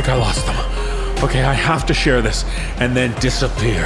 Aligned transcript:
I 0.00 0.02
think 0.02 0.14
I 0.14 0.18
lost 0.18 0.46
them. 0.46 1.22
Okay, 1.22 1.42
I 1.42 1.52
have 1.52 1.84
to 1.84 1.92
share 1.92 2.22
this 2.22 2.46
and 2.78 2.96
then 2.96 3.12
disappear. 3.20 3.84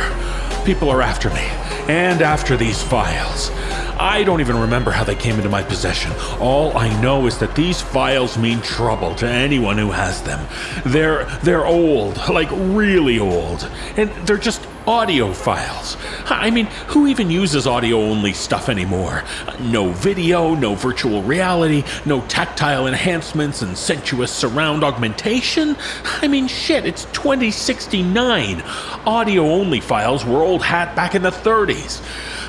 People 0.65 0.89
are 0.89 1.03
after 1.03 1.29
me 1.31 1.43
and 1.89 2.23
after 2.23 2.57
these 2.57 2.81
files. 2.81 3.51
I 3.99 4.23
don't 4.23 4.41
even 4.41 4.57
remember 4.57 4.93
how 4.93 5.03
they 5.03 5.17
came 5.17 5.35
into 5.35 5.49
my 5.49 5.65
possession. 5.65 6.13
All 6.39 6.79
I 6.79 6.89
know 7.03 7.27
is 7.27 7.39
that 7.39 7.57
these 7.57 7.81
files 7.81 8.39
mean 8.39 8.61
trouble 8.61 9.17
to 9.17 9.29
anyone 9.29 9.77
who 9.77 9.91
has 9.91 10.23
them. 10.23 10.47
They're 10.87 11.25
they're 11.43 11.67
old, 11.67 12.17
like 12.29 12.49
really 12.53 13.19
old, 13.19 13.69
and 13.97 14.09
they're 14.25 14.37
just 14.37 14.65
audio 14.87 15.33
files. 15.33 15.97
I 16.27 16.51
mean, 16.51 16.67
who 16.89 17.07
even 17.07 17.31
uses 17.31 17.67
audio 17.67 18.01
only 18.01 18.33
stuff 18.33 18.69
anymore? 18.69 19.25
No 19.61 19.91
video, 19.91 20.55
no 20.55 20.75
virtual 20.75 21.23
reality, 21.23 21.85
no 22.07 22.23
tactile 22.23 22.87
enhancements 22.87 23.63
and 23.63 23.77
sensuous 23.77 24.33
surround 24.33 24.85
augmentation? 24.85 25.77
I 26.23 26.29
mean, 26.29 26.49
shit, 26.49 26.87
it's 26.87 27.05
2069. 27.07 28.63
Audio 29.07 29.43
only 29.45 29.81
files 29.81 30.25
were 30.25 30.43
old 30.43 30.63
hat 30.63 30.97
back 30.97 31.15
in 31.15 31.23
the 31.23 31.31
30s. 31.31 32.03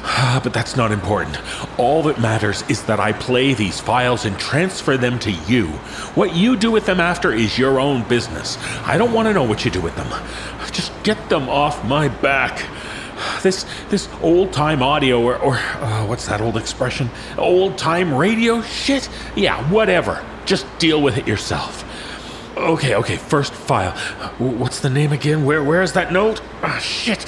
But 0.44 0.54
that's 0.54 0.76
not 0.76 0.92
important. 0.92 1.38
All 1.80 2.04
that 2.04 2.20
matters 2.20 2.64
is 2.70 2.84
that 2.84 3.00
I 3.00 3.14
play 3.14 3.54
these 3.54 3.80
files 3.80 4.26
and 4.26 4.38
transfer 4.38 4.98
them 4.98 5.18
to 5.20 5.32
you. 5.32 5.68
What 6.14 6.36
you 6.36 6.56
do 6.56 6.72
with 6.72 6.86
them 6.86 7.00
after 7.00 7.32
is 7.32 7.58
your 7.58 7.80
own 7.80 8.08
business. 8.08 8.58
I 8.86 8.98
don't 8.98 9.14
want 9.14 9.28
to 9.28 9.34
know 9.34 9.44
what 9.44 9.66
you 9.66 9.72
do 9.72 9.82
with 9.82 9.96
them. 9.96 10.08
Just 10.72 10.92
get 11.04 11.30
them 11.30 11.50
off 11.50 11.84
my 11.86 12.08
back. 12.08 12.66
This 13.42 13.66
this 13.90 14.10
old 14.22 14.52
time 14.52 14.82
audio 14.82 15.22
or, 15.22 15.38
or 15.38 15.56
uh, 15.58 16.06
what's 16.06 16.26
that 16.28 16.42
old 16.42 16.58
expression? 16.58 17.10
Old 17.38 17.78
time 17.78 18.14
radio 18.14 18.62
shit? 18.62 19.10
Yeah, 19.36 19.70
whatever. 19.72 20.24
Just 20.46 20.66
deal 20.80 21.02
with 21.02 21.18
it 21.18 21.28
yourself. 21.28 21.84
Okay, 22.58 22.96
okay. 22.96 23.18
First 23.18 23.54
file. 23.54 23.92
What's 24.38 24.80
the 24.80 24.90
name 24.90 25.12
again? 25.12 25.46
Where 25.46 25.64
where 25.64 25.82
is 25.82 25.94
that 25.94 26.12
note? 26.12 26.42
Ah, 26.62 26.80
shit. 26.80 27.26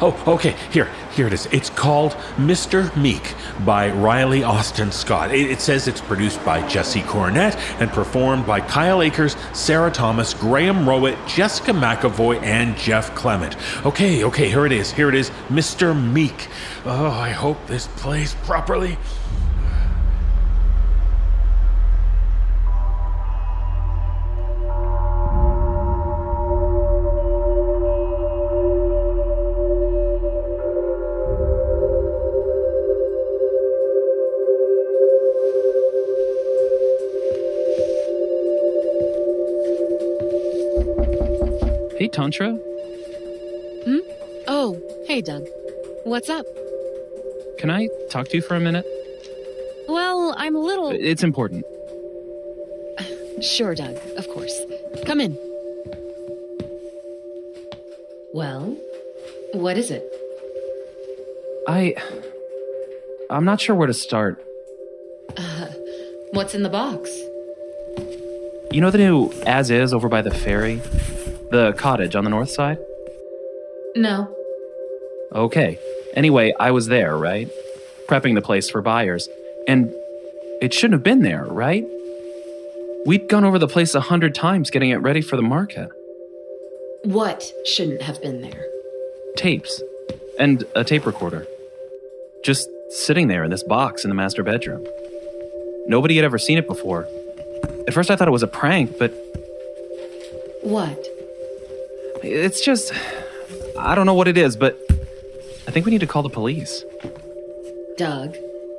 Oh, 0.00 0.22
okay. 0.26 0.54
Here, 0.70 0.88
here 1.18 1.26
it 1.26 1.32
is. 1.32 1.46
It's 1.46 1.68
called 1.68 2.12
Mr. 2.36 2.96
Meek 2.96 3.34
by 3.64 3.90
Riley 3.90 4.44
Austin 4.44 4.92
Scott. 4.92 5.34
It, 5.34 5.50
it, 5.50 5.60
says 5.60 5.88
it's 5.88 6.00
produced 6.00 6.42
by 6.44 6.64
Jesse 6.68 7.00
Cornett 7.00 7.56
and 7.80 7.90
performed 7.90 8.46
by 8.46 8.60
Kyle 8.60 9.02
Akers, 9.02 9.36
Sarah 9.52 9.90
Thomas, 9.90 10.32
Graham 10.32 10.86
Rowat, 10.86 11.16
Jessica 11.26 11.72
McEvoy, 11.72 12.40
and 12.42 12.76
Jeff 12.76 13.12
Clement. 13.16 13.56
Okay, 13.84 14.22
okay. 14.22 14.48
Here 14.48 14.64
it 14.64 14.70
is. 14.70 14.92
Here 14.92 15.08
it 15.08 15.16
is. 15.16 15.30
Mr. 15.48 15.92
Meek. 15.92 16.46
Oh, 16.84 17.10
I 17.10 17.30
hope 17.30 17.66
this 17.66 17.88
plays 17.88 18.34
properly. 18.44 18.96
Tantra? 42.28 42.52
Hmm? 43.84 43.98
Oh, 44.48 44.78
hey, 45.06 45.22
Doug. 45.22 45.46
What's 46.04 46.28
up? 46.28 46.44
Can 47.58 47.70
I 47.70 47.88
talk 48.10 48.28
to 48.28 48.36
you 48.36 48.42
for 48.42 48.54
a 48.54 48.60
minute? 48.60 48.84
Well, 49.88 50.34
I'm 50.36 50.54
a 50.54 50.58
little. 50.58 50.90
It's 50.90 51.22
important. 51.22 51.64
Sure, 53.40 53.74
Doug, 53.74 53.96
of 54.18 54.28
course. 54.28 54.60
Come 55.06 55.20
in. 55.20 55.38
Well, 58.34 58.76
what 59.52 59.78
is 59.78 59.90
it? 59.90 60.04
I. 61.66 61.94
I'm 63.30 63.46
not 63.46 63.58
sure 63.58 63.74
where 63.74 63.86
to 63.86 63.94
start. 63.94 64.44
Uh, 65.34 65.68
what's 66.32 66.54
in 66.54 66.62
the 66.62 66.68
box? 66.68 67.08
You 68.70 68.82
know 68.82 68.90
the 68.90 68.98
new 68.98 69.32
As 69.46 69.70
Is 69.70 69.94
over 69.94 70.10
by 70.10 70.20
the 70.20 70.30
ferry? 70.30 70.82
The 71.50 71.74
cottage 71.76 72.14
on 72.14 72.24
the 72.24 72.30
north 72.30 72.50
side? 72.50 72.78
No. 73.96 74.34
Okay. 75.32 75.78
Anyway, 76.14 76.54
I 76.58 76.70
was 76.70 76.88
there, 76.88 77.16
right? 77.16 77.48
Prepping 78.06 78.34
the 78.34 78.42
place 78.42 78.68
for 78.70 78.82
buyers. 78.82 79.28
And 79.66 79.92
it 80.60 80.74
shouldn't 80.74 80.94
have 80.94 81.02
been 81.02 81.22
there, 81.22 81.44
right? 81.44 81.86
We'd 83.06 83.28
gone 83.28 83.44
over 83.44 83.58
the 83.58 83.68
place 83.68 83.94
a 83.94 84.00
hundred 84.00 84.34
times 84.34 84.70
getting 84.70 84.90
it 84.90 84.96
ready 84.96 85.22
for 85.22 85.36
the 85.36 85.42
market. 85.42 85.88
What 87.04 87.52
shouldn't 87.64 88.02
have 88.02 88.20
been 88.20 88.42
there? 88.42 88.66
Tapes. 89.36 89.82
And 90.38 90.64
a 90.74 90.84
tape 90.84 91.06
recorder. 91.06 91.46
Just 92.44 92.68
sitting 92.90 93.28
there 93.28 93.44
in 93.44 93.50
this 93.50 93.62
box 93.62 94.04
in 94.04 94.08
the 94.10 94.14
master 94.14 94.42
bedroom. 94.42 94.86
Nobody 95.86 96.16
had 96.16 96.24
ever 96.24 96.38
seen 96.38 96.58
it 96.58 96.66
before. 96.66 97.08
At 97.86 97.94
first 97.94 98.10
I 98.10 98.16
thought 98.16 98.28
it 98.28 98.32
was 98.32 98.42
a 98.42 98.48
prank, 98.48 98.98
but. 98.98 99.12
What? 100.62 100.98
It's 102.22 102.60
just. 102.60 102.92
I 103.78 103.94
don't 103.94 104.06
know 104.06 104.14
what 104.14 104.28
it 104.28 104.36
is, 104.36 104.56
but 104.56 104.78
I 105.66 105.70
think 105.70 105.86
we 105.86 105.92
need 105.92 106.00
to 106.00 106.06
call 106.06 106.22
the 106.22 106.30
police. 106.30 106.84
Doug, 107.96 108.36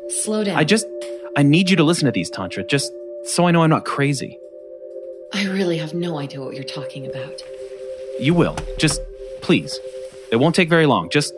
slow 0.10 0.44
down. 0.44 0.58
I 0.58 0.64
just. 0.64 0.88
I 1.38 1.44
need 1.44 1.70
you 1.70 1.76
to 1.78 1.84
listen 1.84 2.06
to 2.06 2.12
these, 2.12 2.30
Tantra, 2.30 2.64
just 2.64 2.92
so 3.24 3.46
I 3.46 3.52
know 3.52 3.62
I'm 3.62 3.70
not 3.70 3.86
crazy. 3.86 4.38
I 5.32 5.46
really 5.46 5.78
have 5.78 5.94
no 5.94 6.18
idea 6.18 6.42
what 6.42 6.56
you're 6.56 6.64
talking 6.64 7.06
about. 7.06 7.44
You 8.20 8.34
will. 8.34 8.58
Just 8.78 9.02
please. 9.42 9.80
It 10.32 10.38
won't 10.38 10.56
take 10.56 10.70
very 10.70 10.86
long. 10.86 11.10
Just 11.10 11.34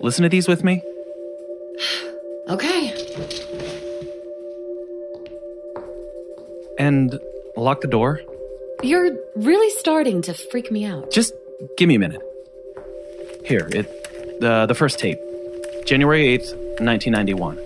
listen 0.00 0.22
to 0.22 0.28
these 0.28 0.48
with 0.48 0.62
me. 0.62 0.82
okay. 2.48 2.94
And 6.78 7.18
lock 7.56 7.80
the 7.80 7.88
door. 7.88 8.20
You're 8.82 9.16
really 9.36 9.70
starting 9.70 10.22
to 10.22 10.34
freak 10.34 10.72
me 10.72 10.84
out. 10.84 11.10
Just 11.12 11.34
give 11.76 11.88
me 11.88 11.94
a 11.94 11.98
minute. 11.98 12.20
Here, 13.44 13.68
it 13.72 14.40
the 14.40 14.66
the 14.66 14.74
first 14.74 14.98
tape. 14.98 15.18
January 15.84 16.38
8th, 16.38 16.80
1991. 16.80 17.58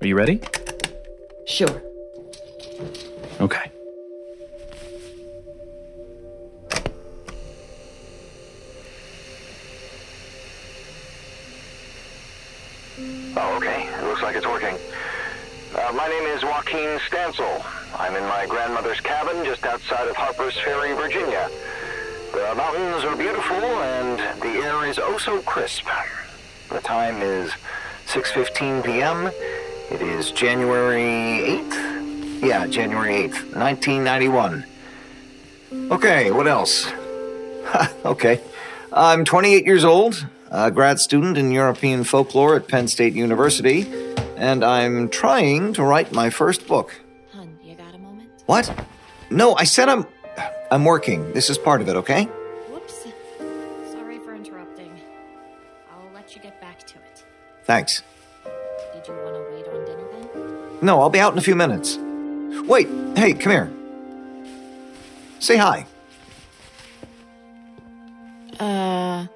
Are 0.00 0.06
you 0.06 0.16
ready? 0.16 0.40
Sure. 1.46 1.82
Okay. 3.40 3.70
Oh, 13.36 13.56
okay. 13.58 13.86
It 13.86 14.04
looks 14.04 14.22
like 14.22 14.36
it's 14.36 14.46
working. 14.46 14.76
Uh, 15.74 15.92
my 15.92 16.08
name 16.08 16.24
is 16.24 16.42
Joaquin 16.42 16.95
Stansel. 17.08 17.64
I'm 17.98 18.14
in 18.16 18.24
my 18.24 18.46
grandmother's 18.46 19.00
cabin 19.00 19.44
just 19.44 19.64
outside 19.64 20.08
of 20.08 20.16
Harper's 20.16 20.56
Ferry, 20.58 20.92
Virginia. 20.94 21.48
The 22.32 22.54
mountains 22.54 23.04
are 23.04 23.16
beautiful 23.16 23.56
and 23.56 24.18
the 24.40 24.48
air 24.64 24.86
is 24.86 24.98
oh 24.98 25.16
so 25.18 25.40
crisp. 25.42 25.86
The 26.68 26.80
time 26.80 27.22
is 27.22 27.50
6.15 28.06 28.84
p.m. 28.84 29.30
It 29.90 30.02
is 30.02 30.32
January 30.32 31.62
8th? 31.62 32.42
Yeah, 32.42 32.66
January 32.66 33.28
8th, 33.28 33.54
1991. 33.54 34.64
Okay, 35.90 36.30
what 36.30 36.46
else? 36.46 36.90
okay. 38.04 38.40
I'm 38.92 39.24
28 39.24 39.64
years 39.64 39.84
old 39.84 40.26
a 40.50 40.70
grad 40.70 41.00
student 41.00 41.36
in 41.36 41.50
European 41.50 42.04
folklore 42.04 42.56
at 42.56 42.68
Penn 42.68 42.88
State 42.88 43.14
University, 43.14 43.82
and 44.36 44.64
I'm 44.64 45.08
trying 45.08 45.72
to 45.74 45.82
write 45.82 46.12
my 46.12 46.30
first 46.30 46.66
book. 46.66 47.00
Hun, 47.32 47.58
you 47.62 47.74
got 47.74 47.94
a 47.94 47.98
moment? 47.98 48.30
What? 48.46 48.70
No, 49.30 49.54
I 49.56 49.64
said 49.64 49.88
I'm. 49.88 50.06
I'm 50.70 50.84
working. 50.84 51.32
This 51.32 51.48
is 51.48 51.58
part 51.58 51.80
of 51.80 51.88
it, 51.88 51.96
okay? 51.96 52.24
Whoops. 52.24 53.06
Sorry 53.92 54.18
for 54.18 54.34
interrupting. 54.34 55.00
I'll 55.92 56.12
let 56.12 56.34
you 56.34 56.42
get 56.42 56.60
back 56.60 56.84
to 56.86 56.96
it. 56.96 57.24
Thanks. 57.64 58.02
Did 58.92 59.06
you 59.06 59.14
want 59.14 59.34
to 59.36 59.54
wait 59.54 59.66
on 59.68 59.84
dinner 59.84 60.08
then? 60.12 60.78
No, 60.82 61.00
I'll 61.00 61.10
be 61.10 61.20
out 61.20 61.32
in 61.32 61.38
a 61.38 61.42
few 61.42 61.54
minutes. 61.56 61.98
Wait, 62.68 62.88
hey, 63.16 63.32
come 63.32 63.52
here. 63.52 63.70
Say 65.38 65.56
hi. 65.56 65.86
Uh. 68.58 69.26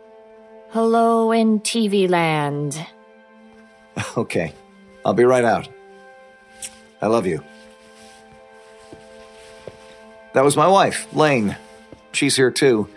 Hello 0.73 1.33
in 1.33 1.61
TV 1.61 2.09
land. 2.09 2.87
Okay. 4.17 4.55
I'll 5.05 5.15
be 5.15 5.25
right 5.25 5.45
out. 5.45 5.69
I 7.03 7.07
love 7.07 7.27
you. 7.27 7.43
That 10.35 10.45
was 10.45 10.57
my 10.57 10.69
wife, 10.69 11.07
Lane. 11.15 11.57
She's 12.13 12.37
here 12.37 12.51
too. 12.51 12.89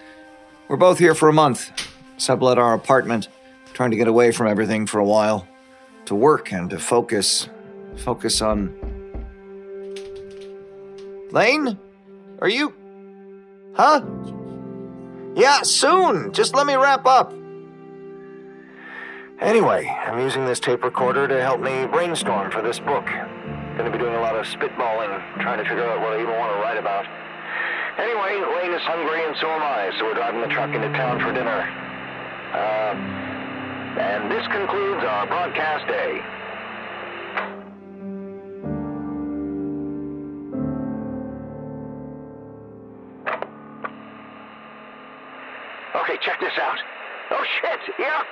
We're 0.67 0.77
both 0.77 0.99
here 0.99 1.15
for 1.15 1.29
a 1.29 1.33
month. 1.33 1.71
Sublet 2.17 2.57
our 2.57 2.73
apartment, 2.73 3.27
trying 3.73 3.91
to 3.91 3.97
get 3.97 4.07
away 4.07 4.31
from 4.31 4.47
everything 4.47 4.85
for 4.85 4.99
a 4.99 5.05
while. 5.05 5.47
to 6.05 6.15
work 6.15 6.51
and 6.51 6.69
to 6.69 6.79
focus. 6.79 7.49
Focus 7.97 8.41
on. 8.41 8.75
Lane? 11.31 11.77
Are 12.41 12.49
you. 12.49 12.73
Huh? 13.73 14.01
Yeah, 15.35 15.61
soon. 15.63 16.33
Just 16.33 16.53
let 16.55 16.67
me 16.67 16.75
wrap 16.75 17.05
up. 17.05 17.33
Anyway, 19.43 19.85
I'm 19.85 20.19
using 20.19 20.45
this 20.45 20.61
tape 20.61 20.85
recorder 20.85 21.27
to 21.27 21.41
help 21.41 21.59
me 21.59 21.85
brainstorm 21.85 22.49
for 22.49 22.61
this 22.61 22.79
book. 22.79 23.05
Gonna 23.75 23.91
be 23.91 23.97
doing 23.97 24.15
a 24.15 24.21
lot 24.21 24.37
of 24.37 24.45
spitballing, 24.45 25.11
trying 25.41 25.57
to 25.61 25.67
figure 25.67 25.83
out 25.83 25.99
what 25.99 26.13
I 26.13 26.21
even 26.21 26.31
want 26.39 26.55
to 26.55 26.61
write 26.63 26.77
about. 26.77 27.03
Anyway, 27.99 28.39
Lane 28.55 28.71
is 28.71 28.81
hungry 28.83 29.21
and 29.27 29.35
so 29.41 29.49
am 29.51 29.61
I, 29.61 29.91
so 29.99 30.05
we're 30.05 30.13
driving 30.13 30.39
the 30.39 30.47
truck 30.47 30.73
into 30.73 30.87
town 30.95 31.19
for 31.19 31.33
dinner. 31.33 31.59
Uh, 32.55 32.95
and 33.99 34.31
this 34.31 34.47
concludes 34.47 35.03
our 35.03 35.27
broadcast 35.27 35.87
day. 35.91 36.23
Okay, 45.99 46.17
check 46.23 46.39
this 46.39 46.57
out. 46.61 46.79
Oh 47.31 47.43
shit, 47.59 47.93
yeah. 47.99 48.23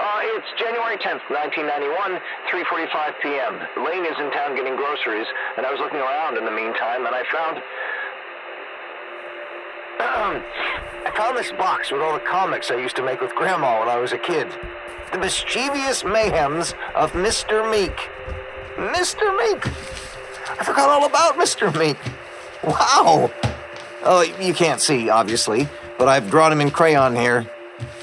Uh, 0.00 0.20
it's 0.32 0.48
January 0.58 0.96
10th, 0.96 1.20
1991, 1.28 2.16
3.45 2.48 3.20
p.m. 3.20 3.84
Lane 3.84 4.06
is 4.06 4.16
in 4.18 4.32
town 4.32 4.56
getting 4.56 4.74
groceries, 4.74 5.26
and 5.58 5.66
I 5.66 5.70
was 5.70 5.78
looking 5.78 5.98
around 5.98 6.38
in 6.38 6.46
the 6.46 6.50
meantime, 6.50 7.04
and 7.04 7.14
I 7.14 7.22
found... 7.28 7.60
I 11.04 11.12
found 11.14 11.36
this 11.36 11.52
box 11.52 11.92
with 11.92 12.00
all 12.00 12.14
the 12.14 12.24
comics 12.24 12.70
I 12.70 12.76
used 12.76 12.96
to 12.96 13.02
make 13.02 13.20
with 13.20 13.34
Grandma 13.34 13.80
when 13.80 13.90
I 13.90 13.98
was 13.98 14.12
a 14.12 14.18
kid. 14.18 14.48
The 15.12 15.18
Mischievous 15.18 16.02
Mayhems 16.02 16.72
of 16.94 17.12
Mr. 17.12 17.70
Meek. 17.70 18.08
Mr. 18.76 19.36
Meek! 19.36 19.66
I 20.58 20.64
forgot 20.64 20.88
all 20.88 21.04
about 21.04 21.34
Mr. 21.34 21.68
Meek. 21.78 21.98
Wow! 22.64 23.30
Oh, 24.02 24.22
you 24.40 24.54
can't 24.54 24.80
see, 24.80 25.10
obviously, 25.10 25.68
but 25.98 26.08
I've 26.08 26.30
drawn 26.30 26.52
him 26.52 26.62
in 26.62 26.70
crayon 26.70 27.14
here. 27.14 27.46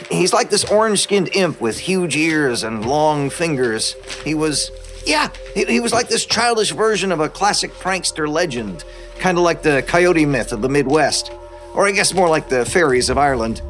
He's 0.09 0.33
like 0.33 0.49
this 0.49 0.63
orange 0.65 1.01
skinned 1.01 1.29
imp 1.35 1.59
with 1.59 1.77
huge 1.77 2.15
ears 2.15 2.63
and 2.63 2.85
long 2.85 3.29
fingers. 3.29 3.95
He 4.23 4.33
was, 4.33 4.71
yeah, 5.05 5.29
he, 5.53 5.65
he 5.65 5.79
was 5.79 5.91
like 5.91 6.07
this 6.07 6.25
childish 6.25 6.71
version 6.71 7.11
of 7.11 7.19
a 7.19 7.29
classic 7.29 7.71
prankster 7.73 8.27
legend, 8.27 8.85
kind 9.19 9.37
of 9.37 9.43
like 9.43 9.63
the 9.63 9.83
coyote 9.85 10.25
myth 10.25 10.53
of 10.53 10.61
the 10.61 10.69
Midwest, 10.69 11.31
or 11.73 11.87
I 11.87 11.91
guess 11.91 12.13
more 12.13 12.29
like 12.29 12.49
the 12.49 12.65
fairies 12.65 13.09
of 13.09 13.17
Ireland. 13.17 13.61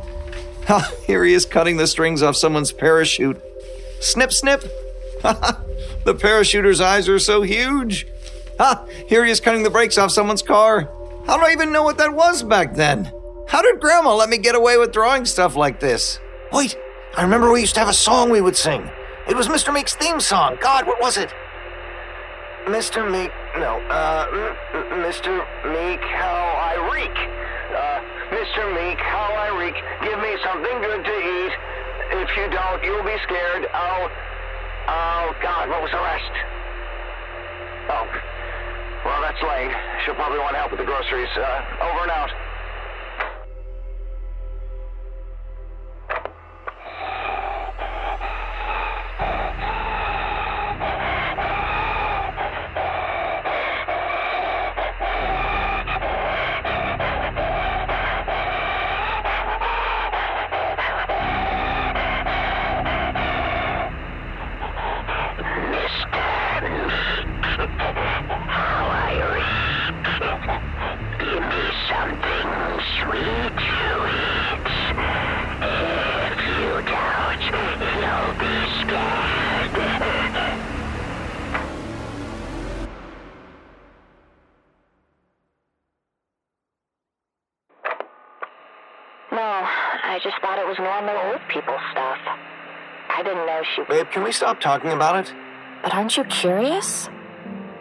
Ha, 0.67 0.91
here 1.05 1.23
he 1.23 1.33
is 1.33 1.45
cutting 1.45 1.77
the 1.77 1.87
strings 1.87 2.21
off 2.21 2.35
someone's 2.35 2.71
parachute. 2.71 3.41
Snip, 3.99 4.31
snip. 4.31 4.61
the 5.21 6.13
parachuter's 6.13 6.81
eyes 6.81 7.09
are 7.09 7.19
so 7.19 7.41
huge. 7.41 8.05
Ha, 8.59 8.85
here 9.07 9.25
he 9.25 9.31
is 9.31 9.39
cutting 9.39 9.63
the 9.63 9.69
brakes 9.69 9.97
off 9.97 10.11
someone's 10.11 10.41
car. 10.41 10.89
How 11.25 11.37
do 11.37 11.45
I 11.45 11.51
even 11.51 11.71
know 11.71 11.83
what 11.83 11.97
that 11.97 12.13
was 12.13 12.43
back 12.43 12.75
then? 12.75 13.11
How 13.47 13.61
did 13.61 13.79
Grandma 13.79 14.13
let 14.15 14.29
me 14.29 14.37
get 14.37 14.55
away 14.55 14.77
with 14.77 14.91
drawing 14.91 15.25
stuff 15.25 15.55
like 15.55 15.79
this? 15.79 16.19
Wait, 16.51 16.77
I 17.15 17.23
remember 17.23 17.51
we 17.51 17.61
used 17.61 17.73
to 17.75 17.79
have 17.81 17.89
a 17.89 17.93
song 17.93 18.29
we 18.29 18.39
would 18.39 18.55
sing. 18.55 18.89
It 19.27 19.35
was 19.35 19.47
Mr. 19.49 19.73
Meek's 19.73 19.95
theme 19.95 20.19
song. 20.19 20.57
God, 20.61 20.87
what 20.87 21.01
was 21.01 21.17
it? 21.17 21.33
Mr. 22.65 23.03
Meek, 23.03 23.31
no, 23.59 23.79
uh, 23.91 24.27
Mr. 25.03 25.43
Meek, 25.71 26.03
how 26.03 26.39
I 26.59 26.75
reek. 26.91 27.15
Uh, 27.71 27.99
Mr. 28.31 28.67
Meek, 28.75 28.99
how 28.99 29.31
I 29.35 29.55
reek. 29.59 29.75
Give 30.03 30.19
me 30.19 30.35
something 30.43 30.79
good 30.79 31.03
to 31.03 31.15
eat. 31.15 31.53
If 32.23 32.29
you 32.35 32.47
don't, 32.49 32.83
you'll 32.83 33.03
be 33.03 33.15
scared. 33.23 33.67
Oh, 33.73 34.11
oh, 34.87 35.35
God, 35.41 35.69
what 35.69 35.81
was 35.81 35.91
the 35.91 35.99
rest? 35.99 36.31
Oh, 37.91 38.07
well, 39.05 39.21
that's 39.21 39.41
Lane. 39.43 39.71
She'll 40.03 40.15
probably 40.15 40.39
want 40.39 40.55
help 40.55 40.71
with 40.71 40.79
the 40.79 40.87
groceries. 40.87 41.31
Uh, 41.35 41.87
over 41.87 42.03
and 42.03 42.11
out. 42.11 42.31
Normal 91.37 91.53
people 91.53 91.75
stuff. 91.91 92.17
I 93.09 93.23
didn't 93.23 93.45
know 93.45 93.61
she. 93.75 93.83
Babe, 93.83 94.07
can 94.11 94.23
we 94.23 94.31
stop 94.31 94.59
talking 94.59 94.91
about 94.91 95.25
it? 95.27 95.33
But 95.83 95.93
aren't 95.93 96.17
you 96.17 96.23
curious? 96.25 97.07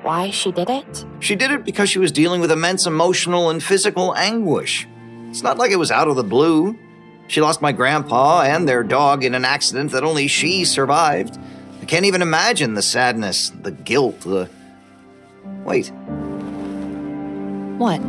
Why 0.03 0.31
she 0.31 0.53
did 0.53 0.71
it? 0.71 1.05
She 1.21 1.35
did 1.35 1.51
it 1.51 1.65
because 1.65 1.89
she 1.91 1.99
was 1.99 2.13
dealing 2.13 2.41
with 2.41 2.51
immense 2.53 2.87
emotional 2.87 3.51
and 3.51 3.63
physical 3.63 4.15
anguish. 4.15 4.87
It's 5.29 5.43
not 5.43 5.59
like 5.59 5.71
it 5.73 5.77
was 5.79 5.91
out 5.91 6.09
of 6.09 6.17
the 6.17 6.23
blue. 6.25 6.79
She 7.29 7.41
lost 7.41 7.61
my 7.61 7.73
grandpa 7.73 8.43
and 8.43 8.69
their 8.69 8.85
dog 8.85 9.25
in 9.25 9.35
an 9.35 9.45
accident 9.45 9.91
that 9.93 10.05
only 10.05 10.29
she 10.29 10.65
survived. 10.65 11.39
I 11.83 11.85
can't 11.87 12.05
even 12.05 12.23
imagine 12.23 12.75
the 12.75 12.83
sadness, 12.83 13.51
the 13.51 13.73
guilt, 13.73 14.21
the. 14.21 14.49
Wait, 15.65 15.89
What? 17.79 18.01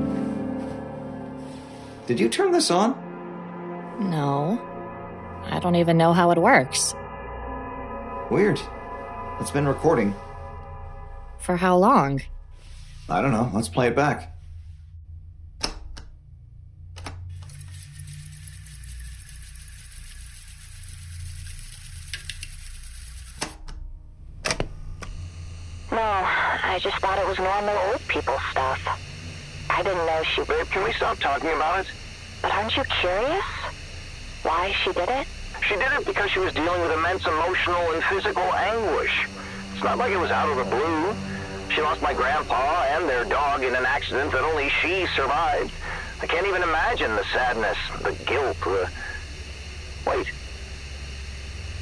did 2.08 2.20
you 2.20 2.30
turn 2.30 2.51
this 2.51 2.72
on? 2.72 2.96
No. 4.00 4.62
I 5.50 5.60
don't 5.60 5.75
even 5.75 5.98
know 5.98 6.13
how 6.13 6.32
it 6.32 6.38
works. 6.38 6.94
Weird. 8.30 8.60
It's 9.39 9.51
been 9.51 9.68
recording. 9.68 10.13
For 11.39 11.56
how 11.56 11.77
long? 11.77 12.22
I 13.10 13.22
don't 13.22 13.32
know. 13.32 13.50
Let's 13.54 13.70
play 13.70 13.88
it 13.88 13.96
back. 13.96 14.34
No, 25.89 26.01
I 26.01 26.80
just 26.82 26.98
thought 26.98 27.18
it 27.18 27.27
was 27.27 27.39
normal 27.39 27.75
old 27.89 28.01
people 28.08 28.38
stuff. 28.51 28.82
I 29.70 29.84
didn't 29.84 30.06
know 30.06 30.22
she. 30.24 30.44
Babe, 30.44 30.68
can 30.68 30.84
we 30.84 30.92
stop 30.94 31.18
talking 31.20 31.50
about 31.51 31.86
it? 31.86 31.92
But 32.42 32.51
aren't 32.51 32.75
you 32.75 32.84
curious? 32.84 33.44
Why 34.44 34.74
she 34.84 34.92
did 34.92 35.10
it? 35.10 35.27
She 35.67 35.75
did 35.75 35.91
it 35.91 36.05
because 36.05 36.31
she 36.31 36.39
was 36.39 36.53
dealing 36.53 36.79
with 36.81 36.91
immense 36.91 37.25
emotional 37.25 37.91
and 37.91 38.01
physical 38.05 38.43
anguish. 38.53 39.27
It's 39.74 39.83
not 39.83 39.97
like 39.97 40.12
it 40.12 40.17
was 40.17 40.31
out 40.31 40.50
of 40.50 40.55
the 40.55 40.63
blue. 40.63 41.13
She 41.75 41.81
lost 41.81 42.01
my 42.01 42.13
grandpa 42.13 42.83
and 42.89 43.07
their 43.09 43.25
dog 43.25 43.63
in 43.63 43.75
an 43.75 43.86
accident 43.86 44.31
that 44.31 44.43
only 44.43 44.69
she 44.81 45.05
survived. 45.07 45.74
I 46.21 46.25
can't 46.25 46.47
even 46.47 46.63
imagine 46.63 47.13
the 47.15 47.24
sadness, 47.33 47.77
the 48.01 48.13
guilt, 48.25 48.57
the... 48.62 48.89
Wait, 50.05 50.27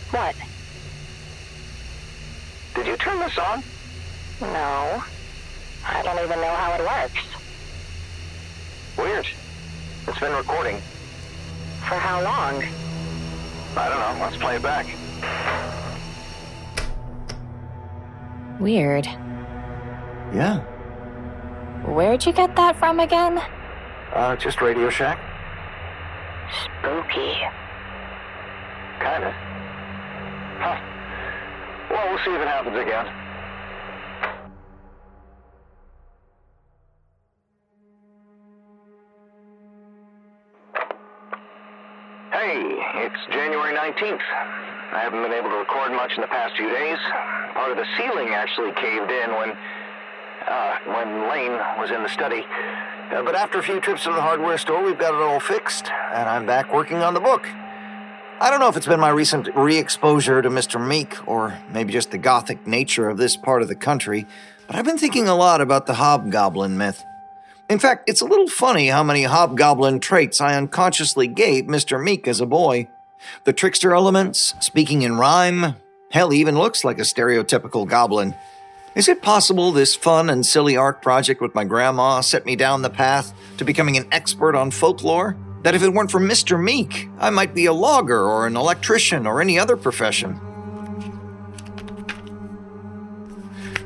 What? 0.09 0.35
did 2.73 2.87
you 2.87 2.97
turn 2.97 3.19
this 3.19 3.37
on? 3.37 3.63
No. 4.41 5.03
I 5.85 6.01
don't 6.01 6.17
even 6.25 6.41
know 6.41 6.55
how 6.55 6.73
it 6.73 6.81
works. 6.81 7.23
Weird. 8.97 9.27
It's 10.07 10.19
been 10.19 10.33
recording. 10.35 10.81
For 11.87 11.95
how 11.95 12.23
long? 12.23 12.63
I 13.77 13.89
don't 13.89 13.99
know. 13.99 14.23
Let's 14.23 14.37
play 14.37 14.55
it 14.55 14.61
back. 14.61 14.85
Weird. 18.59 19.05
Yeah. 20.33 20.59
Where'd 21.85 22.25
you 22.25 22.33
get 22.33 22.55
that 22.55 22.75
from 22.77 22.99
again? 22.99 23.41
Uh, 24.13 24.35
just 24.37 24.61
Radio 24.61 24.89
Shack? 24.89 25.19
Spooky. 26.63 27.33
Kinda. 28.99 29.31
Huh. 30.57 30.79
Well, 31.91 32.09
we'll 32.09 32.23
see 32.23 32.31
if 32.31 32.41
it 32.41 32.47
happens 32.47 32.77
again. 32.77 33.24
Hey, 42.45 42.61
it's 43.01 43.17
January 43.31 43.73
19th. 43.73 44.21
I 44.93 44.99
haven't 45.01 45.23
been 45.23 45.33
able 45.33 45.49
to 45.49 45.55
record 45.55 45.91
much 45.93 46.11
in 46.13 46.21
the 46.21 46.27
past 46.27 46.55
few 46.55 46.69
days. 46.69 46.99
part 47.55 47.71
of 47.71 47.77
the 47.77 47.87
ceiling 47.97 48.35
actually 48.35 48.71
caved 48.73 49.09
in 49.09 49.33
when, 49.33 49.49
uh, 50.47 50.77
when 50.85 51.27
Lane 51.27 51.57
was 51.79 51.89
in 51.89 52.03
the 52.03 52.09
study. 52.09 52.45
Uh, 53.09 53.23
but 53.23 53.33
after 53.33 53.57
a 53.57 53.63
few 53.63 53.79
trips 53.79 54.03
to 54.03 54.13
the 54.13 54.21
hardware 54.21 54.59
store, 54.59 54.83
we've 54.83 54.99
got 54.99 55.15
it 55.15 55.21
all 55.21 55.39
fixed, 55.39 55.89
and 56.13 56.29
I'm 56.29 56.45
back 56.45 56.71
working 56.71 56.97
on 56.97 57.15
the 57.15 57.19
book. 57.19 57.49
I 58.39 58.51
don't 58.51 58.59
know 58.59 58.69
if 58.69 58.77
it's 58.77 58.85
been 58.85 58.99
my 58.99 59.09
recent 59.09 59.49
re 59.55 59.79
exposure 59.79 60.43
to 60.43 60.49
Mr. 60.51 60.79
Meek, 60.79 61.27
or 61.27 61.57
maybe 61.71 61.93
just 61.93 62.11
the 62.11 62.19
gothic 62.19 62.67
nature 62.67 63.09
of 63.09 63.17
this 63.17 63.35
part 63.35 63.63
of 63.63 63.69
the 63.69 63.75
country, 63.75 64.27
but 64.67 64.75
I've 64.75 64.85
been 64.85 64.99
thinking 64.99 65.27
a 65.27 65.35
lot 65.35 65.61
about 65.61 65.87
the 65.87 65.95
hobgoblin 65.95 66.77
myth. 66.77 67.03
In 67.69 67.79
fact, 67.79 68.09
it's 68.09 68.21
a 68.21 68.25
little 68.25 68.47
funny 68.47 68.87
how 68.87 69.03
many 69.03 69.23
hobgoblin 69.23 69.99
traits 69.99 70.39
I 70.39 70.55
unconsciously 70.55 71.27
gave 71.27 71.65
Mr. 71.65 72.01
Meek 72.01 72.27
as 72.27 72.39
a 72.39 72.45
boy. 72.45 72.87
The 73.43 73.53
trickster 73.53 73.93
elements, 73.93 74.53
speaking 74.59 75.01
in 75.01 75.17
rhyme, 75.17 75.75
hell, 76.11 76.29
he 76.29 76.39
even 76.39 76.57
looks 76.57 76.83
like 76.83 76.99
a 76.99 77.03
stereotypical 77.03 77.87
goblin. 77.87 78.35
Is 78.95 79.07
it 79.07 79.21
possible 79.21 79.71
this 79.71 79.95
fun 79.95 80.29
and 80.29 80.45
silly 80.45 80.77
art 80.77 81.01
project 81.01 81.41
with 81.41 81.55
my 81.55 81.63
grandma 81.63 82.21
set 82.21 82.45
me 82.45 82.55
down 82.55 82.81
the 82.81 82.89
path 82.89 83.33
to 83.57 83.65
becoming 83.65 83.97
an 83.97 84.07
expert 84.11 84.55
on 84.55 84.71
folklore? 84.71 85.35
that 85.65 85.73
if 85.73 85.81
it 85.81 85.91
weren't 85.91 86.11
for 86.11 86.19
Mr. 86.19 86.63
Meek, 86.63 87.09
I 87.17 87.31
might 87.31 87.55
be 87.55 87.65
a 87.65 87.73
logger 87.73 88.21
or 88.21 88.45
an 88.45 88.55
electrician 88.55 89.25
or 89.25 89.41
any 89.41 89.57
other 89.57 89.75
profession. 89.75 90.39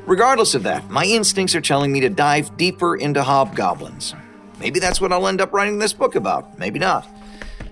Regardless 0.10 0.56
of 0.56 0.64
that, 0.64 0.90
my 0.90 1.06
instincts 1.06 1.54
are 1.54 1.62
telling 1.62 1.92
me 1.92 2.00
to 2.00 2.10
dive 2.10 2.58
deeper 2.58 2.96
into 2.96 3.22
hobgoblins. 3.22 4.16
Maybe 4.60 4.80
that's 4.80 5.00
what 5.00 5.14
I'll 5.14 5.28
end 5.28 5.40
up 5.40 5.54
writing 5.54 5.78
this 5.78 5.94
book 5.94 6.16
about, 6.16 6.58
maybe 6.58 6.80
not. 6.80 7.08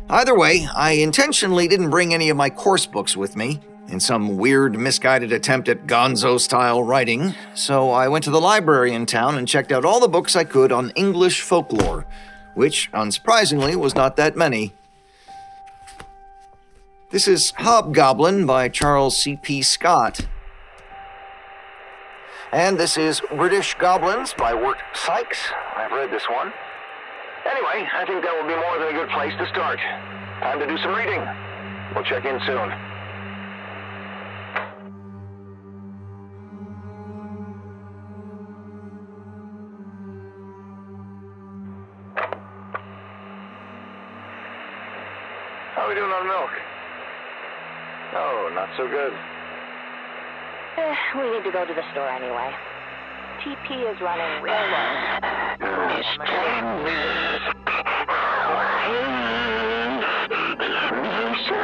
Either 0.08 0.38
way, 0.38 0.68
I 0.76 0.92
intentionally 0.92 1.68
didn't 1.68 1.90
bring 1.90 2.14
any 2.14 2.30
of 2.30 2.38
my 2.38 2.52
course 2.52 2.86
books 2.86 3.18
with 3.18 3.36
me, 3.36 3.60
in 3.88 4.00
some 4.00 4.38
weird, 4.38 4.78
misguided 4.78 5.32
attempt 5.32 5.68
at 5.68 5.88
gonzo 5.88 6.40
style 6.40 6.84
writing, 6.84 7.34
so 7.56 7.90
I 7.90 8.08
went 8.08 8.24
to 8.26 8.32
the 8.32 8.40
library 8.40 8.94
in 8.94 9.08
town 9.08 9.36
and 9.36 9.48
checked 9.48 9.72
out 9.72 9.84
all 9.84 10.00
the 10.00 10.08
books 10.08 10.36
I 10.36 10.44
could 10.44 10.72
on 10.72 10.92
English 10.92 11.42
folklore 11.42 12.06
which, 12.54 12.92
unsurprisingly, 12.92 13.76
was 13.76 13.96
not 13.96 14.16
that 14.18 14.36
many. 14.36 14.74
This 17.12 17.28
is 17.28 17.52
Hobgoblin 17.58 18.46
by 18.46 18.70
Charles 18.70 19.18
C.P. 19.18 19.62
Scott. 19.62 20.28
And 22.54 22.78
this 22.78 22.98
is 22.98 23.22
British 23.36 23.76
Goblins 23.76 24.34
by 24.34 24.54
Wirt 24.54 24.78
Sikes. 24.94 25.38
I've 25.76 25.92
read 25.92 26.10
this 26.12 26.24
one. 26.30 26.54
Anyway, 27.46 27.86
I 27.94 28.06
think 28.06 28.24
that 28.24 28.34
will 28.34 28.48
be 28.48 28.56
more 28.56 28.80
than 28.80 28.88
a 28.88 28.94
good 28.94 29.10
place 29.10 29.34
to 29.38 29.50
start. 29.50 29.80
Time 30.40 30.58
to 30.60 30.66
do 30.66 30.78
some 30.78 30.96
reading. 30.96 31.20
We'll 31.94 32.06
check 32.06 32.24
in 32.24 32.40
soon. 32.46 32.70
How 45.76 45.84
are 45.84 45.90
we 45.90 45.96
doing 45.96 46.12
on 46.12 46.28
milk? 46.28 46.50
Oh, 48.16 48.52
not 48.56 48.70
so 48.78 48.88
good. 48.88 49.12
Eh, 50.78 50.96
we 51.18 51.24
need 51.32 51.44
to 51.44 51.52
go 51.52 51.66
to 51.66 51.74
the 51.74 51.82
store 51.92 52.08
anyway. 52.08 52.54
TP 53.42 53.92
is 53.92 54.00
running 54.00 54.44
real 54.44 54.54
low. 54.54 55.18
Mr. 61.48 61.58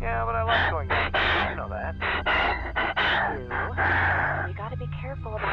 Yeah, 0.00 0.24
but 0.24 0.34
I 0.36 0.42
like 0.44 0.70
going 0.70 0.88
down. 0.88 1.10
You 1.50 1.56
know 1.56 1.68
that. 1.68 1.94
You 4.48 4.54
gotta 4.54 4.76
be 4.76 4.86
careful 5.00 5.34
about 5.34 5.50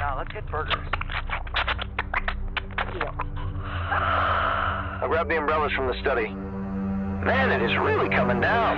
Now, 0.00 0.16
let's 0.18 0.32
get 0.32 0.50
burgers. 0.50 0.74
I 5.08 5.10
grabbed 5.10 5.30
the 5.30 5.38
umbrellas 5.38 5.72
from 5.72 5.86
the 5.86 5.98
study. 6.02 6.28
Man, 6.28 7.50
it 7.50 7.62
is 7.62 7.74
really 7.78 8.10
coming 8.10 8.42
down. 8.42 8.76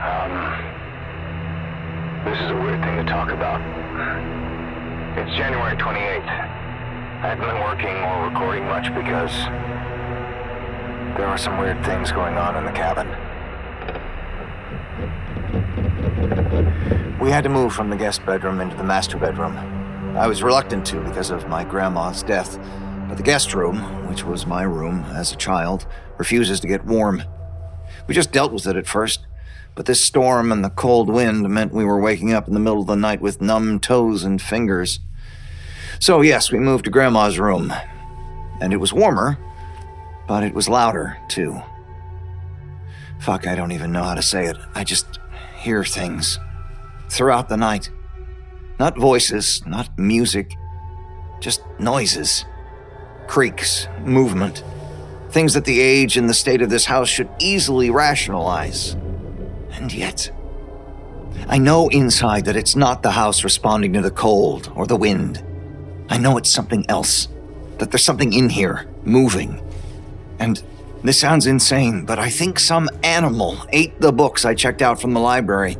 Um, 0.00 0.32
this 2.24 2.38
is 2.40 2.50
a 2.50 2.54
weird 2.54 2.80
thing 2.80 2.96
to 2.96 3.04
talk 3.04 3.30
about. 3.30 4.47
It's 5.18 5.34
January 5.36 5.74
28th. 5.76 6.28
I 6.28 7.34
haven't 7.34 7.44
been 7.44 7.60
working 7.64 7.96
or 8.04 8.28
recording 8.28 8.64
much 8.66 8.94
because 8.94 9.32
there 11.18 11.26
are 11.26 11.36
some 11.36 11.58
weird 11.58 11.84
things 11.84 12.12
going 12.12 12.36
on 12.36 12.54
in 12.54 12.64
the 12.64 12.70
cabin. 12.70 13.08
We 17.18 17.32
had 17.32 17.42
to 17.42 17.50
move 17.50 17.72
from 17.72 17.90
the 17.90 17.96
guest 17.96 18.24
bedroom 18.24 18.60
into 18.60 18.76
the 18.76 18.84
master 18.84 19.18
bedroom. 19.18 19.56
I 20.16 20.28
was 20.28 20.44
reluctant 20.44 20.86
to 20.86 21.00
because 21.00 21.30
of 21.30 21.48
my 21.48 21.64
grandma's 21.64 22.22
death, 22.22 22.56
but 23.08 23.16
the 23.16 23.24
guest 23.24 23.54
room, 23.54 24.08
which 24.08 24.22
was 24.22 24.46
my 24.46 24.62
room 24.62 25.02
as 25.16 25.32
a 25.32 25.36
child, 25.36 25.88
refuses 26.16 26.60
to 26.60 26.68
get 26.68 26.84
warm. 26.84 27.24
We 28.06 28.14
just 28.14 28.30
dealt 28.30 28.52
with 28.52 28.68
it 28.68 28.76
at 28.76 28.86
first, 28.86 29.26
but 29.74 29.86
this 29.86 30.00
storm 30.00 30.52
and 30.52 30.64
the 30.64 30.70
cold 30.70 31.08
wind 31.10 31.48
meant 31.48 31.74
we 31.74 31.84
were 31.84 32.00
waking 32.00 32.32
up 32.32 32.46
in 32.46 32.54
the 32.54 32.60
middle 32.60 32.82
of 32.82 32.86
the 32.86 32.94
night 32.94 33.20
with 33.20 33.40
numb 33.40 33.80
toes 33.80 34.22
and 34.22 34.40
fingers. 34.40 35.00
So, 36.00 36.20
yes, 36.20 36.52
we 36.52 36.58
moved 36.58 36.84
to 36.84 36.90
Grandma's 36.90 37.38
room. 37.38 37.72
And 38.60 38.72
it 38.72 38.78
was 38.78 38.92
warmer, 38.92 39.38
but 40.26 40.42
it 40.42 40.54
was 40.54 40.68
louder, 40.68 41.16
too. 41.28 41.60
Fuck, 43.20 43.46
I 43.46 43.54
don't 43.54 43.72
even 43.72 43.92
know 43.92 44.04
how 44.04 44.14
to 44.14 44.22
say 44.22 44.46
it. 44.46 44.56
I 44.74 44.84
just 44.84 45.18
hear 45.58 45.84
things 45.84 46.38
throughout 47.08 47.48
the 47.48 47.56
night. 47.56 47.90
Not 48.78 48.96
voices, 48.96 49.64
not 49.66 49.98
music, 49.98 50.54
just 51.40 51.62
noises, 51.78 52.44
creaks, 53.26 53.88
movement. 54.04 54.62
Things 55.30 55.54
that 55.54 55.64
the 55.64 55.80
age 55.80 56.16
and 56.16 56.28
the 56.28 56.34
state 56.34 56.62
of 56.62 56.70
this 56.70 56.84
house 56.84 57.08
should 57.08 57.28
easily 57.40 57.90
rationalize. 57.90 58.94
And 59.72 59.92
yet, 59.92 60.30
I 61.48 61.58
know 61.58 61.88
inside 61.88 62.44
that 62.46 62.56
it's 62.56 62.76
not 62.76 63.02
the 63.02 63.10
house 63.10 63.44
responding 63.44 63.92
to 63.94 64.00
the 64.00 64.10
cold 64.10 64.72
or 64.74 64.86
the 64.86 64.96
wind. 64.96 65.44
I 66.08 66.18
know 66.18 66.36
it's 66.36 66.50
something 66.50 66.84
else. 66.88 67.28
That 67.78 67.90
there's 67.90 68.04
something 68.04 68.32
in 68.32 68.48
here, 68.48 68.86
moving. 69.04 69.62
And 70.38 70.62
this 71.02 71.18
sounds 71.18 71.46
insane, 71.46 72.04
but 72.04 72.18
I 72.18 72.30
think 72.30 72.58
some 72.58 72.88
animal 73.02 73.58
ate 73.70 74.00
the 74.00 74.12
books 74.12 74.44
I 74.44 74.54
checked 74.54 74.82
out 74.82 75.00
from 75.00 75.14
the 75.14 75.20
library. 75.20 75.74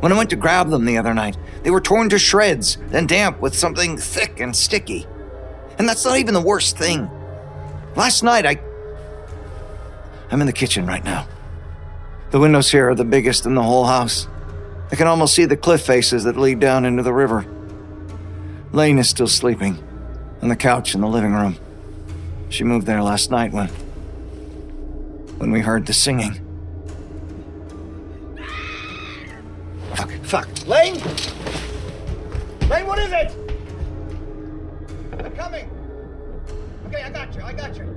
When 0.00 0.12
I 0.12 0.16
went 0.16 0.30
to 0.30 0.36
grab 0.36 0.70
them 0.70 0.84
the 0.84 0.98
other 0.98 1.14
night, 1.14 1.36
they 1.62 1.70
were 1.70 1.80
torn 1.80 2.08
to 2.10 2.18
shreds, 2.18 2.78
then 2.88 3.06
damp 3.06 3.40
with 3.40 3.56
something 3.56 3.96
thick 3.96 4.40
and 4.40 4.54
sticky. 4.54 5.06
And 5.78 5.88
that's 5.88 6.04
not 6.04 6.18
even 6.18 6.34
the 6.34 6.40
worst 6.40 6.76
thing. 6.78 7.10
Last 7.96 8.22
night, 8.22 8.46
I. 8.46 8.60
I'm 10.30 10.40
in 10.40 10.46
the 10.46 10.52
kitchen 10.52 10.86
right 10.86 11.04
now. 11.04 11.26
The 12.30 12.40
windows 12.40 12.70
here 12.70 12.90
are 12.90 12.94
the 12.94 13.04
biggest 13.04 13.46
in 13.46 13.54
the 13.54 13.62
whole 13.62 13.84
house. 13.84 14.28
I 14.90 14.96
can 14.96 15.06
almost 15.06 15.34
see 15.34 15.44
the 15.44 15.56
cliff 15.56 15.82
faces 15.82 16.24
that 16.24 16.36
lead 16.36 16.60
down 16.60 16.84
into 16.84 17.02
the 17.02 17.12
river. 17.12 17.46
Lane 18.74 18.98
is 18.98 19.08
still 19.08 19.28
sleeping 19.28 19.78
on 20.42 20.48
the 20.48 20.56
couch 20.56 20.96
in 20.96 21.00
the 21.00 21.06
living 21.06 21.32
room. 21.32 21.56
She 22.48 22.64
moved 22.64 22.86
there 22.86 23.04
last 23.04 23.30
night 23.30 23.52
when. 23.52 23.68
when 25.38 25.52
we 25.52 25.60
heard 25.60 25.86
the 25.86 25.92
singing. 25.92 26.40
Fuck, 29.94 30.10
fuck. 30.24 30.48
Lane? 30.66 30.94
Lane, 32.68 32.84
what 32.84 32.98
is 32.98 33.12
it? 33.12 33.32
I'm 35.24 35.36
coming. 35.36 35.70
Okay, 36.88 37.04
I 37.04 37.10
got 37.10 37.32
you, 37.32 37.42
I 37.42 37.52
got 37.52 37.76
you. 37.76 37.96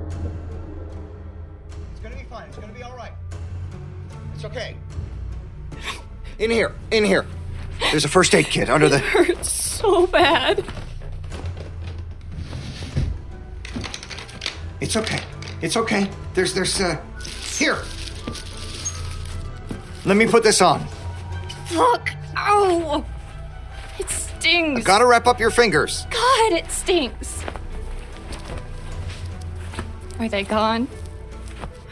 It's 1.92 2.02
gonna 2.04 2.16
be 2.16 2.24
fine, 2.26 2.50
it's 2.50 2.58
gonna 2.60 2.72
be 2.72 2.84
alright. 2.84 3.14
It's 4.36 4.46
okay. 4.46 4.78
In 6.38 6.52
here, 6.52 6.76
in 6.92 7.04
here. 7.04 7.26
There's 7.92 8.06
a 8.06 8.10
first 8.10 8.34
aid 8.36 8.46
kit 8.48 8.70
under 8.70 8.88
it 8.88 8.90
the. 8.90 9.00
Hurts 9.00 9.50
so 9.52 10.08
bad. 10.08 10.66
It's 14.80 14.96
okay. 14.96 15.22
It's 15.62 15.76
okay. 15.76 16.10
There's 16.34 16.54
there's 16.54 16.80
uh 16.80 17.02
here. 17.58 17.78
Let 20.06 20.18
me 20.18 20.28
put 20.28 20.44
this 20.44 20.62
on. 20.62 20.86
Fuck. 21.66 22.12
Ow. 22.38 23.04
It 24.00 24.10
stings. 24.10 24.80
I've 24.80 24.86
gotta 24.86 25.06
wrap 25.06 25.28
up 25.28 25.40
your 25.40 25.50
fingers. 25.50 26.06
God, 26.10 26.54
it 26.54 26.70
stinks. 26.72 27.44
Are 30.20 30.30
they 30.30 30.44
gone? 30.44 30.88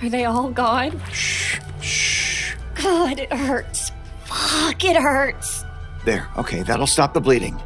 Are 0.02 0.10
they 0.10 0.26
all 0.26 0.50
gone? 0.50 1.02
Shh. 1.12 1.60
Shh. 1.82 2.56
God, 2.76 3.20
it 3.20 3.34
hurts. 3.34 3.92
Fuck, 4.26 4.84
it 4.84 4.96
hurts. 4.96 5.65
There, 6.06 6.30
okay, 6.38 6.62
that'll 6.62 6.88
stop 6.88 7.14
the 7.14 7.22
bleeding. 7.22 7.62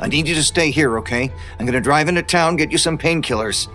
I 0.00 0.08
need 0.08 0.26
you 0.26 0.34
to 0.34 0.42
stay 0.42 0.70
here, 0.70 0.98
okay? 0.98 1.32
I'm 1.58 1.64
gonna 1.64 1.80
drive 1.80 2.08
into 2.08 2.22
town, 2.22 2.56
get 2.56 2.72
you 2.72 2.78
some 2.78 2.98
painkillers. 2.98 3.68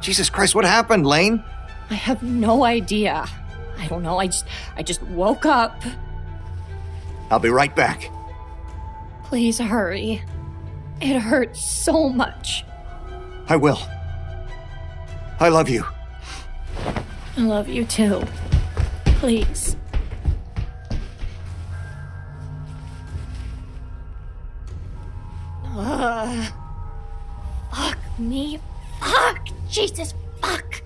Jesus 0.00 0.30
Christ, 0.30 0.54
what 0.54 0.64
happened, 0.64 1.06
Lane? 1.06 1.42
I 1.90 1.94
have 1.94 2.22
no 2.22 2.64
idea. 2.64 3.26
I 3.78 3.86
don't 3.88 4.02
know. 4.02 4.18
I 4.18 4.26
just 4.26 4.46
I 4.76 4.82
just 4.82 5.02
woke 5.02 5.44
up. 5.44 5.82
I'll 7.30 7.40
be 7.40 7.50
right 7.50 7.74
back. 7.74 8.10
Please 9.24 9.58
hurry. 9.58 10.22
It 11.00 11.18
hurts 11.18 11.64
so 11.64 12.08
much. 12.08 12.64
I 13.48 13.56
will. 13.56 13.80
I 15.40 15.48
love 15.48 15.68
you. 15.68 15.84
I 17.36 17.40
love 17.40 17.68
you 17.68 17.84
too. 17.84 18.22
Please. 19.04 19.76
Ugh. 25.76 26.52
fuck 27.74 27.98
me. 28.18 28.60
Fuck. 29.00 29.48
Jesus. 29.68 30.14
Fuck. 30.40 30.82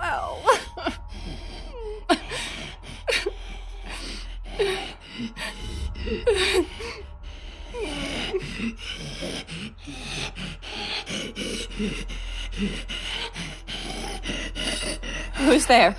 Ow. 0.00 0.42
Who's 15.36 15.66
there? 15.66 15.94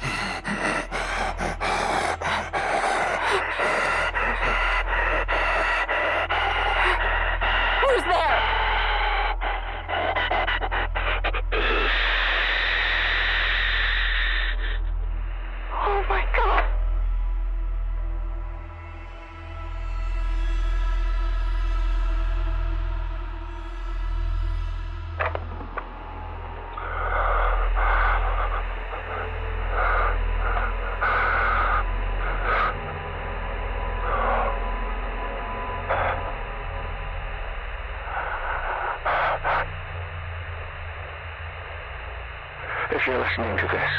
If 43.03 43.07
you're 43.07 43.19
listening 43.19 43.57
to 43.57 43.67
this, 43.67 43.91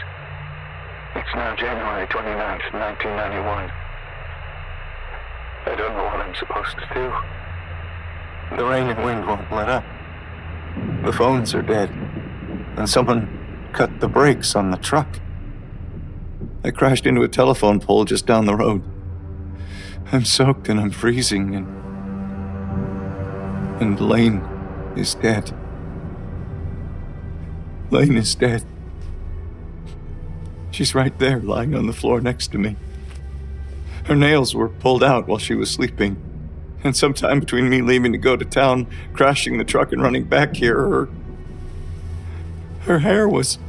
it's 1.17 1.35
now 1.35 1.55
January 1.57 2.07
29th, 2.07 2.73
1991. 2.73 3.71
I 5.67 5.75
don't 5.77 5.95
know 5.95 6.05
what 6.05 6.21
I'm 6.23 6.35
supposed 6.37 6.79
to 6.79 6.89
do. 6.95 8.57
The 8.57 8.65
rain 8.65 8.89
and 8.89 9.05
wind 9.05 9.27
won't 9.27 9.53
let 9.53 9.69
up. 9.69 9.85
The 11.05 11.13
phones 11.13 11.55
are 11.55 11.61
dead. 11.61 11.91
And 12.79 12.89
someone 12.89 13.69
cut 13.75 14.01
the 14.01 14.09
brakes 14.09 14.57
on 14.57 14.71
the 14.71 14.79
truck. 14.79 15.21
I 16.65 16.71
crashed 16.71 17.05
into 17.05 17.21
a 17.25 17.29
telephone 17.29 17.81
pole 17.81 18.07
just 18.07 18.25
down 18.25 18.47
the 18.47 18.57
road. 18.57 18.83
I'm 20.13 20.25
soaked 20.25 20.71
and 20.71 20.81
I'm 20.81 20.91
freezing 20.91 21.55
and. 21.55 21.67
And 23.83 24.01
Lane 24.01 24.41
is 24.97 25.15
dead. 25.15 25.55
Lane 27.91 28.17
is 28.17 28.35
dead. 28.35 28.65
She's 30.75 30.93
right 30.93 31.17
there, 31.21 31.39
lying 31.39 31.73
on 31.77 31.87
the 31.87 31.93
floor 31.93 32.21
next 32.21 32.49
to 32.49 32.59
me. 32.59 32.75
Her 34.07 34.17
nails 34.17 34.57
were 34.57 34.69
pulled 34.69 35.05
out 35.05 35.29
while 35.29 35.39
she 35.39 35.55
was 35.55 35.71
sleeping. 35.71 36.17
And 36.83 36.97
sometime 36.97 37.39
between 37.39 37.71
me 37.71 37.81
leaving 37.81 38.11
to 38.11 38.19
go 38.19 38.35
to 38.35 38.45
town, 38.45 38.89
crashing 39.13 39.57
the 39.57 39.65
truck, 39.65 39.93
and 39.93 40.03
running 40.03 40.25
back 40.25 40.57
here, 40.57 40.75
her. 40.75 41.09
Her 42.81 42.99
hair 42.99 43.29
was. 43.29 43.61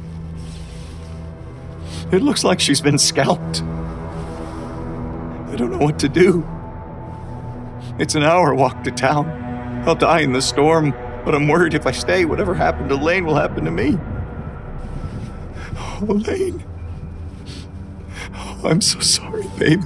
It 2.10 2.22
looks 2.22 2.42
like 2.42 2.58
she's 2.58 2.80
been 2.80 2.98
scalped. 2.98 3.62
I 3.62 5.54
don't 5.56 5.70
know 5.70 5.78
what 5.78 6.00
to 6.00 6.08
do. 6.08 6.44
It's 8.00 8.16
an 8.16 8.24
hour 8.24 8.52
walk 8.52 8.82
to 8.82 8.90
town. 8.90 9.28
I'll 9.86 9.94
die 9.94 10.22
in 10.22 10.32
the 10.32 10.42
storm, 10.42 10.90
but 11.24 11.36
I'm 11.36 11.46
worried 11.46 11.74
if 11.74 11.86
I 11.86 11.92
stay, 11.92 12.24
whatever 12.24 12.52
happened 12.52 12.88
to 12.88 12.96
Lane 12.96 13.26
will 13.26 13.36
happen 13.36 13.64
to 13.64 13.70
me. 13.70 13.96
Oh, 15.78 16.06
Lane. 16.08 16.64
I'm 18.66 18.80
so 18.80 18.98
sorry, 19.00 19.46
baby. 19.58 19.82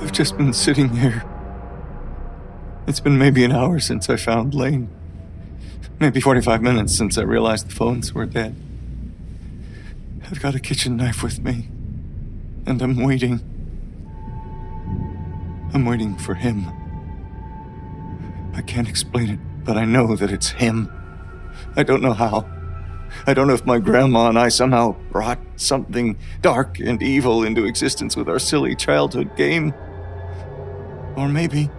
I've 0.00 0.12
just 0.12 0.36
been 0.36 0.52
sitting 0.52 0.90
here. 0.90 1.24
It's 2.86 3.00
been 3.00 3.18
maybe 3.18 3.44
an 3.44 3.52
hour 3.52 3.80
since 3.80 4.08
I 4.08 4.16
found 4.16 4.54
Lane. 4.54 4.88
Maybe 6.00 6.20
45 6.20 6.62
minutes 6.62 6.96
since 6.96 7.18
I 7.18 7.22
realized 7.22 7.68
the 7.68 7.74
phones 7.74 8.14
were 8.14 8.26
dead. 8.26 8.54
I've 10.30 10.40
got 10.40 10.54
a 10.54 10.60
kitchen 10.60 10.96
knife 10.96 11.22
with 11.22 11.40
me, 11.40 11.68
and 12.64 12.80
I'm 12.80 13.02
waiting. 13.02 13.40
I'm 15.74 15.84
waiting 15.84 16.16
for 16.16 16.34
him. 16.34 16.66
I 18.54 18.62
can't 18.62 18.88
explain 18.88 19.30
it, 19.30 19.40
but 19.64 19.76
I 19.76 19.84
know 19.84 20.14
that 20.16 20.30
it's 20.30 20.50
him. 20.50 20.90
I 21.76 21.82
don't 21.82 22.02
know 22.02 22.12
how. 22.12 22.46
I 23.26 23.34
don't 23.34 23.46
know 23.46 23.54
if 23.54 23.66
my 23.66 23.78
grandma 23.78 24.28
and 24.28 24.38
I 24.38 24.48
somehow 24.48 24.96
brought 25.10 25.38
something 25.56 26.18
dark 26.40 26.78
and 26.78 27.02
evil 27.02 27.44
into 27.44 27.64
existence 27.64 28.16
with 28.16 28.28
our 28.28 28.38
silly 28.38 28.74
childhood 28.74 29.36
game. 29.36 29.74
Or 31.16 31.28
maybe. 31.28 31.70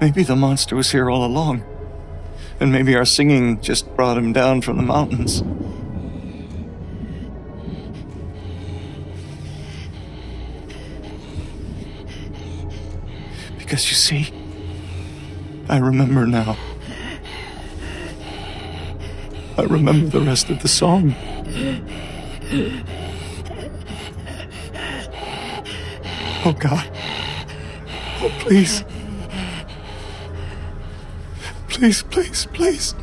Maybe 0.00 0.22
the 0.22 0.36
monster 0.36 0.76
was 0.76 0.92
here 0.92 1.10
all 1.10 1.24
along. 1.24 1.64
And 2.60 2.72
maybe 2.72 2.94
our 2.94 3.04
singing 3.04 3.60
just 3.60 3.94
brought 3.96 4.18
him 4.18 4.32
down 4.32 4.60
from 4.60 4.76
the 4.76 4.82
mountains. 4.82 5.42
Because 13.58 13.88
you 13.88 13.96
see, 13.96 14.32
I 15.68 15.78
remember 15.78 16.26
now. 16.26 16.56
I 19.58 19.62
remember 19.64 20.18
the 20.18 20.24
rest 20.24 20.50
of 20.50 20.60
the 20.62 20.68
song. 20.68 21.14
Oh 26.44 26.52
God. 26.58 26.90
Oh, 28.20 28.30
please. 28.40 28.84
Please, 31.68 32.02
please, 32.02 32.46
please. 32.52 32.94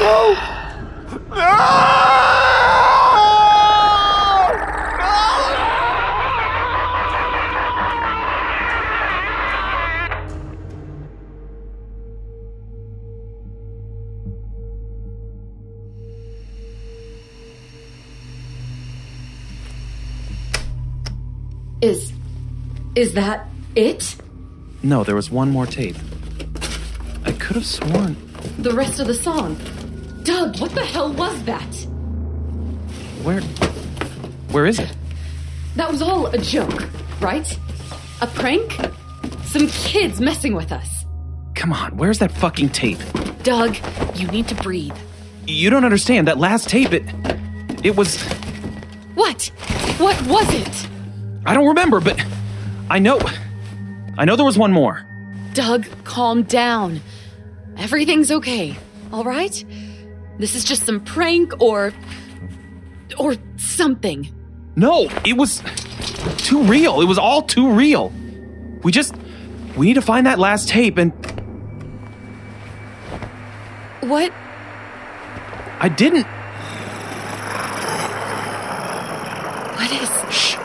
No! 0.00 0.36
Is. 1.32 2.19
Is 22.94 23.14
that 23.14 23.46
it? 23.74 24.16
No, 24.82 25.04
there 25.04 25.14
was 25.14 25.30
one 25.30 25.50
more 25.50 25.66
tape. 25.66 25.96
I 27.24 27.32
could 27.32 27.56
have 27.56 27.66
sworn. 27.66 28.16
the 28.58 28.72
rest 28.72 29.00
of 29.00 29.06
the 29.06 29.14
song. 29.14 29.56
Doug, 30.22 30.58
what 30.60 30.72
the 30.74 30.84
hell 30.84 31.12
was 31.12 31.42
that? 31.44 31.74
Where. 33.22 33.40
Where 34.52 34.66
is 34.66 34.78
it? 34.78 34.94
That 35.76 35.90
was 35.90 36.02
all 36.02 36.26
a 36.26 36.38
joke, 36.38 36.88
right? 37.20 37.58
A 38.22 38.26
prank? 38.26 38.72
Some 39.44 39.68
kids 39.68 40.20
messing 40.20 40.54
with 40.54 40.72
us. 40.72 41.04
Come 41.54 41.72
on, 41.72 41.96
where's 41.96 42.18
that 42.18 42.32
fucking 42.32 42.70
tape? 42.70 42.98
Doug, 43.42 43.76
you 44.14 44.26
need 44.28 44.48
to 44.48 44.54
breathe. 44.56 44.96
You 45.46 45.70
don't 45.70 45.84
understand. 45.84 46.28
That 46.28 46.38
last 46.38 46.68
tape, 46.68 46.92
it. 46.92 47.04
It 47.84 47.96
was. 47.96 48.20
What? 49.14 49.50
What 49.98 50.20
was 50.26 50.52
it? 50.54 50.88
I 51.46 51.54
don't 51.54 51.66
remember, 51.68 52.00
but. 52.00 52.22
I 52.90 52.98
know. 52.98 53.18
I 54.18 54.24
know 54.24 54.36
there 54.36 54.44
was 54.44 54.58
one 54.58 54.72
more. 54.72 55.06
Doug, 55.54 55.86
calm 56.04 56.42
down. 56.42 57.00
Everything's 57.78 58.30
okay, 58.30 58.76
all 59.12 59.24
right? 59.24 59.64
This 60.38 60.54
is 60.54 60.64
just 60.64 60.84
some 60.84 61.00
prank 61.00 61.60
or. 61.62 61.92
or 63.18 63.36
something. 63.56 64.28
No, 64.76 65.08
it 65.24 65.36
was 65.36 65.62
too 66.38 66.62
real. 66.64 67.00
It 67.00 67.06
was 67.06 67.18
all 67.18 67.42
too 67.42 67.70
real. 67.70 68.12
We 68.82 68.92
just. 68.92 69.14
We 69.76 69.86
need 69.86 69.94
to 69.94 70.02
find 70.02 70.26
that 70.26 70.38
last 70.38 70.68
tape 70.68 70.98
and. 70.98 71.12
What? 74.00 74.32
I 75.78 75.88
didn't. 75.88 76.26
What 79.76 79.92
is. 79.92 80.10
Shh. 80.34 80.56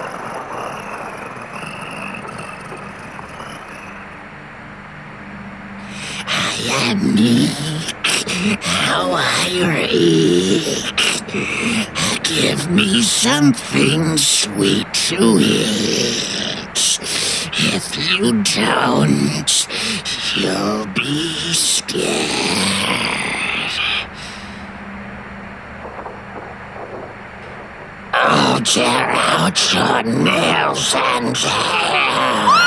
I 6.28 6.92
am 6.92 7.16
meek. 7.16 8.85
How 8.96 9.12
I 9.12 9.50
reek. 9.76 10.96
Give 12.24 12.72
me 12.72 13.02
something 13.02 14.18
sweet 14.18 14.88
to 15.10 15.38
eat. 15.38 17.00
If 17.76 17.98
you 17.98 18.42
don't, 18.42 19.68
you'll 20.38 20.86
be 20.94 21.34
scared. 21.52 22.06
I'll 28.14 28.62
tear 28.62 29.10
out 29.12 29.74
your 29.74 30.04
nails 30.24 30.96
and 30.96 31.36
hair. 31.36 32.65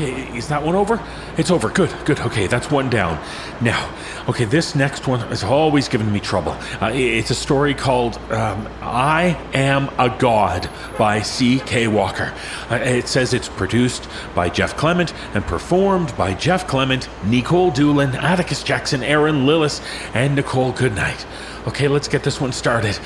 Okay, 0.00 0.34
is 0.34 0.48
that 0.48 0.62
one 0.62 0.74
over? 0.74 0.98
It's 1.36 1.50
over. 1.50 1.68
Good, 1.68 1.94
good. 2.06 2.20
Okay, 2.20 2.46
that's 2.46 2.70
one 2.70 2.88
down. 2.88 3.22
Now, 3.60 3.94
okay, 4.30 4.46
this 4.46 4.74
next 4.74 5.06
one 5.06 5.20
has 5.20 5.44
always 5.44 5.90
given 5.90 6.10
me 6.10 6.20
trouble. 6.20 6.52
Uh, 6.80 6.90
it's 6.94 7.28
a 7.28 7.34
story 7.34 7.74
called 7.74 8.16
um, 8.30 8.66
I 8.80 9.38
Am 9.52 9.90
a 9.98 10.08
God 10.18 10.70
by 10.96 11.20
C.K. 11.20 11.88
Walker. 11.88 12.32
Uh, 12.70 12.76
it 12.76 13.08
says 13.08 13.34
it's 13.34 13.50
produced 13.50 14.08
by 14.34 14.48
Jeff 14.48 14.74
Clement 14.74 15.12
and 15.34 15.44
performed 15.44 16.16
by 16.16 16.32
Jeff 16.32 16.66
Clement, 16.66 17.06
Nikolle 17.26 17.70
Doolin, 17.70 18.16
Atticus 18.16 18.62
Jackson, 18.62 19.02
Erin 19.02 19.44
Lillis, 19.44 19.82
and 20.14 20.34
Nichole 20.34 20.74
Goodnight. 20.74 21.26
Okay, 21.66 21.88
let's 21.88 22.08
get 22.08 22.22
this 22.22 22.40
one 22.40 22.52
started. 22.52 22.98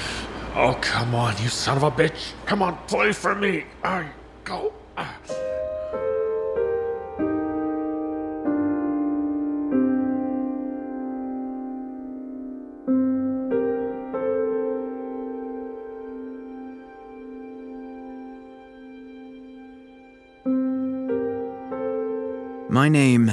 Oh, 0.55 0.79
come 0.81 1.17
on, 1.17 1.35
you 1.43 1.49
son 1.49 1.77
of 1.77 1.83
a 1.83 1.91
bitch. 1.91 2.35
Come 2.47 2.63
on, 2.63 2.79
play 2.87 3.11
for 3.11 3.35
me. 3.35 3.65
I 3.83 4.11
go. 4.45 4.73
Ah. 4.97 5.13
My 22.85 22.91
name. 22.91 23.33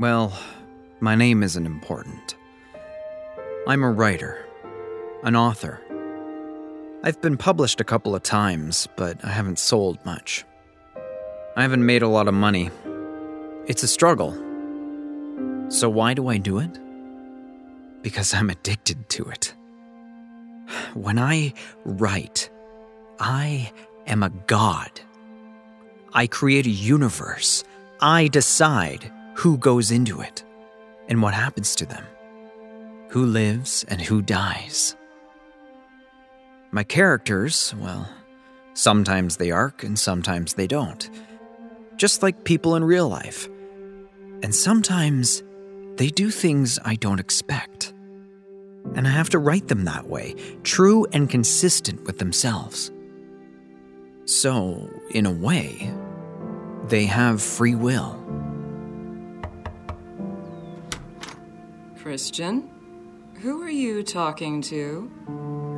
Well, 0.00 0.36
my 0.98 1.14
name 1.14 1.44
isn't 1.44 1.64
important. 1.64 2.34
I'm 3.68 3.84
a 3.84 3.92
writer, 3.92 4.44
an 5.22 5.36
author. 5.36 5.80
I've 7.04 7.20
been 7.20 7.36
published 7.36 7.80
a 7.80 7.84
couple 7.84 8.16
of 8.16 8.24
times, 8.24 8.88
but 8.96 9.24
I 9.24 9.28
haven't 9.28 9.60
sold 9.60 10.04
much. 10.04 10.44
I 11.54 11.62
haven't 11.62 11.86
made 11.86 12.02
a 12.02 12.08
lot 12.08 12.26
of 12.26 12.34
money. 12.34 12.72
It's 13.68 13.84
a 13.84 13.86
struggle. 13.86 14.32
So, 15.68 15.88
why 15.88 16.14
do 16.14 16.26
I 16.26 16.38
do 16.38 16.58
it? 16.58 16.76
Because 18.02 18.34
I'm 18.34 18.50
addicted 18.50 19.08
to 19.10 19.26
it. 19.26 19.54
When 20.94 21.20
I 21.20 21.54
write, 21.84 22.50
I 23.20 23.70
am 24.08 24.24
a 24.24 24.30
god. 24.48 24.90
I 26.12 26.26
create 26.26 26.66
a 26.66 26.70
universe. 26.70 27.62
I 28.00 28.28
decide 28.28 29.10
who 29.34 29.58
goes 29.58 29.90
into 29.90 30.20
it 30.20 30.44
and 31.08 31.20
what 31.20 31.34
happens 31.34 31.74
to 31.76 31.86
them, 31.86 32.04
who 33.08 33.26
lives 33.26 33.84
and 33.88 34.00
who 34.00 34.22
dies. 34.22 34.94
My 36.70 36.84
characters, 36.84 37.74
well, 37.78 38.08
sometimes 38.74 39.36
they 39.36 39.50
arc 39.50 39.82
and 39.82 39.98
sometimes 39.98 40.54
they 40.54 40.68
don't, 40.68 41.10
just 41.96 42.22
like 42.22 42.44
people 42.44 42.76
in 42.76 42.84
real 42.84 43.08
life. 43.08 43.48
And 44.44 44.54
sometimes 44.54 45.42
they 45.96 46.08
do 46.08 46.30
things 46.30 46.78
I 46.84 46.94
don't 46.94 47.18
expect. 47.18 47.92
And 48.94 49.08
I 49.08 49.10
have 49.10 49.30
to 49.30 49.40
write 49.40 49.66
them 49.66 49.86
that 49.86 50.06
way, 50.08 50.36
true 50.62 51.04
and 51.12 51.28
consistent 51.28 52.04
with 52.04 52.18
themselves. 52.18 52.92
So, 54.24 54.88
in 55.10 55.26
a 55.26 55.32
way, 55.32 55.92
they 56.88 57.06
have 57.06 57.42
free 57.42 57.74
will. 57.74 58.16
Christian, 62.00 62.68
who 63.42 63.62
are 63.62 63.70
you 63.70 64.02
talking 64.02 64.62
to? 64.62 65.10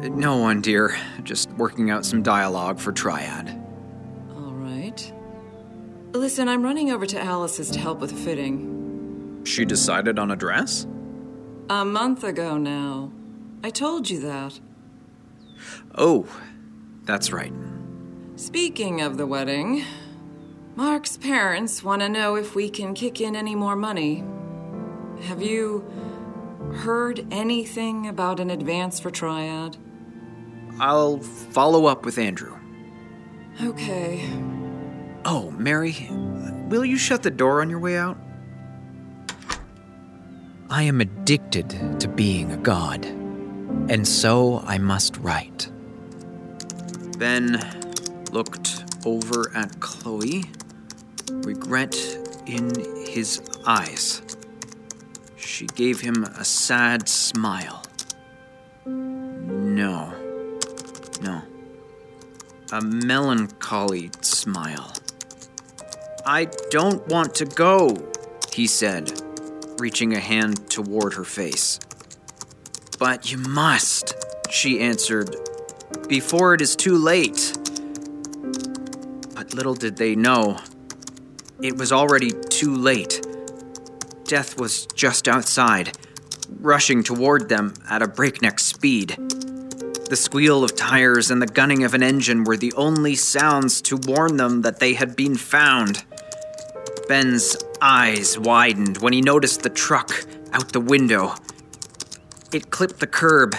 No 0.02 0.36
one, 0.36 0.60
dear. 0.60 0.96
Just 1.24 1.50
working 1.52 1.90
out 1.90 2.06
some 2.06 2.22
dialogue 2.22 2.78
for 2.78 2.92
Triad. 2.92 3.50
All 4.34 4.52
right. 4.54 5.12
Listen, 6.12 6.48
I'm 6.48 6.62
running 6.62 6.90
over 6.90 7.04
to 7.06 7.20
Alice's 7.20 7.70
to 7.70 7.78
help 7.78 8.00
with 8.00 8.12
fitting. 8.12 9.42
She 9.44 9.64
decided 9.64 10.18
on 10.18 10.30
a 10.30 10.36
dress? 10.36 10.86
A 11.68 11.84
month 11.84 12.24
ago 12.24 12.56
now. 12.56 13.12
I 13.62 13.70
told 13.70 14.08
you 14.08 14.20
that. 14.20 14.58
Oh, 15.94 16.26
that's 17.04 17.32
right. 17.32 17.52
Speaking 18.36 19.02
of 19.02 19.18
the 19.18 19.26
wedding, 19.26 19.84
Mark's 20.80 21.18
parents 21.18 21.84
want 21.84 22.00
to 22.00 22.08
know 22.08 22.36
if 22.36 22.54
we 22.54 22.70
can 22.70 22.94
kick 22.94 23.20
in 23.20 23.36
any 23.36 23.54
more 23.54 23.76
money. 23.76 24.24
Have 25.24 25.42
you 25.42 25.84
heard 26.76 27.26
anything 27.30 28.08
about 28.08 28.40
an 28.40 28.48
advance 28.48 28.98
for 28.98 29.10
Triad? 29.10 29.76
I'll 30.78 31.18
follow 31.18 31.84
up 31.84 32.06
with 32.06 32.16
Andrew. 32.16 32.56
Okay. 33.62 34.26
Oh, 35.26 35.50
Mary, 35.58 36.08
will 36.70 36.86
you 36.86 36.96
shut 36.96 37.22
the 37.22 37.30
door 37.30 37.60
on 37.60 37.68
your 37.68 37.78
way 37.78 37.98
out? 37.98 38.16
I 40.70 40.84
am 40.84 41.02
addicted 41.02 42.00
to 42.00 42.08
being 42.08 42.52
a 42.52 42.56
god, 42.56 43.04
and 43.04 44.08
so 44.08 44.60
I 44.60 44.78
must 44.78 45.18
write. 45.18 45.70
Ben 47.18 47.60
looked 48.32 48.82
over 49.04 49.54
at 49.54 49.78
Chloe, 49.80 50.44
regret 51.44 51.94
in 52.46 52.72
his 53.06 53.40
eyes. 53.66 54.22
She 55.36 55.66
gave 55.66 56.00
him 56.00 56.24
a 56.24 56.44
sad 56.44 57.08
smile. 57.08 57.82
No. 58.86 60.12
No. 61.22 61.42
A 62.72 62.80
melancholy 62.80 64.10
smile. 64.20 64.92
I 66.26 66.46
don't 66.70 67.06
want 67.08 67.34
to 67.36 67.44
go, 67.44 67.96
he 68.52 68.66
said, 68.66 69.12
reaching 69.78 70.14
a 70.14 70.20
hand 70.20 70.70
toward 70.70 71.14
her 71.14 71.24
face. 71.24 71.80
But 72.98 73.30
you 73.30 73.38
must, 73.38 74.14
she 74.50 74.80
answered, 74.80 75.34
before 76.08 76.54
it 76.54 76.60
is 76.60 76.76
too 76.76 76.96
late. 76.96 77.56
But 79.34 79.54
little 79.54 79.74
did 79.74 79.96
they 79.96 80.14
know, 80.14 80.58
it 81.62 81.76
was 81.76 81.92
already 81.92 82.30
too 82.48 82.74
late. 82.74 83.26
Death 84.24 84.58
was 84.58 84.86
just 84.94 85.28
outside, 85.28 85.96
rushing 86.60 87.02
toward 87.02 87.48
them 87.48 87.74
at 87.88 88.02
a 88.02 88.08
breakneck 88.08 88.58
speed. 88.58 89.16
The 90.08 90.16
squeal 90.16 90.64
of 90.64 90.74
tires 90.74 91.30
and 91.30 91.40
the 91.40 91.46
gunning 91.46 91.84
of 91.84 91.94
an 91.94 92.02
engine 92.02 92.44
were 92.44 92.56
the 92.56 92.72
only 92.72 93.14
sounds 93.14 93.80
to 93.82 93.96
warn 93.96 94.36
them 94.36 94.62
that 94.62 94.80
they 94.80 94.94
had 94.94 95.14
been 95.14 95.36
found. 95.36 96.04
Ben's 97.08 97.56
eyes 97.80 98.38
widened 98.38 98.98
when 98.98 99.12
he 99.12 99.20
noticed 99.20 99.62
the 99.62 99.70
truck 99.70 100.24
out 100.52 100.72
the 100.72 100.80
window. 100.80 101.34
It 102.52 102.70
clipped 102.70 103.00
the 103.00 103.06
curb, 103.06 103.54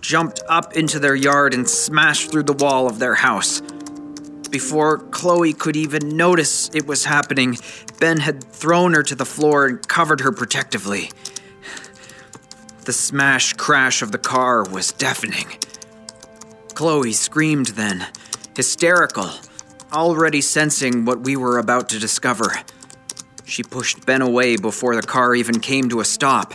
jumped 0.00 0.42
up 0.48 0.74
into 0.74 0.98
their 0.98 1.14
yard, 1.14 1.54
and 1.54 1.68
smashed 1.68 2.30
through 2.30 2.44
the 2.44 2.52
wall 2.52 2.86
of 2.86 2.98
their 2.98 3.14
house. 3.14 3.62
Before 4.50 4.98
Chloe 4.98 5.52
could 5.52 5.76
even 5.76 6.16
notice 6.16 6.70
it 6.74 6.86
was 6.86 7.04
happening, 7.04 7.58
Ben 7.98 8.20
had 8.20 8.44
thrown 8.44 8.94
her 8.94 9.02
to 9.02 9.14
the 9.14 9.24
floor 9.24 9.66
and 9.66 9.86
covered 9.86 10.20
her 10.20 10.32
protectively. 10.32 11.10
The 12.84 12.92
smash 12.92 13.54
crash 13.54 14.02
of 14.02 14.12
the 14.12 14.18
car 14.18 14.64
was 14.68 14.92
deafening. 14.92 15.46
Chloe 16.74 17.12
screamed 17.12 17.68
then, 17.68 18.06
hysterical, 18.54 19.30
already 19.92 20.40
sensing 20.40 21.04
what 21.04 21.20
we 21.20 21.36
were 21.36 21.58
about 21.58 21.88
to 21.88 21.98
discover. 21.98 22.52
She 23.44 23.62
pushed 23.62 24.06
Ben 24.06 24.22
away 24.22 24.56
before 24.56 24.94
the 24.94 25.02
car 25.02 25.34
even 25.34 25.60
came 25.60 25.88
to 25.88 26.00
a 26.00 26.04
stop. 26.04 26.54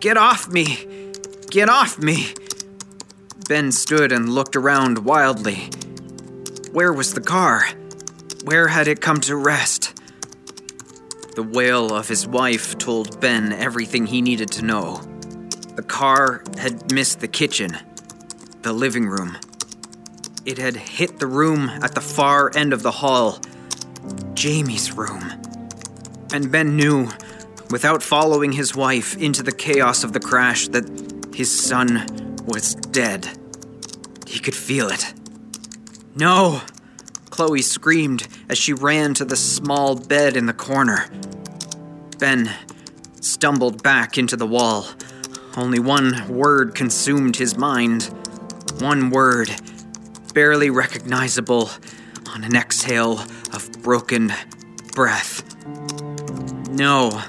Get 0.00 0.16
off 0.16 0.48
me! 0.48 1.12
Get 1.50 1.68
off 1.68 1.98
me! 1.98 2.34
Ben 3.48 3.70
stood 3.70 4.12
and 4.12 4.28
looked 4.28 4.56
around 4.56 5.04
wildly. 5.04 5.70
Where 6.76 6.92
was 6.92 7.14
the 7.14 7.22
car? 7.22 7.66
Where 8.44 8.68
had 8.68 8.86
it 8.86 9.00
come 9.00 9.22
to 9.22 9.34
rest? 9.34 9.98
The 11.34 11.42
wail 11.42 11.94
of 11.94 12.06
his 12.06 12.26
wife 12.26 12.76
told 12.76 13.18
Ben 13.18 13.54
everything 13.54 14.04
he 14.04 14.20
needed 14.20 14.50
to 14.52 14.62
know. 14.62 15.00
The 15.74 15.82
car 15.82 16.44
had 16.58 16.92
missed 16.92 17.20
the 17.20 17.28
kitchen 17.28 17.78
the 18.60 18.74
living 18.74 19.08
room. 19.08 19.38
It 20.44 20.58
had 20.58 20.76
hit 20.76 21.18
the 21.18 21.26
room 21.26 21.70
at 21.70 21.94
the 21.94 22.02
far 22.02 22.54
end 22.54 22.74
of 22.74 22.82
the 22.82 22.90
hall, 22.90 23.40
Jamie's 24.34 24.92
room. 24.92 25.32
And 26.34 26.52
Ben 26.52 26.76
knew, 26.76 27.08
without 27.70 28.02
following 28.02 28.52
his 28.52 28.76
wife 28.76 29.16
into 29.16 29.42
the 29.42 29.50
chaos 29.50 30.04
of 30.04 30.12
the 30.12 30.20
crash, 30.20 30.68
that 30.68 30.84
his 31.34 31.50
son 31.50 32.36
was 32.44 32.74
dead. 32.74 33.26
He 34.26 34.38
could 34.38 34.54
feel 34.54 34.90
it. 34.90 35.14
No! 36.16 36.62
Chloe 37.28 37.60
screamed 37.60 38.26
as 38.48 38.56
she 38.56 38.72
ran 38.72 39.12
to 39.14 39.24
the 39.26 39.36
small 39.36 39.96
bed 39.96 40.34
in 40.34 40.46
the 40.46 40.54
corner. 40.54 41.10
Ben 42.18 42.50
stumbled 43.20 43.82
back 43.82 44.16
into 44.16 44.34
the 44.34 44.46
wall. 44.46 44.86
Only 45.58 45.78
one 45.78 46.26
word 46.28 46.74
consumed 46.74 47.36
his 47.36 47.58
mind. 47.58 48.04
One 48.78 49.10
word, 49.10 49.50
barely 50.32 50.70
recognizable 50.70 51.68
on 52.32 52.44
an 52.44 52.56
exhale 52.56 53.18
of 53.52 53.70
broken 53.82 54.32
breath. 54.94 55.44
No, 56.70 57.22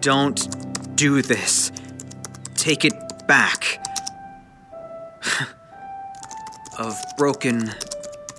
don't 0.00 0.96
do 0.96 1.22
this. 1.22 1.70
Take 2.56 2.84
it 2.84 2.94
back. 3.28 3.78
of 6.78 6.96
broken 7.16 7.70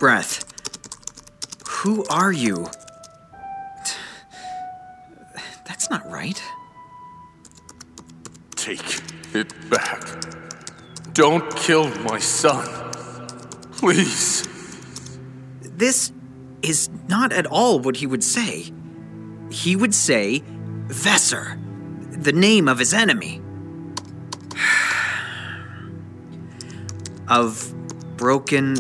breath. 0.02 0.44
Who 1.68 2.04
are 2.06 2.32
you? 2.32 2.68
That's 5.68 5.92
not 5.92 6.10
right. 6.10 6.42
Take 8.56 9.00
it 9.36 9.54
back. 9.70 10.02
Don't 11.14 11.56
kill 11.56 11.88
my 12.00 12.18
son. 12.18 12.68
Please. 13.74 14.44
This 15.62 16.12
is 16.64 16.90
not 17.08 17.32
at 17.32 17.46
all 17.46 17.80
what 17.80 17.98
he 17.98 18.08
would 18.08 18.24
say. 18.24 18.74
He 19.52 19.76
would 19.76 19.94
say 19.94 20.42
Vesser, 20.88 21.60
the 22.24 22.34
name 22.34 22.68
of 22.68 22.80
his 22.80 22.92
enemy. 22.92 23.40
of 27.28 27.72
broken 28.18 28.78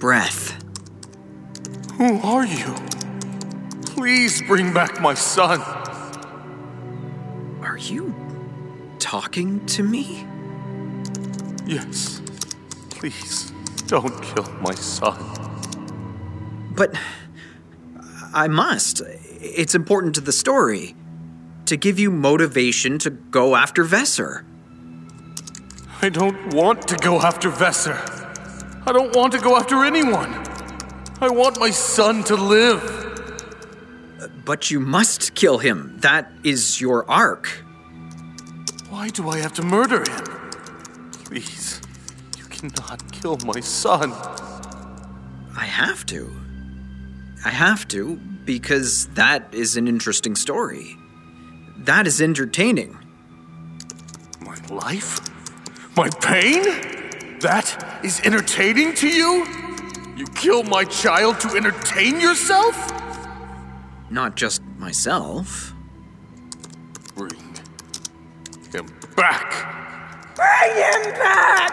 breath. 0.00 0.56
Who 1.98 2.18
are 2.20 2.46
you? 2.46 2.74
Please 3.84 4.42
bring 4.42 4.72
back 4.72 4.98
my 5.00 5.12
son. 5.12 5.60
Are 7.60 7.76
you 7.78 8.14
talking 8.98 9.64
to 9.66 9.82
me? 9.82 10.26
Yes. 11.66 12.22
Please, 12.88 13.52
don't 13.86 14.22
kill 14.22 14.50
my 14.62 14.74
son. 14.74 15.18
But 16.70 16.94
I 18.32 18.48
must. 18.48 19.02
It's 19.40 19.74
important 19.74 20.14
to 20.14 20.22
the 20.22 20.32
story. 20.32 20.96
To 21.66 21.76
give 21.76 21.98
you 21.98 22.10
motivation 22.10 22.98
to 23.00 23.10
go 23.10 23.54
after 23.54 23.84
Vesser. 23.84 24.44
I 26.00 26.08
don't 26.08 26.54
want 26.54 26.88
to 26.88 26.96
go 26.96 27.20
after 27.20 27.50
Vesser. 27.50 28.19
I 28.86 28.92
don't 28.92 29.14
want 29.14 29.32
to 29.32 29.38
go 29.38 29.56
after 29.56 29.84
anyone. 29.84 30.32
I 31.20 31.28
want 31.28 31.60
my 31.60 31.70
son 31.70 32.24
to 32.24 32.34
live. 32.34 32.82
But 34.44 34.70
you 34.70 34.80
must 34.80 35.34
kill 35.34 35.58
him. 35.58 35.98
That 36.00 36.32
is 36.42 36.80
your 36.80 37.08
arc. 37.10 37.46
Why 38.88 39.10
do 39.10 39.28
I 39.28 39.38
have 39.38 39.52
to 39.54 39.62
murder 39.62 39.98
him? 39.98 40.24
Please, 41.24 41.80
you 42.36 42.44
cannot 42.44 43.12
kill 43.12 43.36
my 43.44 43.60
son. 43.60 44.12
I 45.56 45.64
have 45.64 46.06
to. 46.06 46.34
I 47.44 47.50
have 47.50 47.86
to 47.88 48.16
because 48.44 49.06
that 49.08 49.54
is 49.54 49.76
an 49.76 49.88
interesting 49.88 50.34
story. 50.34 50.96
That 51.76 52.06
is 52.06 52.20
entertaining. 52.20 52.98
My 54.40 54.56
life? 54.68 55.20
My 55.96 56.08
pain? 56.20 56.99
That 57.40 58.00
is 58.04 58.20
entertaining 58.20 58.94
to 58.96 59.08
you? 59.08 59.46
You 60.14 60.26
kill 60.34 60.62
my 60.62 60.84
child 60.84 61.40
to 61.40 61.56
entertain 61.56 62.20
yourself? 62.20 62.76
Not 64.10 64.36
just 64.36 64.62
myself. 64.76 65.72
Bring 67.14 67.40
him 68.72 68.86
back. 69.16 69.50
Bring 70.36 70.76
him 70.76 71.12
back! 71.14 71.72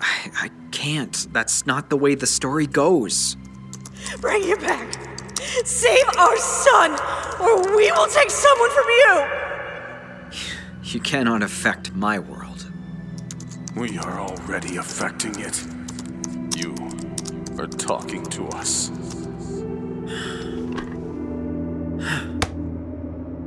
I, 0.00 0.30
I 0.34 0.50
can't. 0.72 1.32
That's 1.32 1.64
not 1.66 1.88
the 1.88 1.96
way 1.96 2.16
the 2.16 2.26
story 2.26 2.66
goes. 2.66 3.36
Bring 4.20 4.42
him 4.42 4.58
back! 4.58 4.98
Save 5.64 6.08
our 6.18 6.36
son, 6.36 6.92
or 7.40 7.76
we 7.76 7.92
will 7.92 8.08
take 8.08 8.30
someone 8.30 8.70
from 8.70 8.84
you! 8.88 9.24
You 10.82 10.98
cannot 10.98 11.44
affect 11.44 11.92
my 11.94 12.18
world. 12.18 12.39
We 13.80 13.96
are 13.96 14.20
already 14.20 14.76
affecting 14.76 15.40
it. 15.40 15.64
You 16.54 16.74
are 17.58 17.66
talking 17.66 18.22
to 18.26 18.46
us. 18.48 18.90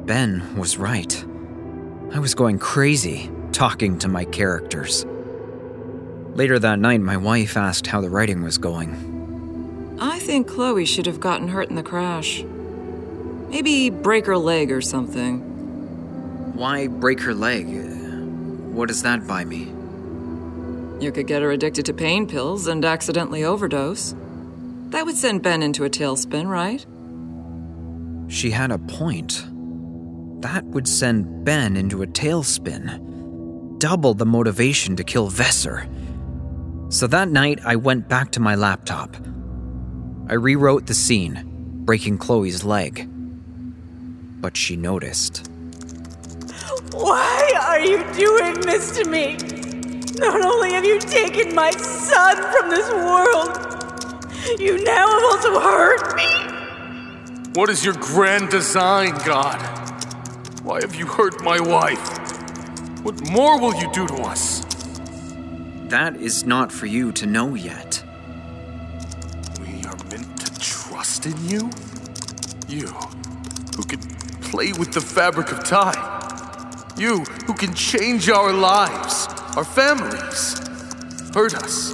Ben 0.07 0.57
was 0.57 0.77
right. 0.77 1.23
I 2.13 2.17
was 2.17 2.33
going 2.33 2.57
crazy 2.57 3.29
talking 3.51 3.99
to 3.99 4.07
my 4.07 4.25
characters. 4.25 5.05
Later 6.33 6.57
that 6.57 6.79
night, 6.79 7.01
my 7.01 7.17
wife 7.17 7.55
asked 7.55 7.85
how 7.85 8.01
the 8.01 8.09
writing 8.09 8.41
was 8.41 8.57
going. 8.57 9.99
I 10.01 10.17
think 10.17 10.47
Chloe 10.47 10.85
should 10.85 11.05
have 11.05 11.19
gotten 11.19 11.49
hurt 11.49 11.69
in 11.69 11.75
the 11.75 11.83
crash. 11.83 12.43
Maybe 13.49 13.91
break 13.91 14.25
her 14.25 14.37
leg 14.39 14.71
or 14.71 14.81
something. 14.81 15.41
Why 16.55 16.87
break 16.87 17.21
her 17.21 17.35
leg? 17.35 17.67
What 18.73 18.87
does 18.87 19.03
that 19.03 19.27
buy 19.27 19.45
me? 19.45 19.71
You 20.99 21.11
could 21.11 21.27
get 21.27 21.41
her 21.41 21.51
addicted 21.51 21.85
to 21.87 21.93
pain 21.93 22.27
pills 22.27 22.67
and 22.67 22.83
accidentally 22.85 23.43
overdose. 23.43 24.15
That 24.89 25.05
would 25.05 25.17
send 25.17 25.41
Ben 25.41 25.63
into 25.63 25.85
a 25.85 25.89
tailspin, 25.89 26.47
right? 26.47 26.85
She 28.31 28.51
had 28.51 28.71
a 28.71 28.77
point. 28.77 29.45
That 30.41 30.63
would 30.65 30.87
send 30.87 31.43
Ben 31.43 31.75
into 31.75 32.03
a 32.03 32.07
tailspin. 32.07 33.79
Double 33.79 34.13
the 34.13 34.25
motivation 34.25 34.95
to 34.95 35.03
kill 35.03 35.29
Vesser. 35.29 35.87
So 36.91 37.07
that 37.07 37.29
night, 37.29 37.59
I 37.65 37.75
went 37.75 38.07
back 38.07 38.31
to 38.31 38.39
my 38.39 38.55
laptop. 38.55 39.15
I 40.27 40.35
rewrote 40.35 40.85
the 40.85 40.93
scene, 40.93 41.43
breaking 41.85 42.17
Chloe's 42.19 42.63
leg. 42.63 43.09
But 44.41 44.55
she 44.55 44.75
noticed. 44.75 45.49
Why 46.91 47.51
are 47.61 47.79
you 47.79 48.03
doing 48.13 48.61
this 48.61 48.95
to 48.97 49.09
me? 49.09 49.37
Not 50.23 50.45
only 50.45 50.71
have 50.71 50.85
you 50.85 50.99
taken 50.99 51.53
my 51.53 51.71
son 51.71 52.37
from 52.53 52.69
this 52.69 52.89
world, 52.89 53.57
you 54.57 54.81
now 54.83 55.05
have 55.07 55.23
also 55.23 55.59
hurt 55.59 56.15
me. 56.15 56.29
What 57.55 57.69
is 57.69 57.83
your 57.83 57.95
grand 57.95 58.49
design, 58.49 59.15
God? 59.25 59.59
Why 60.63 60.79
have 60.79 60.95
you 60.95 61.07
hurt 61.07 61.43
my 61.43 61.59
wife? 61.59 61.99
What 63.03 63.29
more 63.29 63.59
will 63.59 63.75
you 63.75 63.91
do 63.91 64.07
to 64.07 64.15
us? 64.23 64.61
That 65.89 66.15
is 66.15 66.45
not 66.45 66.71
for 66.71 66.85
you 66.85 67.11
to 67.11 67.25
know 67.25 67.55
yet. 67.55 68.01
We 69.59 69.83
are 69.83 69.97
meant 70.09 70.39
to 70.39 70.57
trust 70.57 71.25
in 71.25 71.49
you? 71.49 71.69
You, 72.69 72.87
who 73.75 73.83
can 73.83 73.99
play 74.41 74.71
with 74.71 74.93
the 74.93 75.01
fabric 75.01 75.51
of 75.51 75.65
time. 75.65 76.21
You, 76.95 77.25
who 77.45 77.53
can 77.53 77.73
change 77.73 78.29
our 78.29 78.53
lives, 78.53 79.27
our 79.55 79.63
families, 79.63 80.57
hurt 81.33 81.53
us, 81.55 81.93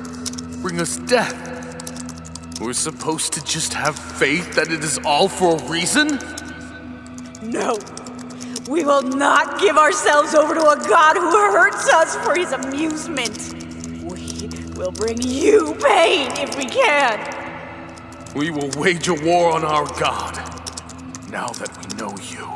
bring 0.62 0.80
us 0.80 0.98
death. 0.98 1.36
We're 2.62 2.74
supposed 2.74 3.34
to 3.34 3.44
just 3.44 3.74
have 3.74 3.98
faith 3.98 4.54
that 4.56 4.72
it 4.72 4.84
is 4.84 4.98
all 5.06 5.28
for 5.28 5.58
a 5.58 5.70
reason? 5.70 6.20
No. 7.42 7.78
We 8.70 8.84
will 8.86 9.02
not 9.02 9.60
give 9.60 9.78
ourselves 9.78 10.36
over 10.36 10.54
to 10.54 10.62
a 10.62 10.78
god 10.88 11.18
who 11.18 11.32
hurts 11.32 11.90
us 11.90 12.16
for 12.18 12.36
his 12.36 12.52
amusement. 12.52 13.54
We 14.04 14.50
will 14.78 14.92
bring 14.92 15.22
you 15.22 15.76
pain 15.82 16.32
if 16.38 16.58
we 16.58 16.66
can. 16.66 17.36
We 18.36 18.52
will 18.52 18.70
wage 18.78 19.08
a 19.08 19.16
war 19.16 19.52
on 19.54 19.66
our 19.66 19.86
god, 20.00 20.36
now 21.30 21.48
that 21.48 21.78
we 21.78 21.98
know 21.98 22.16
you. 22.30 22.48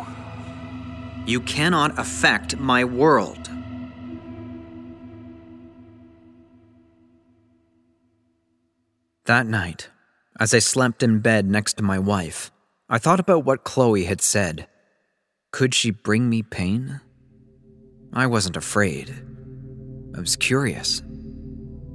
You 1.26 1.40
cannot 1.42 1.98
affect 1.98 2.58
my 2.58 2.86
world. 2.86 3.43
That 9.26 9.48
night, 9.48 9.90
as 10.38 10.54
I 10.54 10.60
slept 10.60 11.02
in 11.02 11.20
bed 11.20 11.50
next 11.50 11.76
to 11.78 11.84
my 11.84 11.98
wife, 11.98 12.52
I 12.90 12.98
thought 12.98 13.22
about 13.22 13.46
what 13.46 13.64
Chloe 13.64 14.04
had 14.04 14.20
said. 14.20 14.68
Could 15.54 15.74
she 15.74 15.92
bring 15.92 16.30
me 16.30 16.44
pain? 16.44 17.00
I 18.12 18.28
wasn't 18.28 18.58
afraid. 18.58 19.16
I 20.14 20.20
was 20.20 20.36
curious. 20.36 21.02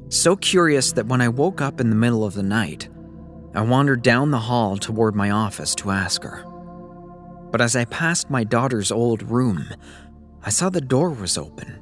So 0.09 0.37
curious 0.37 0.93
that 0.93 1.05
when 1.05 1.21
I 1.21 1.29
woke 1.29 1.61
up 1.61 1.83
in 1.83 1.91
the 1.91 1.97
middle 1.97 2.25
of 2.25 2.33
the 2.33 2.43
night, 2.43 2.89
I 3.55 3.61
wandered 3.61 4.01
down 4.01 4.31
the 4.31 4.39
hall 4.39 4.79
toward 4.79 5.15
my 5.15 5.31
office 5.31 5.75
to 5.77 5.91
ask 5.91 6.23
her. 6.23 6.47
But 7.51 7.61
as 7.61 7.77
I 7.77 7.85
passed 7.85 8.31
my 8.31 8.43
daughter's 8.43 8.91
old 8.91 9.23
room, 9.31 9.69
I 10.43 10.49
saw 10.49 10.71
the 10.71 10.81
door 10.81 11.11
was 11.11 11.37
open. 11.37 11.79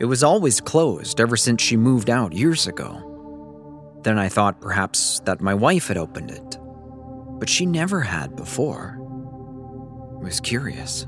It 0.00 0.04
was 0.04 0.22
always 0.22 0.60
closed 0.60 1.18
ever 1.18 1.38
since 1.38 1.62
she 1.62 1.78
moved 1.78 2.10
out 2.10 2.34
years 2.34 2.66
ago. 2.66 3.13
Then 4.04 4.18
I 4.18 4.28
thought 4.28 4.60
perhaps 4.60 5.20
that 5.20 5.40
my 5.40 5.54
wife 5.54 5.88
had 5.88 5.96
opened 5.96 6.30
it, 6.30 6.58
but 7.38 7.48
she 7.48 7.64
never 7.64 8.02
had 8.02 8.36
before. 8.36 8.98
I 10.20 10.22
was 10.22 10.40
curious. 10.40 11.06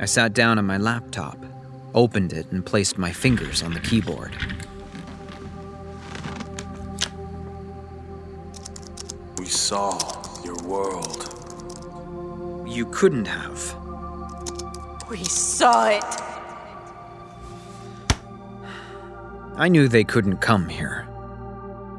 I 0.00 0.06
sat 0.06 0.32
down 0.32 0.58
on 0.58 0.66
my 0.66 0.78
laptop, 0.78 1.38
opened 1.94 2.32
it, 2.32 2.50
and 2.50 2.66
placed 2.66 2.98
my 2.98 3.12
fingers 3.12 3.62
on 3.62 3.74
the 3.74 3.78
keyboard. 3.78 4.36
We 9.38 9.46
saw 9.46 10.00
your 10.42 10.60
world. 10.64 11.28
You 12.66 12.86
couldn't 12.86 13.26
have. 13.26 13.76
We 15.08 15.22
saw 15.22 15.90
it. 15.90 16.04
I 19.56 19.68
knew 19.68 19.86
they 19.86 20.02
couldn't 20.02 20.38
come 20.38 20.68
here. 20.68 21.01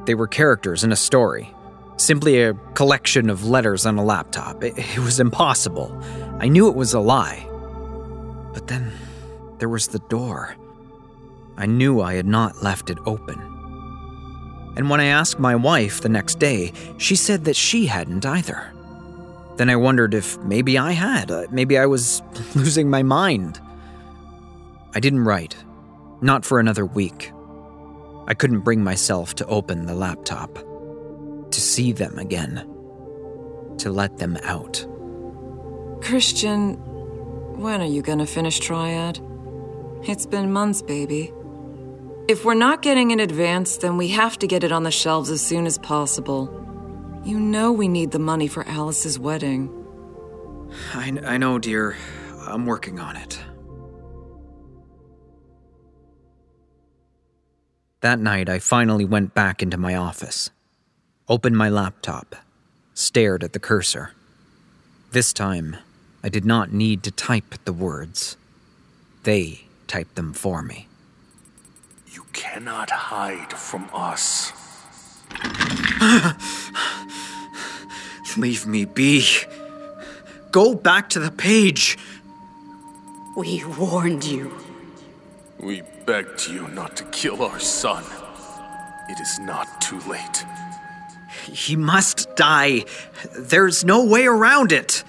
They 0.06 0.16
were 0.16 0.28
characters 0.28 0.84
in 0.84 0.92
a 0.92 0.98
story, 0.98 1.54
simply 1.98 2.42
a 2.42 2.54
collection 2.74 3.30
of 3.30 3.46
letters 3.46 3.86
on 3.86 3.98
a 3.98 4.04
laptop. 4.04 4.64
It, 4.64 4.78
it, 4.78 5.00
was 5.00 5.20
impossible. 5.20 5.98
I 6.40 6.48
knew 6.48 6.68
it 6.68 6.76
was 6.76 6.94
a 6.94 7.00
lie. 7.00 7.48
But 8.54 8.68
then 8.68 8.92
there 9.60 9.70
was 9.70 9.88
the 9.88 10.00
door. 10.00 10.56
I 11.58 11.66
knew 11.66 12.02
I 12.02 12.16
had 12.16 12.26
not 12.26 12.64
left 12.64 12.90
it 12.90 12.98
open. 13.06 13.40
And 14.76 14.90
when 14.90 15.00
I 15.00 15.06
asked 15.06 15.40
my 15.40 15.56
wife 15.56 16.02
the 16.02 16.10
next 16.10 16.40
day, 16.40 16.74
she 16.98 17.16
said 17.16 17.46
that 17.46 17.56
she 17.56 17.86
hadn't 17.86 18.26
either. 18.26 18.72
Then 19.58 19.70
I 19.70 19.76
wondered 19.76 20.14
if 20.14 20.38
maybe 20.40 20.78
I 20.78 20.94
had. 20.94 21.30
Uh, 21.30 21.46
maybe 21.52 21.78
I 21.78 21.86
was 21.86 22.24
losing 22.56 22.90
my 22.90 23.04
mind. 23.04 23.62
I 24.96 25.00
didn't 25.00 25.24
write. 25.26 25.56
Not 26.22 26.46
for 26.46 26.60
another 26.60 26.86
week. 26.86 27.33
I 28.28 28.34
couldn't 28.34 28.62
bring 28.62 28.84
myself 28.84 29.36
to 29.36 29.46
open 29.46 29.86
the 29.86 29.96
laptop, 29.96 30.56
to 31.52 31.62
see 31.62 31.92
them 31.92 32.18
again, 32.18 32.68
to 33.80 33.92
let 33.92 34.18
them 34.18 34.38
out. 34.44 34.86
Christian, 36.02 36.74
when 37.60 37.82
are 37.82 37.86
you 37.86 38.02
gonna 38.02 38.26
finish 38.26 38.60
Triad? 38.60 39.20
It's 40.04 40.26
been 40.26 40.52
months, 40.52 40.82
baby. 40.82 41.34
If 42.28 42.46
we're 42.46 42.54
not 42.54 42.82
getting 42.82 43.12
in 43.12 43.20
advance, 43.20 43.78
then 43.78 43.98
we 43.98 44.10
have 44.10 44.40
to 44.40 44.48
get 44.48 44.64
it 44.64 44.72
on 44.72 44.84
the 44.84 44.92
shelves 44.92 45.30
as 45.30 45.42
soon 45.42 45.66
as 45.66 45.78
possible. 45.78 46.50
You 47.26 47.40
know 47.40 47.72
we 47.72 47.88
need 47.88 48.12
the 48.12 48.20
money 48.20 48.48
for 48.48 48.68
Alice's 48.68 49.20
wedding. 49.20 49.70
I, 50.94 51.18
I 51.26 51.38
know, 51.38 51.60
dear. 51.60 51.96
I'm 52.48 52.66
working 52.66 53.00
on 53.00 53.16
it. 53.16 53.40
That 58.04 58.20
night, 58.20 58.50
I 58.50 58.60
finally 58.60 59.06
went 59.06 59.34
back 59.34 59.64
into 59.64 59.78
my 59.78 59.96
office, 59.96 60.50
opened 61.30 61.56
my 61.56 61.70
laptop, 61.70 62.36
stared 62.94 63.46
at 63.46 63.54
the 63.54 63.62
cursor. 63.62 64.12
This 65.14 65.32
time, 65.32 65.78
I 66.22 66.28
did 66.28 66.44
not 66.44 66.74
need 66.74 67.02
to 67.04 67.12
type 67.12 67.56
the 67.64 67.72
words. 67.72 68.36
They 69.24 69.62
typed 69.88 70.16
them 70.16 70.34
for 70.34 70.62
me. 70.62 70.90
You 72.12 72.26
cannot 72.34 72.90
hide 72.90 73.54
from 73.54 73.90
us. 73.94 74.52
Leave 78.38 78.68
me 78.68 78.84
be. 78.84 79.26
Go 80.52 80.76
back 80.76 81.08
to 81.12 81.22
the 81.22 81.32
page. 81.32 81.98
We 83.38 83.64
warned 83.64 84.26
you. 84.26 84.52
We 85.58 85.84
begged 86.06 86.48
you 86.48 86.68
not 86.70 86.96
to 86.98 87.04
kill 87.06 87.44
our 87.44 87.60
son. 87.60 88.04
It 89.10 89.20
is 89.20 89.40
not 89.40 89.82
too 89.82 90.00
late. 90.02 90.46
He 91.46 91.76
must 91.76 92.36
die. 92.36 92.86
There's 93.38 93.84
no 93.84 94.06
way 94.06 94.26
around 94.26 94.72
it. 94.72 95.04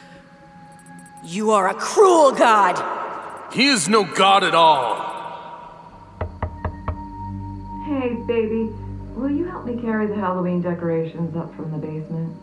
You 1.25 1.53
are 1.53 1.69
a 1.69 1.75
cruel 1.75 2.33
god. 2.33 3.53
He 3.53 3.67
is 3.67 3.89
no 3.89 4.05
god 4.05 4.45
at 4.45 4.55
all. 4.55 5.13
Hey, 7.87 8.15
baby. 8.27 8.73
Will 9.15 9.31
you 9.31 9.45
help 9.47 9.65
me 9.65 9.81
carry 9.81 10.07
the 10.07 10.17
Halloween 10.17 10.61
decorations 10.61 11.37
up 11.37 11.55
from 11.55 11.71
the 11.71 11.79
basement? 11.79 12.37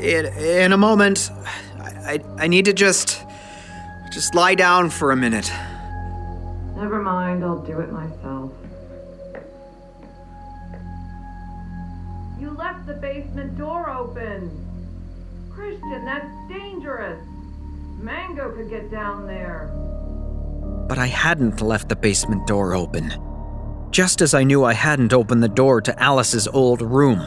In, 0.00 0.26
in 0.26 0.72
a 0.72 0.76
moment. 0.76 1.30
I, 1.78 2.18
I, 2.38 2.44
I 2.44 2.46
need 2.48 2.64
to 2.64 2.72
just. 2.72 3.24
Just 4.12 4.34
lie 4.34 4.54
down 4.54 4.90
for 4.90 5.10
a 5.10 5.16
minute. 5.16 5.50
Never 6.76 7.00
mind, 7.00 7.42
I'll 7.42 7.62
do 7.62 7.80
it 7.80 7.90
myself. 7.90 8.52
You 12.38 12.50
left 12.50 12.86
the 12.86 12.94
basement 12.94 13.56
door 13.56 13.88
open. 13.88 14.50
Christian, 15.50 16.04
that's 16.04 16.28
dangerous. 16.48 17.24
Mango 17.98 18.54
could 18.54 18.68
get 18.68 18.90
down 18.90 19.26
there. 19.26 19.70
But 20.88 20.98
I 20.98 21.06
hadn't 21.06 21.62
left 21.62 21.88
the 21.88 21.96
basement 21.96 22.46
door 22.46 22.74
open. 22.74 23.14
Just 23.90 24.20
as 24.20 24.34
I 24.34 24.44
knew 24.44 24.64
I 24.64 24.74
hadn't 24.74 25.14
opened 25.14 25.42
the 25.42 25.48
door 25.48 25.80
to 25.80 26.02
Alice's 26.02 26.48
old 26.48 26.82
room. 26.82 27.20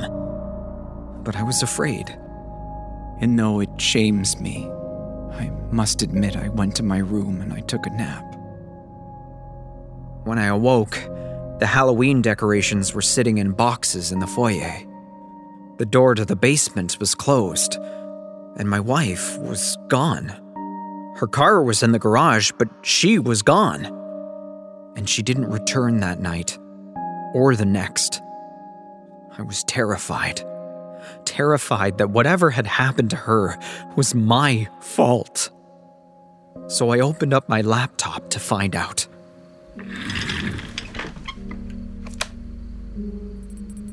But 1.23 1.35
I 1.35 1.43
was 1.43 1.63
afraid. 1.63 2.09
And 3.21 3.35
no, 3.35 3.59
it 3.59 3.69
shames 3.79 4.39
me. 4.39 4.69
I 5.35 5.51
must 5.71 6.01
admit, 6.01 6.35
I 6.35 6.49
went 6.49 6.75
to 6.77 6.83
my 6.83 6.97
room 6.97 7.41
and 7.41 7.53
I 7.53 7.59
took 7.61 7.85
a 7.85 7.89
nap. 7.89 8.23
When 10.23 10.39
I 10.39 10.45
awoke, 10.47 10.97
the 11.59 11.67
Halloween 11.67 12.21
decorations 12.21 12.93
were 12.93 13.01
sitting 13.01 13.37
in 13.37 13.51
boxes 13.51 14.11
in 14.11 14.19
the 14.19 14.27
foyer. 14.27 14.81
The 15.77 15.85
door 15.85 16.15
to 16.15 16.25
the 16.25 16.35
basement 16.35 16.99
was 16.99 17.15
closed, 17.15 17.75
and 18.57 18.69
my 18.69 18.79
wife 18.79 19.37
was 19.39 19.77
gone. 19.87 20.29
Her 21.17 21.27
car 21.27 21.61
was 21.61 21.83
in 21.83 21.91
the 21.91 21.99
garage, 21.99 22.51
but 22.57 22.69
she 22.81 23.19
was 23.19 23.41
gone. 23.41 23.85
And 24.95 25.09
she 25.09 25.21
didn't 25.21 25.51
return 25.51 25.99
that 25.99 26.21
night, 26.21 26.57
or 27.33 27.55
the 27.55 27.65
next. 27.65 28.21
I 29.37 29.41
was 29.41 29.63
terrified. 29.65 30.41
Terrified 31.25 31.97
that 31.97 32.09
whatever 32.09 32.51
had 32.51 32.67
happened 32.67 33.09
to 33.11 33.15
her 33.15 33.57
was 33.95 34.15
my 34.15 34.67
fault. 34.81 35.49
So 36.67 36.91
I 36.91 36.99
opened 36.99 37.33
up 37.33 37.47
my 37.47 37.61
laptop 37.61 38.29
to 38.31 38.39
find 38.39 38.75
out. 38.75 39.07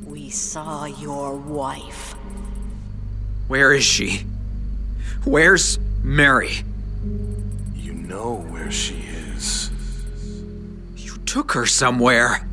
We 0.06 0.30
saw 0.30 0.86
your 0.86 1.36
wife. 1.36 2.14
Where 3.48 3.72
is 3.72 3.84
she? 3.84 4.24
Where's 5.24 5.78
Mary? 6.02 6.64
You 7.74 7.92
know 7.92 8.46
where 8.48 8.70
she 8.70 9.04
is. 9.34 9.70
You 10.96 11.18
took 11.26 11.52
her 11.52 11.66
somewhere. 11.66 12.48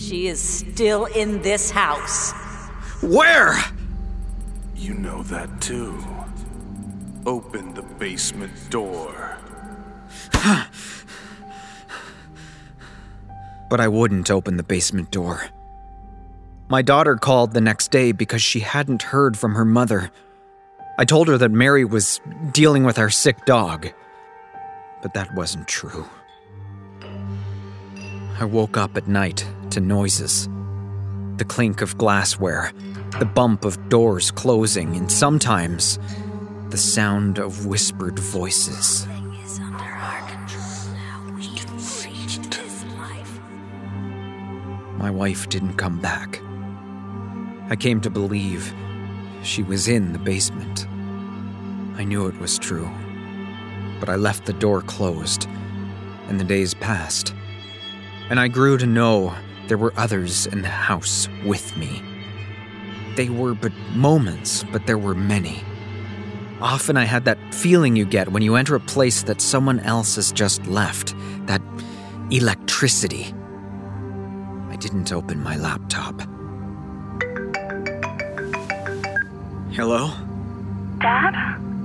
No. 0.00 0.06
She 0.06 0.26
is 0.26 0.40
still 0.40 1.04
in 1.06 1.42
this 1.42 1.70
house. 1.70 2.32
Where? 3.02 3.56
You 4.74 4.94
know 4.94 5.22
that 5.24 5.60
too. 5.60 5.98
Open 7.26 7.74
the 7.74 7.82
basement 7.82 8.52
door. 8.70 9.36
but 13.68 13.80
I 13.80 13.88
wouldn't 13.88 14.30
open 14.30 14.56
the 14.56 14.62
basement 14.62 15.10
door. 15.10 15.42
My 16.68 16.82
daughter 16.82 17.16
called 17.16 17.52
the 17.52 17.60
next 17.60 17.90
day 17.90 18.12
because 18.12 18.42
she 18.42 18.60
hadn't 18.60 19.02
heard 19.02 19.36
from 19.36 19.54
her 19.54 19.64
mother. 19.64 20.10
I 20.98 21.04
told 21.04 21.28
her 21.28 21.36
that 21.38 21.50
Mary 21.50 21.84
was 21.84 22.20
dealing 22.52 22.84
with 22.84 22.98
our 22.98 23.10
sick 23.10 23.44
dog, 23.44 23.88
but 25.02 25.14
that 25.14 25.34
wasn't 25.34 25.68
true. 25.68 26.06
I 28.40 28.44
woke 28.44 28.78
up 28.78 28.96
at 28.96 29.06
night 29.06 29.46
to 29.68 29.80
noises 29.80 30.48
the 31.36 31.44
clink 31.44 31.82
of 31.82 31.98
glassware, 31.98 32.72
the 33.18 33.26
bump 33.26 33.66
of 33.66 33.90
doors 33.90 34.30
closing, 34.30 34.96
and 34.96 35.12
sometimes 35.12 35.98
the 36.70 36.78
sound 36.78 37.38
of 37.38 37.66
whispered 37.66 38.18
voices. 38.18 39.06
My 44.96 45.10
wife 45.10 45.50
didn't 45.50 45.76
come 45.76 45.98
back. 46.00 46.40
I 47.68 47.76
came 47.76 48.00
to 48.00 48.10
believe 48.10 48.72
she 49.42 49.62
was 49.62 49.86
in 49.86 50.14
the 50.14 50.18
basement. 50.18 50.86
I 51.98 52.04
knew 52.04 52.26
it 52.26 52.38
was 52.38 52.58
true, 52.58 52.90
but 53.98 54.08
I 54.08 54.16
left 54.16 54.46
the 54.46 54.54
door 54.54 54.80
closed, 54.80 55.46
and 56.28 56.40
the 56.40 56.44
days 56.44 56.72
passed. 56.72 57.34
And 58.30 58.38
I 58.38 58.46
grew 58.46 58.78
to 58.78 58.86
know 58.86 59.34
there 59.66 59.76
were 59.76 59.92
others 59.96 60.46
in 60.46 60.62
the 60.62 60.68
house 60.68 61.28
with 61.44 61.76
me. 61.76 62.00
They 63.16 63.28
were 63.28 63.54
but 63.54 63.72
moments, 63.92 64.64
but 64.70 64.86
there 64.86 64.98
were 64.98 65.16
many. 65.16 65.64
Often 66.60 66.96
I 66.96 67.04
had 67.04 67.24
that 67.24 67.38
feeling 67.52 67.96
you 67.96 68.04
get 68.04 68.30
when 68.30 68.42
you 68.42 68.54
enter 68.54 68.76
a 68.76 68.80
place 68.80 69.24
that 69.24 69.40
someone 69.40 69.80
else 69.80 70.14
has 70.14 70.30
just 70.30 70.64
left 70.66 71.14
that 71.46 71.60
electricity. 72.30 73.34
I 74.68 74.76
didn't 74.76 75.12
open 75.12 75.42
my 75.42 75.56
laptop. 75.56 76.20
Hello? 79.72 80.10
Dad? 81.00 81.34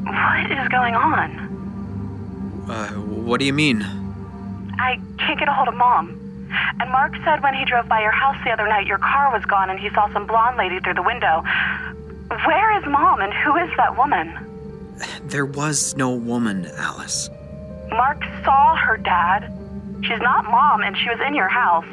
What 0.04 0.52
is 0.52 0.68
going 0.70 0.94
on? 0.94 1.40
Uh, 2.70 2.90
what 2.92 3.40
do 3.40 3.46
you 3.46 3.54
mean? 3.54 3.82
I 4.78 5.00
can't 5.18 5.40
get 5.40 5.48
a 5.48 5.54
hold 5.54 5.70
of 5.70 5.74
Mom. 5.74 6.15
And 6.80 6.92
Mark 6.92 7.14
said 7.24 7.42
when 7.44 7.54
he 7.54 7.66
drove 7.66 7.88
by 7.88 8.02
your 8.02 8.12
house 8.12 8.36
the 8.44 8.52
other 8.52 8.68
night, 8.68 8.88
your 8.88 8.98
car 8.98 9.32
was 9.32 9.46
gone 9.46 9.70
and 9.70 9.80
he 9.80 9.90
saw 9.90 10.12
some 10.14 10.26
blonde 10.28 10.58
lady 10.58 10.80
through 10.80 10.96
the 10.96 11.04
window. 11.04 11.44
Where 12.46 12.78
is 12.78 12.86
Mom 12.86 13.22
and 13.22 13.34
who 13.34 13.56
is 13.56 13.70
that 13.78 13.98
woman? 13.98 14.34
There 15.24 15.46
was 15.46 15.96
no 15.96 16.12
woman, 16.14 16.68
Alice. 16.78 17.30
Mark 17.90 18.24
saw 18.44 18.76
her, 18.76 18.98
Dad. 18.98 19.52
She's 20.02 20.22
not 20.22 20.46
Mom 20.46 20.82
and 20.82 20.98
she 20.98 21.10
was 21.10 21.20
in 21.28 21.36
your 21.36 21.48
house. 21.48 21.86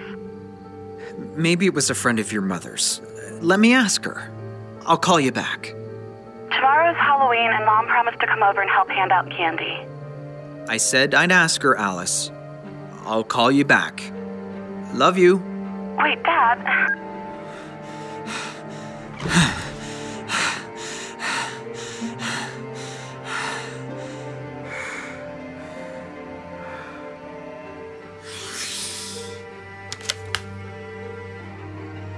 Maybe 1.36 1.66
it 1.66 1.74
was 1.74 1.90
a 1.90 1.94
friend 1.94 2.18
of 2.18 2.32
your 2.32 2.42
mother's. 2.42 3.00
Let 3.40 3.60
me 3.60 3.74
ask 3.74 4.04
her. 4.04 4.30
I'll 4.86 4.96
call 4.98 5.20
you 5.20 5.32
back. 5.32 5.74
Tomorrow's 6.50 6.96
Halloween 6.96 7.50
and 7.52 7.64
Mom 7.64 7.86
promised 7.86 8.20
to 8.20 8.26
come 8.26 8.42
over 8.42 8.60
and 8.60 8.70
help 8.70 8.88
hand 8.88 9.12
out 9.12 9.30
candy. 9.30 9.80
I 10.68 10.76
said 10.76 11.14
I'd 11.14 11.32
ask 11.32 11.62
her, 11.62 11.76
Alice. 11.76 12.30
I'll 13.04 13.24
call 13.24 13.50
you 13.50 13.64
back. 13.64 14.02
Love 14.94 15.16
you. 15.16 15.36
Wait, 15.98 16.22
Dad. 16.22 16.98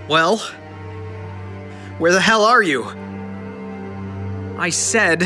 Well, 0.09 0.39
where 1.99 2.13
the 2.13 2.21
hell 2.21 2.45
are 2.45 2.63
you? 2.63 2.85
I 4.59 4.71
said, 4.71 5.23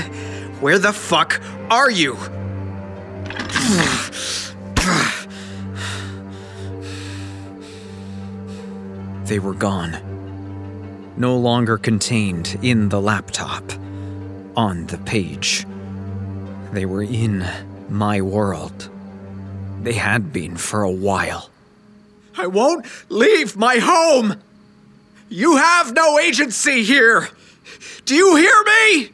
where 0.60 0.78
the 0.78 0.92
fuck 0.92 1.40
are 1.70 1.90
you? 1.90 2.16
They 9.28 9.38
were 9.38 9.52
gone. 9.52 9.92
No 11.18 11.36
longer 11.36 11.76
contained 11.76 12.58
in 12.62 12.88
the 12.88 12.98
laptop, 12.98 13.62
on 14.56 14.86
the 14.86 14.96
page. 14.96 15.66
They 16.72 16.86
were 16.86 17.02
in 17.02 17.46
my 17.90 18.22
world. 18.22 18.88
They 19.82 19.92
had 19.92 20.32
been 20.32 20.56
for 20.56 20.82
a 20.82 20.90
while. 20.90 21.50
I 22.38 22.46
won't 22.46 22.86
leave 23.10 23.54
my 23.54 23.76
home! 23.76 24.40
You 25.28 25.56
have 25.56 25.92
no 25.92 26.18
agency 26.18 26.82
here! 26.82 27.28
Do 28.06 28.14
you 28.14 28.34
hear 28.36 28.64
me? 28.64 29.10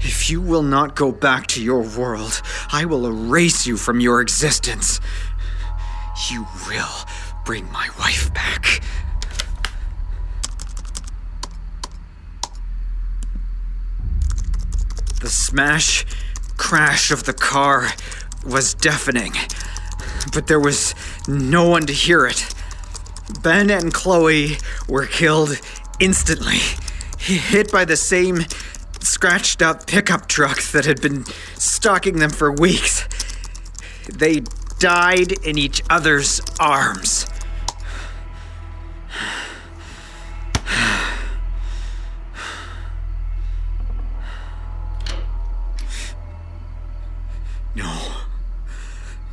If 0.00 0.21
you 0.32 0.40
will 0.40 0.62
not 0.62 0.96
go 0.96 1.12
back 1.12 1.46
to 1.46 1.62
your 1.62 1.82
world, 1.82 2.40
I 2.72 2.86
will 2.86 3.06
erase 3.06 3.66
you 3.66 3.76
from 3.76 4.00
your 4.00 4.22
existence. 4.22 4.98
You 6.30 6.46
will 6.66 7.06
bring 7.44 7.70
my 7.70 7.90
wife 7.98 8.32
back. 8.32 8.80
The 15.20 15.28
smash 15.28 16.06
crash 16.56 17.10
of 17.10 17.24
the 17.24 17.34
car 17.34 17.88
was 18.46 18.72
deafening, 18.72 19.34
but 20.32 20.46
there 20.46 20.60
was 20.60 20.94
no 21.28 21.68
one 21.68 21.84
to 21.86 21.92
hear 21.92 22.26
it. 22.26 22.54
Ben 23.42 23.68
and 23.68 23.92
Chloe 23.92 24.56
were 24.88 25.04
killed 25.04 25.60
instantly, 26.00 26.60
hit 27.18 27.70
by 27.70 27.84
the 27.84 27.96
same 27.98 28.46
scratched 29.02 29.62
up 29.62 29.86
pickup 29.86 30.28
truck 30.28 30.62
that 30.72 30.84
had 30.84 31.00
been 31.00 31.24
stalking 31.54 32.18
them 32.18 32.30
for 32.30 32.52
weeks. 32.52 33.06
They 34.12 34.42
died 34.78 35.32
in 35.44 35.58
each 35.58 35.82
other's 35.90 36.40
arms. 36.58 37.26
No. 47.74 48.12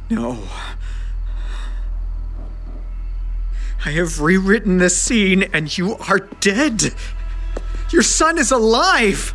No. 0.09 0.43
I 3.85 3.91
have 3.91 4.21
rewritten 4.21 4.77
the 4.77 4.89
scene 4.89 5.43
and 5.53 5.75
you 5.77 5.95
are 6.09 6.19
dead. 6.19 6.93
Your 7.91 8.03
son 8.03 8.37
is 8.37 8.51
alive. 8.51 9.33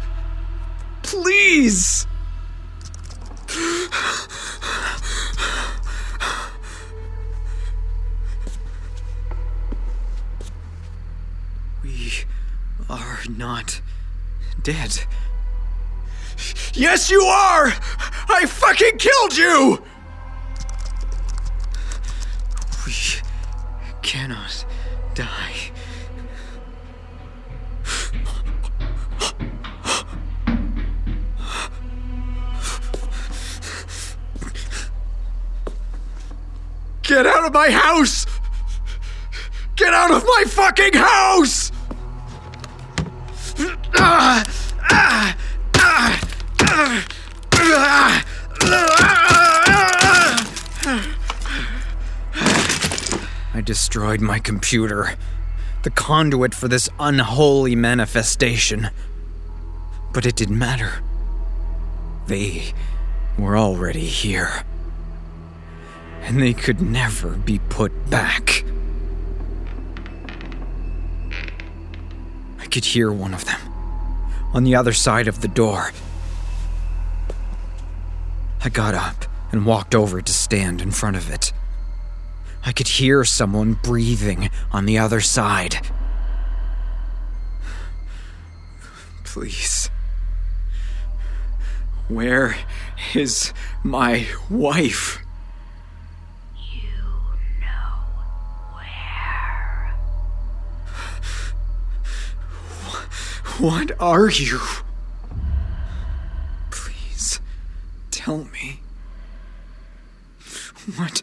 Please. 1.04 2.06
We 11.82 12.24
are 12.88 13.18
not 13.36 13.80
dead. 14.62 15.04
Yes, 16.72 17.10
you 17.10 17.20
are! 17.22 17.66
I 18.28 18.46
fucking 18.46 18.98
killed 18.98 19.36
you! 19.36 19.82
We 22.86 22.94
cannot 24.02 24.64
die. 25.14 25.73
Get 37.04 37.26
out 37.26 37.44
of 37.44 37.52
my 37.52 37.68
house! 37.70 38.24
Get 39.76 39.92
out 39.92 40.10
of 40.10 40.24
my 40.24 40.44
fucking 40.46 40.94
house! 40.94 41.70
I 53.52 53.60
destroyed 53.62 54.22
my 54.22 54.38
computer, 54.38 55.16
the 55.82 55.90
conduit 55.90 56.54
for 56.54 56.68
this 56.68 56.88
unholy 56.98 57.76
manifestation. 57.76 58.88
But 60.14 60.24
it 60.24 60.36
didn't 60.36 60.58
matter. 60.58 61.02
They 62.28 62.72
were 63.38 63.58
already 63.58 64.06
here. 64.06 64.64
And 66.24 66.42
they 66.42 66.52
could 66.52 66.80
never 66.80 67.30
be 67.30 67.60
put 67.68 68.10
back. 68.10 68.64
I 72.58 72.66
could 72.66 72.84
hear 72.84 73.12
one 73.12 73.34
of 73.34 73.44
them 73.44 73.60
on 74.52 74.64
the 74.64 74.74
other 74.74 74.92
side 74.92 75.28
of 75.28 75.40
the 75.40 75.48
door. 75.48 75.92
I 78.62 78.68
got 78.68 78.94
up 78.94 79.26
and 79.52 79.66
walked 79.66 79.94
over 79.94 80.22
to 80.22 80.32
stand 80.32 80.80
in 80.80 80.90
front 80.90 81.16
of 81.16 81.30
it. 81.30 81.52
I 82.64 82.72
could 82.72 82.88
hear 82.88 83.24
someone 83.24 83.74
breathing 83.74 84.48
on 84.72 84.86
the 84.86 84.98
other 84.98 85.20
side. 85.20 85.86
Please. 89.24 89.90
Where 92.08 92.56
is 93.14 93.52
my 93.82 94.26
wife? 94.48 95.23
What 103.58 103.92
are 104.00 104.28
you? 104.28 104.58
Please, 106.70 107.38
tell 108.10 108.44
me. 108.52 108.80
What? 110.96 111.22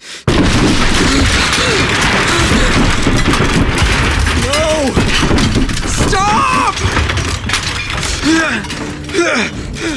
No! 4.45 4.93
Stop! 5.85 6.75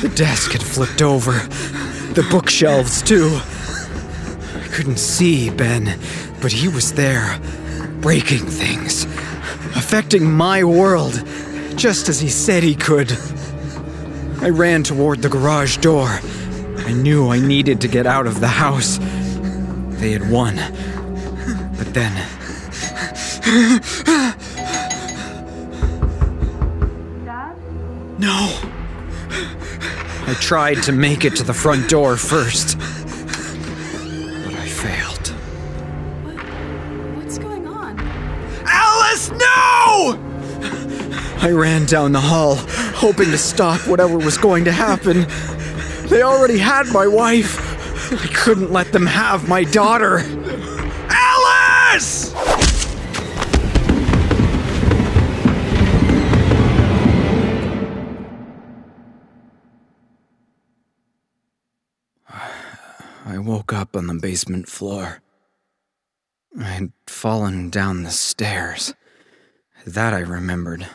The 0.03 0.12
desk 0.16 0.53
had 0.53 0.62
flipped 0.62 1.03
over. 1.03 1.32
The 2.14 2.26
bookshelves, 2.32 3.01
too. 3.01 3.39
I 4.61 4.68
couldn't 4.72 4.99
see 4.99 5.51
Ben, 5.51 5.99
but 6.43 6.51
he 6.51 6.66
was 6.66 6.95
there, 6.95 7.39
breaking 8.01 8.47
things, 8.47 9.05
affecting 9.76 10.30
my 10.30 10.64
world, 10.64 11.22
just 11.76 12.08
as 12.08 12.20
he 12.20 12.28
said 12.28 12.62
he 12.62 12.74
could. 12.74 13.16
I 14.40 14.50
ran 14.50 14.82
toward 14.82 15.22
the 15.22 15.28
garage 15.28 15.78
door. 15.78 16.08
I 16.86 16.92
knew 16.92 17.28
I 17.28 17.38
needed 17.38 17.80
to 17.82 17.88
get 17.88 18.06
out 18.06 18.26
of 18.26 18.40
the 18.40 18.48
house. 18.48 18.98
They 20.00 20.12
had 20.12 20.30
won. 20.30 20.56
But 21.76 21.94
then. 21.94 22.12
No! 28.18 28.58
I 30.26 30.34
tried 30.40 30.82
to 30.84 30.92
make 30.92 31.24
it 31.24 31.36
to 31.36 31.42
the 31.42 31.54
front 31.54 31.88
door 31.88 32.16
first, 32.16 32.78
I 41.45 41.51
ran 41.51 41.84
down 41.84 42.12
the 42.12 42.22
hall, 42.22 42.55
hoping 42.57 43.30
to 43.30 43.36
stop 43.36 43.86
whatever 43.86 44.16
was 44.16 44.38
going 44.38 44.64
to 44.64 44.72
happen. 44.72 45.26
They 46.09 46.22
already 46.22 46.57
had 46.57 46.86
my 46.86 47.07
wife. 47.07 47.61
I 48.11 48.28
couldn't 48.28 48.72
let 48.72 48.92
them 48.92 49.05
have 49.05 49.47
my 49.47 49.62
daughter. 49.64 50.20
Alice! 51.11 52.32
I 63.26 63.36
woke 63.36 63.74
up 63.74 63.95
on 63.95 64.07
the 64.07 64.14
basement 64.14 64.66
floor. 64.66 65.20
I 66.59 66.64
had 66.64 66.92
fallen 67.07 67.68
down 67.68 68.05
the 68.05 68.11
stairs. 68.11 68.95
That 69.86 70.14
I 70.14 70.20
remembered. 70.20 70.88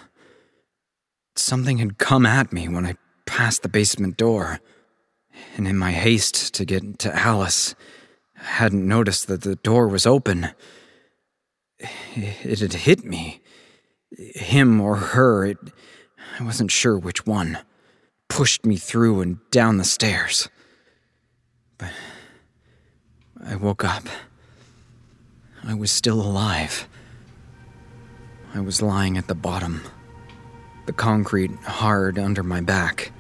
Something 1.40 1.78
had 1.78 1.98
come 1.98 2.26
at 2.26 2.52
me 2.52 2.68
when 2.68 2.86
I 2.86 2.96
passed 3.26 3.64
the 3.64 3.70
basement 3.70 4.18
door, 4.18 4.60
and 5.56 5.68
in 5.68 5.78
my 5.78 5.92
haste 5.92 6.54
to 6.56 6.66
get 6.66 7.00
to 7.00 7.16
Alice, 7.16 7.76
I 8.38 8.44
hadn't 8.44 8.86
noticed 8.86 9.28
that 9.28 9.42
the 9.42 9.56
door 9.56 9.88
was 9.88 10.06
open. 10.06 10.50
It 12.14 12.60
had 12.60 12.74
hit 12.74 13.06
me. 13.06 13.42
Him 14.12 14.82
or 14.82 14.98
her, 14.98 15.46
it, 15.46 15.58
I 16.40 16.44
wasn't 16.44 16.72
sure 16.72 17.00
which 17.00 17.26
one, 17.26 17.60
pushed 18.28 18.66
me 18.66 18.76
through 18.76 19.22
and 19.22 19.38
down 19.50 19.78
the 19.78 19.86
stairs. 19.86 20.50
But 21.78 21.94
I 23.44 23.56
woke 23.56 23.86
up. 23.86 24.04
I 25.64 25.74
was 25.74 25.90
still 25.90 26.22
alive. 26.22 26.88
I 28.54 28.60
was 28.60 28.82
lying 28.82 29.18
at 29.18 29.28
the 29.28 29.36
bottom, 29.36 29.84
the 30.90 30.94
concrete 30.94 31.54
hard 31.66 32.18
under 32.18 32.42
my 32.42 32.62
back. 32.62 33.12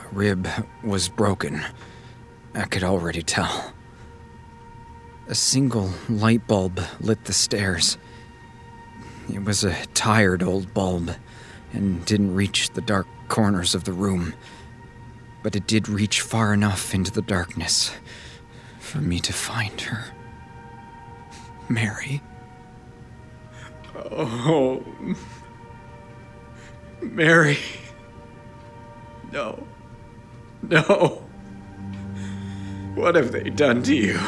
A 0.00 0.12
rib 0.12 0.48
was 0.82 1.08
broken. 1.08 1.62
I 2.52 2.64
could 2.64 2.82
already 2.82 3.22
tell. 3.22 3.72
A 5.28 5.36
single 5.36 5.92
light 6.08 6.44
bulb 6.48 6.80
lit 6.98 7.26
the 7.26 7.32
stairs. 7.32 7.96
It 9.32 9.44
was 9.44 9.62
a 9.62 9.86
tired 9.94 10.42
old 10.42 10.74
bulb 10.74 11.12
and 11.72 12.04
didn't 12.06 12.34
reach 12.34 12.70
the 12.70 12.80
dark 12.80 13.06
corners 13.28 13.76
of 13.76 13.84
the 13.84 13.92
room, 13.92 14.34
but 15.44 15.54
it 15.54 15.68
did 15.68 15.88
reach 15.88 16.22
far 16.22 16.52
enough 16.52 16.92
into 16.92 17.12
the 17.12 17.22
darkness 17.22 17.92
for 18.80 18.98
me 18.98 19.20
to 19.20 19.32
find 19.32 19.80
her. 19.82 20.06
Mary. 21.68 22.20
Oh. 23.94 24.82
Mary. 27.02 27.58
No. 29.32 29.66
No. 30.62 31.22
What 32.94 33.14
have 33.14 33.32
they 33.32 33.50
done 33.50 33.82
to 33.84 33.94
you? 33.94 34.18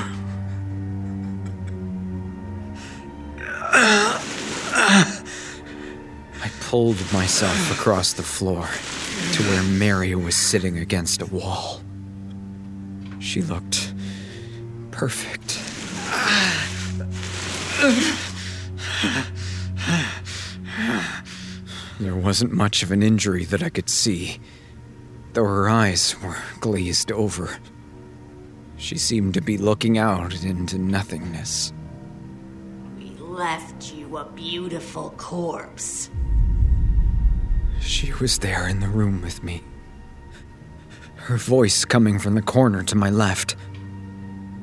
I 6.41 6.51
pulled 6.61 6.97
myself 7.12 7.70
across 7.79 8.14
the 8.14 8.22
floor 8.22 8.68
to 9.33 9.43
where 9.43 9.62
Mary 9.62 10.14
was 10.14 10.35
sitting 10.35 10.79
against 10.79 11.22
a 11.22 11.27
wall. 11.27 11.81
She 13.20 13.43
looked 13.43 13.93
perfect. 14.91 15.61
There 22.01 22.16
wasn't 22.16 22.53
much 22.53 22.82
of 22.82 22.90
an 22.90 23.03
injury 23.03 23.45
that 23.45 23.62
I 23.62 23.68
could 23.68 23.88
see, 23.88 24.40
though 25.32 25.45
her 25.45 25.68
eyes 25.68 26.16
were 26.22 26.36
glazed 26.61 27.12
over. 27.12 27.57
She 28.76 28.99
seemed 28.99 29.34
to 29.34 29.40
be 29.40 29.57
looking 29.57 29.97
out 29.97 30.42
into 30.42 30.76
nothingness. 30.76 31.72
We 32.99 33.11
left 33.20 33.95
you 33.95 34.16
a 34.16 34.24
beautiful 34.24 35.11
corpse. 35.16 36.11
She 37.80 38.12
was 38.14 38.38
there 38.38 38.66
in 38.66 38.80
the 38.80 38.88
room 38.88 39.22
with 39.22 39.45
me. 39.45 39.62
Her 41.14 41.36
voice 41.36 41.84
coming 41.84 42.18
from 42.18 42.34
the 42.34 42.42
corner 42.42 42.82
to 42.82 42.97
my 42.97 43.11
left. 43.11 43.55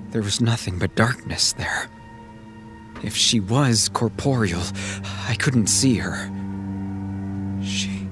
There 0.10 0.22
was 0.22 0.42
nothing 0.42 0.80
but 0.80 0.96
darkness 0.96 1.54
there. 1.54 1.88
If 3.04 3.16
she 3.16 3.40
was 3.40 3.90
corporeal, 3.90 4.64
I 5.28 5.36
couldn't 5.36 5.68
see 5.68 5.96
her. 5.96 6.30
She. 7.64 8.08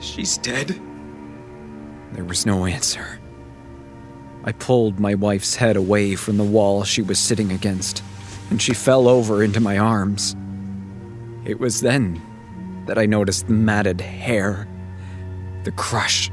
She's 0.00 0.38
dead? 0.38 0.80
There 2.12 2.24
was 2.24 2.44
no 2.44 2.66
answer. 2.66 3.20
I 4.44 4.52
pulled 4.52 4.98
my 4.98 5.14
wife's 5.14 5.54
head 5.56 5.76
away 5.76 6.16
from 6.16 6.36
the 6.36 6.44
wall 6.44 6.84
she 6.84 7.00
was 7.00 7.18
sitting 7.18 7.52
against, 7.52 8.02
and 8.50 8.60
she 8.60 8.74
fell 8.74 9.08
over 9.08 9.42
into 9.42 9.60
my 9.60 9.78
arms. 9.78 10.36
It 11.44 11.60
was 11.60 11.80
then 11.80 12.20
that 12.86 12.98
I 12.98 13.06
noticed 13.06 13.46
the 13.46 13.52
matted 13.52 14.00
hair, 14.00 14.68
the 15.64 15.72
crush 15.72 16.30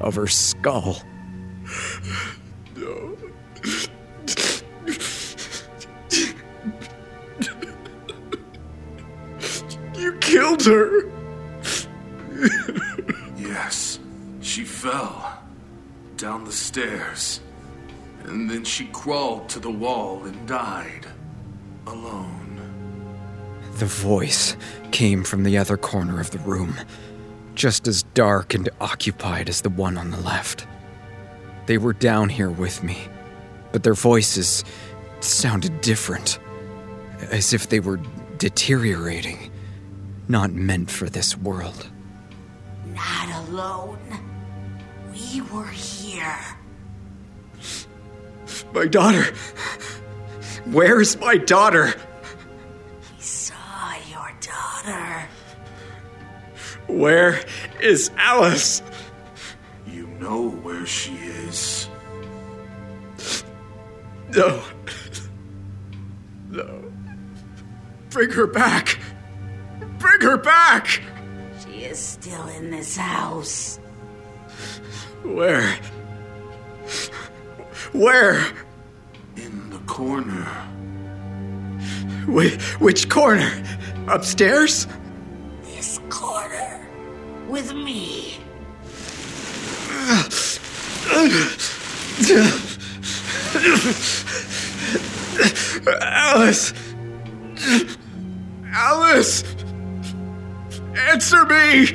of 0.00 0.14
her 0.14 0.26
skull. 0.26 1.02
Killed 10.30 10.64
her! 10.64 11.10
yes, 13.36 13.98
she 14.40 14.64
fell 14.64 15.42
down 16.16 16.44
the 16.44 16.52
stairs. 16.52 17.40
And 18.24 18.48
then 18.48 18.64
she 18.64 18.86
crawled 18.86 19.48
to 19.50 19.58
the 19.58 19.70
wall 19.70 20.24
and 20.24 20.46
died. 20.46 21.06
Alone. 21.86 22.60
The 23.78 23.86
voice 23.86 24.56
came 24.92 25.24
from 25.24 25.42
the 25.42 25.58
other 25.58 25.76
corner 25.76 26.20
of 26.20 26.30
the 26.30 26.38
room, 26.40 26.76
just 27.54 27.88
as 27.88 28.02
dark 28.14 28.54
and 28.54 28.68
occupied 28.80 29.48
as 29.48 29.62
the 29.62 29.70
one 29.70 29.98
on 29.98 30.10
the 30.10 30.20
left. 30.20 30.66
They 31.66 31.78
were 31.78 31.94
down 31.94 32.28
here 32.28 32.50
with 32.50 32.82
me, 32.82 32.98
but 33.72 33.82
their 33.82 33.94
voices 33.94 34.64
sounded 35.20 35.80
different, 35.80 36.38
as 37.30 37.52
if 37.52 37.68
they 37.68 37.80
were 37.80 38.00
deteriorating, 38.38 39.49
not 40.30 40.52
meant 40.52 40.90
for 40.90 41.10
this 41.10 41.36
world. 41.36 41.90
Not 42.86 43.48
alone. 43.48 43.98
We 45.12 45.42
were 45.42 45.66
here. 45.66 46.38
My 48.72 48.86
daughter! 48.86 49.24
Where's 50.66 51.18
my 51.18 51.36
daughter? 51.36 51.92
We 53.16 53.22
saw 53.22 53.94
your 54.08 54.32
daughter. 54.40 55.28
Where 56.86 57.40
is 57.80 58.10
Alice? 58.16 58.82
You 59.86 60.06
know 60.06 60.50
where 60.50 60.86
she 60.86 61.14
is. 61.14 61.88
No. 64.34 64.62
No. 66.50 66.92
Bring 68.10 68.30
her 68.30 68.46
back! 68.46 68.98
Bring 70.00 70.20
her 70.22 70.38
back! 70.38 71.02
She 71.62 71.84
is 71.84 71.98
still 71.98 72.48
in 72.48 72.70
this 72.70 72.96
house. 72.96 73.78
Where? 75.22 75.78
Where? 77.92 78.44
In 79.36 79.70
the 79.70 79.78
corner. 79.80 80.44
Wh- 82.26 82.80
which 82.80 83.08
corner? 83.08 83.52
Upstairs? 84.08 84.86
This 85.62 86.00
corner. 86.08 86.88
With 87.48 87.74
me. 87.74 88.38
Alice! 96.02 96.72
Alice! 98.72 99.44
Answer 100.96 101.44
me! 101.46 101.86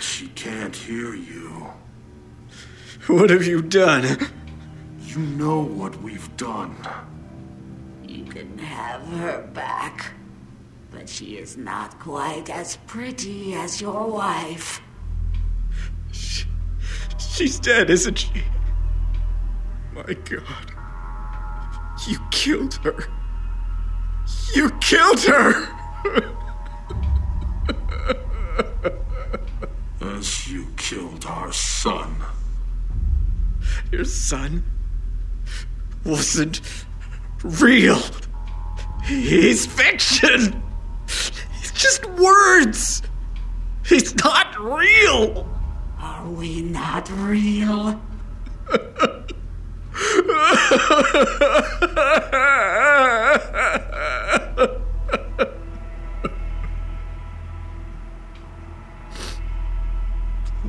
She 0.00 0.28
can't 0.28 0.76
hear 0.76 1.14
you. 1.14 1.70
What 3.06 3.30
have 3.30 3.46
you 3.46 3.62
done? 3.62 4.30
You 5.02 5.18
know 5.18 5.60
what 5.60 6.00
we've 6.02 6.36
done. 6.36 6.76
You 8.02 8.24
can 8.24 8.58
have 8.58 9.02
her 9.06 9.42
back. 9.52 10.12
But 10.90 11.08
she 11.08 11.36
is 11.36 11.56
not 11.56 11.98
quite 11.98 12.48
as 12.50 12.76
pretty 12.86 13.54
as 13.54 13.80
your 13.80 14.06
wife. 14.06 14.80
She's 17.18 17.58
dead, 17.58 17.90
isn't 17.90 18.18
she? 18.18 18.44
My 19.92 20.14
god. 20.14 20.72
You 22.08 22.18
killed 22.30 22.74
her. 22.84 23.06
You 24.54 24.70
killed 24.80 25.20
her! 25.22 25.68
As 30.00 30.48
you 30.48 30.66
killed 30.76 31.24
our 31.26 31.52
son. 31.52 32.16
Your 33.90 34.04
son 34.04 34.62
wasn't 36.04 36.60
real. 37.42 37.98
He's 39.04 39.66
fiction. 39.66 40.62
He's 41.06 41.72
just 41.72 42.06
words. 42.06 43.02
He's 43.84 44.14
not 44.16 44.58
real. 44.58 45.48
Are 45.98 46.28
we 46.28 46.62
not 46.62 47.10
real? 47.10 48.00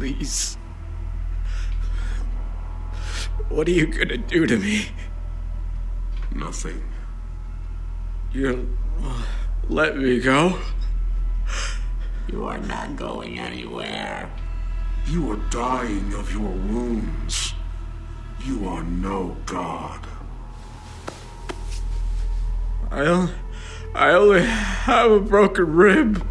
Please. 0.05 0.55
What 3.49 3.67
are 3.67 3.71
you 3.71 3.87
gonna 3.87 4.17
do 4.17 4.45
to 4.45 4.55
me? 4.55 4.89
Nothing. 6.31 6.83
You'll 8.31 8.67
let 9.67 9.97
me 9.97 10.19
go? 10.19 10.59
You 12.27 12.45
are 12.45 12.59
not 12.59 12.95
going 12.95 13.39
anywhere. 13.39 14.31
You 15.07 15.31
are 15.31 15.39
dying 15.49 16.13
of 16.13 16.31
your 16.31 16.51
wounds. 16.51 17.55
You 18.45 18.67
are 18.67 18.83
no 18.83 19.35
god. 19.47 20.05
I 22.91 22.99
only, 23.07 23.33
I 23.95 24.11
only 24.11 24.43
have 24.43 25.09
a 25.09 25.19
broken 25.19 25.75
rib. 25.75 26.27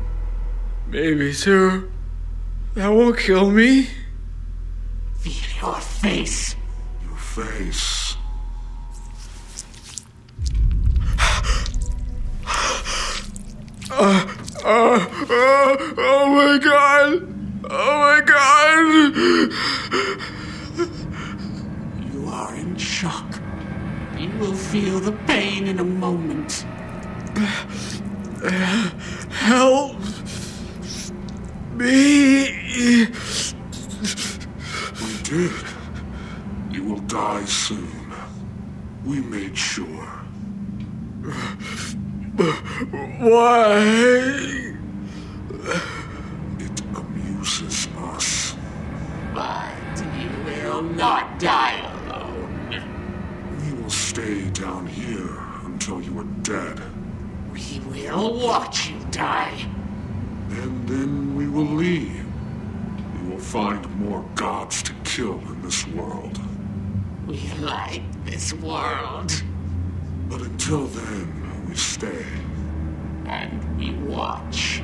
Maybe 0.86 1.34
two. 1.34 1.90
That 2.74 2.88
won't 2.88 3.16
kill 3.16 3.50
me. 3.50 3.86
Feel 5.20 5.32
your 5.62 5.80
face. 5.80 6.56
Your 7.04 7.16
face. 7.16 8.16
Uh, 13.90 14.26
uh, 14.64 14.66
uh, 14.66 15.76
oh 15.98 16.26
my 16.34 16.58
god! 16.58 17.28
Oh 17.70 17.98
my 18.00 18.20
god! 18.26 19.52
You 22.12 22.26
are 22.28 22.54
in 22.56 22.76
shock. 22.76 23.40
You 24.18 24.30
will 24.40 24.52
feel 24.52 24.98
the 24.98 25.12
pain 25.28 25.68
in 25.68 25.78
a 25.78 25.84
moment. 25.84 26.64
Help 29.30 29.96
me! 31.76 33.06
We 35.02 35.12
did. 35.22 35.52
You 36.70 36.84
will 36.84 37.00
die 37.00 37.44
soon. 37.44 37.88
We 39.04 39.20
made 39.20 39.56
sure. 39.56 40.08
Why? 43.20 43.76
It 46.58 46.80
amuses 46.96 47.88
us. 47.98 48.56
But 49.34 49.72
you 50.18 50.30
will 50.44 50.82
not 50.82 51.38
die 51.38 51.78
alone. 51.92 52.82
We 53.60 53.72
will 53.80 53.90
stay 53.90 54.50
down 54.50 54.86
here 54.86 55.30
until 55.64 56.00
you 56.00 56.18
are 56.20 56.30
dead. 56.42 56.80
We 57.52 57.80
will 57.90 58.38
watch 58.40 58.88
you 58.88 58.98
die. 59.10 59.66
And 60.50 60.88
then 60.88 61.10
we 61.20 61.23
will 61.54 61.64
leave. 61.64 62.26
We 63.14 63.30
will 63.30 63.38
find 63.38 63.88
more 64.00 64.24
gods 64.34 64.82
to 64.82 64.92
kill 65.04 65.38
in 65.38 65.62
this 65.62 65.86
world. 65.88 66.40
We 67.28 67.40
like 67.60 68.02
this 68.24 68.52
world. 68.54 69.32
But 70.28 70.40
until 70.42 70.86
then, 70.88 71.66
we 71.68 71.76
stay. 71.76 72.26
And 73.26 73.78
we 73.78 73.92
watch. 74.12 74.82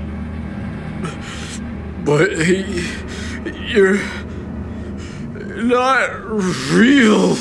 But 2.04 2.40
he, 2.40 2.86
you're 3.72 4.00
not 5.64 6.08
real. 6.72 7.34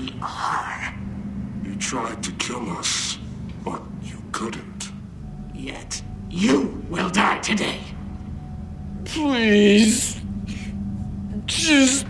We 0.00 0.14
are. 0.22 0.94
You 1.64 1.76
tried 1.76 2.22
to 2.22 2.32
kill 2.32 2.70
us, 2.78 3.18
but 3.64 3.82
you 4.02 4.22
couldn't. 4.32 4.90
yet. 5.54 6.02
You 6.30 6.84
will 6.88 7.10
die 7.10 7.38
today. 7.38 7.80
Please. 9.04 10.20
Just 11.46 12.06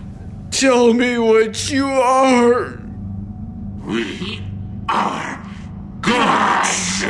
tell 0.51 0.93
me 0.93 1.17
what 1.17 1.71
you 1.71 1.85
are. 1.85 2.79
We 3.85 4.43
are 4.89 5.43
gods. 6.01 7.03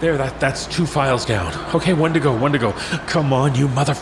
There, 0.00 0.16
that, 0.16 0.38
that's 0.38 0.66
two 0.66 0.86
files 0.86 1.24
down. 1.24 1.52
Okay, 1.74 1.92
one 1.92 2.14
to 2.14 2.20
go, 2.20 2.36
one 2.36 2.52
to 2.52 2.58
go. 2.58 2.72
Come 3.08 3.32
on, 3.32 3.54
you 3.56 3.66
mother. 3.68 3.94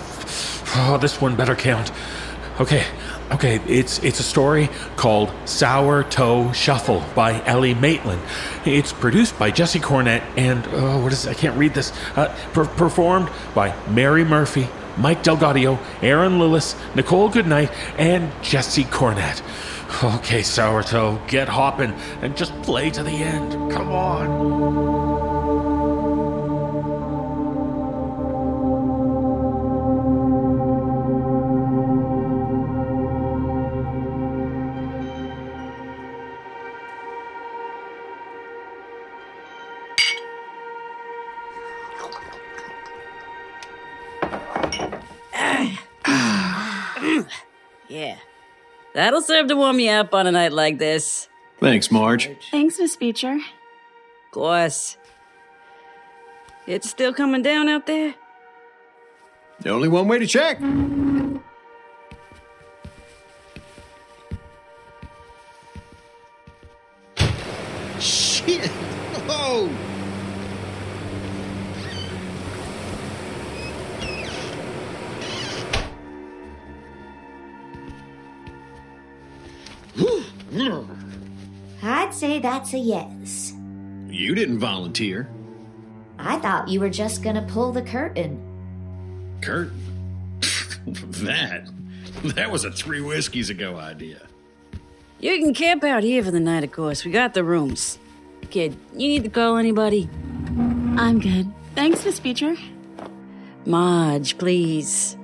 Oh, 0.76 0.98
this 1.00 1.20
one 1.20 1.36
better 1.36 1.54
count. 1.54 1.90
Okay, 2.60 2.84
okay, 3.32 3.60
it's 3.66 3.98
it's 4.02 4.20
a 4.20 4.22
story 4.22 4.68
called 4.96 5.32
Sour 5.46 6.04
Toe 6.04 6.52
Shuffle 6.52 7.02
by 7.14 7.42
Ele 7.44 7.74
Matelan. 7.74 8.18
It's 8.66 8.92
produced 8.92 9.38
by 9.38 9.50
Jesse 9.50 9.78
Cornett 9.78 10.22
and, 10.36 10.66
oh, 10.72 11.02
what 11.02 11.12
is 11.12 11.26
it? 11.26 11.30
I 11.30 11.34
can't 11.34 11.56
read 11.56 11.72
this. 11.74 11.92
Uh, 12.16 12.34
per- 12.52 12.66
performed 12.66 13.30
by 13.54 13.74
Mary 13.88 14.24
Murphy, 14.24 14.68
Mike 14.98 15.22
DelGaudio, 15.22 15.78
Erin 16.02 16.38
Lillis, 16.38 16.74
Nichole 16.94 17.30
Goodnight, 17.32 17.70
and 17.98 18.30
Jesse 18.42 18.84
Cornett. 18.84 19.42
Okay, 20.16 20.42
Sour 20.42 20.82
Toe, 20.82 21.20
get 21.26 21.48
hopping 21.48 21.92
and 22.20 22.36
just 22.36 22.52
play 22.62 22.90
to 22.90 23.02
the 23.02 23.12
end. 23.12 23.70
Come 23.70 23.88
on. 23.90 25.05
That'll 49.06 49.22
serve 49.22 49.46
to 49.46 49.54
warm 49.54 49.78
you 49.78 49.90
up 49.90 50.12
on 50.16 50.26
a 50.26 50.32
night 50.32 50.52
like 50.52 50.78
this. 50.78 51.28
Thanks, 51.60 51.92
Marge. 51.92 52.28
Thanks, 52.50 52.76
Miss 52.80 52.96
Beecher. 52.96 53.34
Of 53.34 54.32
course. 54.32 54.96
It's 56.66 56.90
still 56.90 57.14
coming 57.14 57.40
down 57.40 57.68
out 57.68 57.86
there? 57.86 58.16
The 59.60 59.70
only 59.70 59.86
one 59.86 60.08
way 60.08 60.18
to 60.18 60.26
check. 60.26 60.58
Shit! 68.00 68.72
Oh! 69.28 69.70
Say 82.16 82.38
that's 82.38 82.72
a 82.72 82.78
yes. 82.78 83.52
You 84.08 84.34
didn't 84.34 84.58
volunteer. 84.58 85.28
I 86.18 86.38
thought 86.38 86.68
you 86.68 86.80
were 86.80 86.90
just 86.90 87.22
gonna 87.22 87.46
pull 87.48 87.72
the 87.72 87.82
curtain. 87.82 88.40
Curtain? 89.40 89.82
that. 90.86 91.68
That 92.24 92.50
was 92.50 92.64
a 92.64 92.72
three 92.72 93.00
whiskeys 93.00 93.50
ago 93.50 93.76
idea. 93.76 94.22
You 95.20 95.38
can 95.38 95.54
camp 95.54 95.84
out 95.84 96.02
here 96.02 96.22
for 96.22 96.30
the 96.30 96.40
night, 96.40 96.64
of 96.64 96.72
course. 96.72 97.04
We 97.04 97.10
got 97.10 97.34
the 97.34 97.44
rooms. 97.44 97.98
Kid, 98.50 98.76
you 98.92 99.08
need 99.08 99.24
to 99.24 99.30
call 99.30 99.56
anybody? 99.56 100.08
I'm 100.96 101.20
good. 101.20 101.52
Thanks, 101.74 102.04
Miss 102.04 102.20
Beecher. 102.20 102.56
Marge, 103.64 104.38
please. 104.38 105.16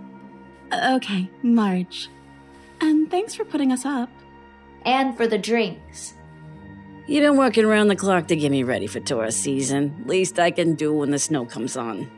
Okay, 0.73 1.31
Marge. 1.43 2.09
And 2.81 3.11
thanks 3.11 3.35
for 3.35 3.45
putting 3.45 3.73
us 3.73 3.85
up. 3.87 4.09
And 4.85 5.17
for 5.17 5.27
the 5.27 5.39
drinks. 5.39 6.15
You've 7.09 7.23
been 7.23 7.37
working 7.37 7.65
around 7.65 7.89
the 7.89 7.97
clock 7.97 8.29
to 8.29 8.37
get 8.37 8.53
me 8.53 8.63
ready 8.63 8.87
for 8.87 9.01
tourist 9.01 9.41
season. 9.41 10.05
Least 10.07 10.39
I 10.39 10.53
can 10.53 10.75
do 10.77 10.93
when 10.93 11.11
the 11.11 11.19
snow 11.19 11.45
comes 11.45 11.77
on. 11.77 12.09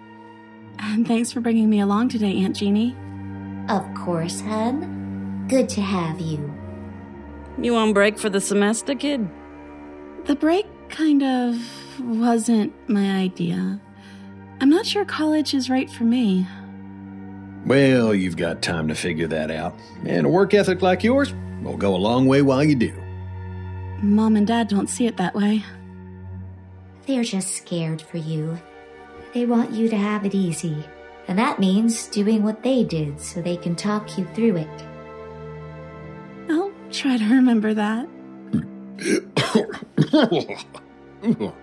And 0.79 1.09
thanks 1.09 1.33
for 1.33 1.41
bringing 1.41 1.71
me 1.71 1.81
along 1.81 2.11
today, 2.11 2.37
Aunt 2.45 2.55
Jeannie. 2.55 2.95
Of 3.71 3.83
course, 3.95 4.43
hun. 4.43 5.47
Good 5.49 5.71
to 5.71 5.81
have 5.81 6.21
you. 6.21 6.53
You 7.59 7.77
on 7.77 7.95
break 7.95 8.19
for 8.19 8.29
the 8.29 8.43
semester, 8.43 8.95
kid? 8.95 9.27
The 10.27 10.37
break 10.37 10.67
kind 10.91 11.23
of 11.23 11.57
wasn't 12.01 12.75
my 12.87 13.17
idea. 13.17 13.81
I'm 14.61 14.69
not 14.69 14.85
sure 14.85 15.07
college 15.07 15.55
is 15.55 15.71
right 15.71 15.91
for 15.91 16.05
me. 16.05 16.47
Well, 17.65 18.15
you've 18.15 18.37
got 18.37 18.61
time 18.61 18.89
to 18.89 18.95
figure 18.95 19.29
that 19.29 19.51
out. 19.51 19.79
And 20.05 20.27
a 20.27 20.29
work 20.29 20.53
ethic 20.53 20.83
like 20.83 21.03
yours 21.03 21.33
will 21.63 21.79
go 21.79 21.95
a 21.95 21.97
long 21.97 22.27
way 22.27 22.43
while 22.43 22.63
you 22.63 22.75
do. 22.75 23.04
Mom 24.05 24.37
and 24.37 24.47
Dad 24.47 24.69
don't 24.69 24.89
see 24.89 25.07
it 25.07 25.17
that 25.17 25.35
way. 25.35 25.65
They're 27.07 27.25
just 27.25 27.57
scared 27.57 28.03
for 28.03 28.19
you. 28.19 28.59
They 29.33 29.47
want 29.47 29.73
you 29.73 29.89
to 29.89 29.97
have 29.97 30.27
it 30.27 30.35
easy. 30.35 30.85
And 31.27 31.39
that 31.39 31.59
means 31.59 32.07
doing 32.09 32.43
what 32.43 32.63
they 32.63 32.85
did 32.85 33.19
so 33.19 33.41
they 33.41 33.57
can 33.57 33.75
talk 33.75 34.19
you 34.19 34.27
through 34.35 34.57
it. 34.57 34.85
I'll 36.51 36.71
try 36.91 37.17
to 37.17 37.25
remember 37.25 37.73
that. 37.75 38.07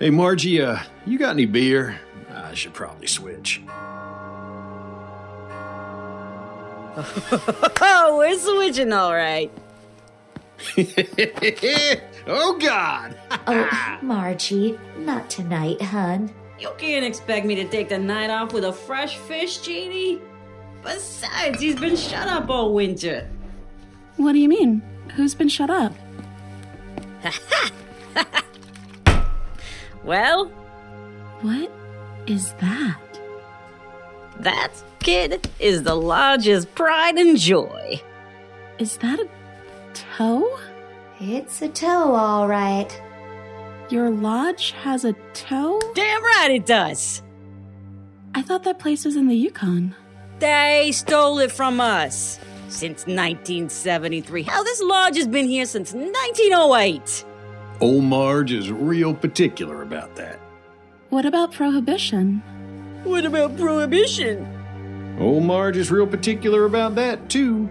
hey, 0.00 0.10
Margie, 0.10 0.60
uh, 0.60 0.80
you 1.06 1.18
got 1.18 1.30
any 1.30 1.46
beer? 1.46 2.00
I 2.32 2.54
should 2.54 2.74
probably 2.74 3.06
switch. 3.06 3.62
oh, 6.96 8.16
we're 8.18 8.38
switching 8.38 8.92
all 8.92 9.14
right. 9.14 9.52
oh, 12.26 12.58
God! 12.60 13.18
oh, 13.46 13.98
Margie, 14.02 14.78
not 14.98 15.28
tonight, 15.30 15.80
hun. 15.80 16.32
You 16.58 16.70
can't 16.76 17.04
expect 17.04 17.46
me 17.46 17.54
to 17.54 17.64
take 17.68 17.88
the 17.88 17.98
night 17.98 18.28
off 18.28 18.52
with 18.52 18.64
a 18.64 18.72
fresh 18.72 19.16
fish, 19.16 19.58
Jeannie. 19.58 20.20
Besides, 20.82 21.60
he's 21.60 21.78
been 21.78 21.96
shut 21.96 22.28
up 22.28 22.50
all 22.50 22.74
winter. 22.74 23.28
What 24.16 24.32
do 24.32 24.38
you 24.38 24.48
mean? 24.48 24.82
Who's 25.14 25.34
been 25.34 25.48
shut 25.48 25.70
up? 25.70 25.94
well? 30.04 30.46
What 31.40 31.70
is 32.26 32.52
that? 32.60 33.00
That, 34.38 34.70
kid, 35.00 35.48
is 35.58 35.82
the 35.82 35.94
Lodge's 35.94 36.66
pride 36.66 37.16
and 37.16 37.38
joy. 37.38 38.00
Is 38.78 38.96
that 38.98 39.18
a 39.20 39.28
toe? 40.16 40.58
It's 41.20 41.62
a 41.62 41.68
toe, 41.68 42.14
all 42.14 42.48
right. 42.48 42.88
Your 43.90 44.10
lodge 44.10 44.70
has 44.72 45.04
a 45.04 45.12
toe? 45.34 45.80
Damn 45.94 46.22
right 46.22 46.50
it 46.50 46.66
does. 46.66 47.22
I 48.34 48.42
thought 48.42 48.62
that 48.64 48.78
place 48.78 49.04
was 49.04 49.16
in 49.16 49.26
the 49.26 49.34
Yukon. 49.34 49.94
They 50.38 50.92
stole 50.92 51.38
it 51.40 51.52
from 51.52 51.80
us 51.80 52.38
since 52.68 53.00
1973. 53.06 54.44
Hell, 54.44 54.64
this 54.64 54.80
lodge 54.80 55.16
has 55.16 55.26
been 55.26 55.46
here 55.46 55.66
since 55.66 55.92
1908. 55.92 57.24
Old 57.80 58.04
Marge 58.04 58.52
is 58.52 58.70
real 58.70 59.12
particular 59.12 59.82
about 59.82 60.14
that. 60.16 60.38
What 61.08 61.26
about 61.26 61.52
prohibition? 61.52 62.42
What 63.04 63.26
about 63.26 63.56
prohibition? 63.58 64.46
Old 65.18 65.44
Marge 65.44 65.76
is 65.76 65.90
real 65.90 66.06
particular 66.06 66.64
about 66.64 66.94
that, 66.94 67.28
too. 67.28 67.68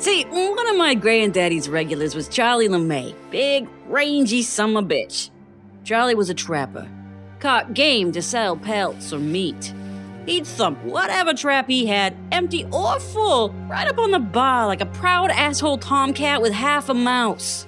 See, 0.00 0.24
one 0.24 0.66
of 0.66 0.78
my 0.78 0.94
granddaddy's 0.94 1.68
regulars 1.68 2.14
was 2.14 2.26
Charlie 2.26 2.70
LeMay. 2.70 3.14
Big, 3.30 3.68
rangy 3.86 4.40
summer 4.40 4.80
bitch. 4.80 5.28
Charlie 5.84 6.14
was 6.14 6.30
a 6.30 6.34
trapper. 6.34 6.88
Caught 7.38 7.74
game 7.74 8.10
to 8.12 8.22
sell 8.22 8.56
pelts 8.56 9.12
or 9.12 9.18
meat. 9.18 9.74
He'd 10.24 10.46
thump 10.46 10.82
whatever 10.84 11.34
trap 11.34 11.68
he 11.68 11.84
had, 11.84 12.16
empty 12.32 12.64
or 12.72 12.98
full, 12.98 13.50
right 13.68 13.86
up 13.86 13.98
on 13.98 14.10
the 14.10 14.18
bar 14.18 14.66
like 14.66 14.80
a 14.80 14.86
proud 14.86 15.30
asshole 15.32 15.76
tomcat 15.76 16.40
with 16.40 16.54
half 16.54 16.88
a 16.88 16.94
mouse. 16.94 17.66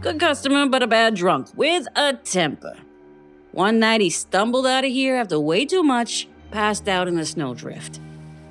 Good 0.00 0.18
customer, 0.18 0.66
but 0.66 0.82
a 0.82 0.86
bad 0.86 1.14
drunk 1.14 1.48
with 1.54 1.86
a 1.96 2.14
temper. 2.14 2.78
One 3.52 3.78
night 3.78 4.00
he 4.00 4.08
stumbled 4.08 4.66
out 4.66 4.84
of 4.84 4.90
here 4.90 5.16
after 5.16 5.38
way 5.38 5.66
too 5.66 5.82
much, 5.82 6.28
passed 6.50 6.88
out 6.88 7.08
in 7.08 7.18
a 7.18 7.26
snowdrift. 7.26 8.00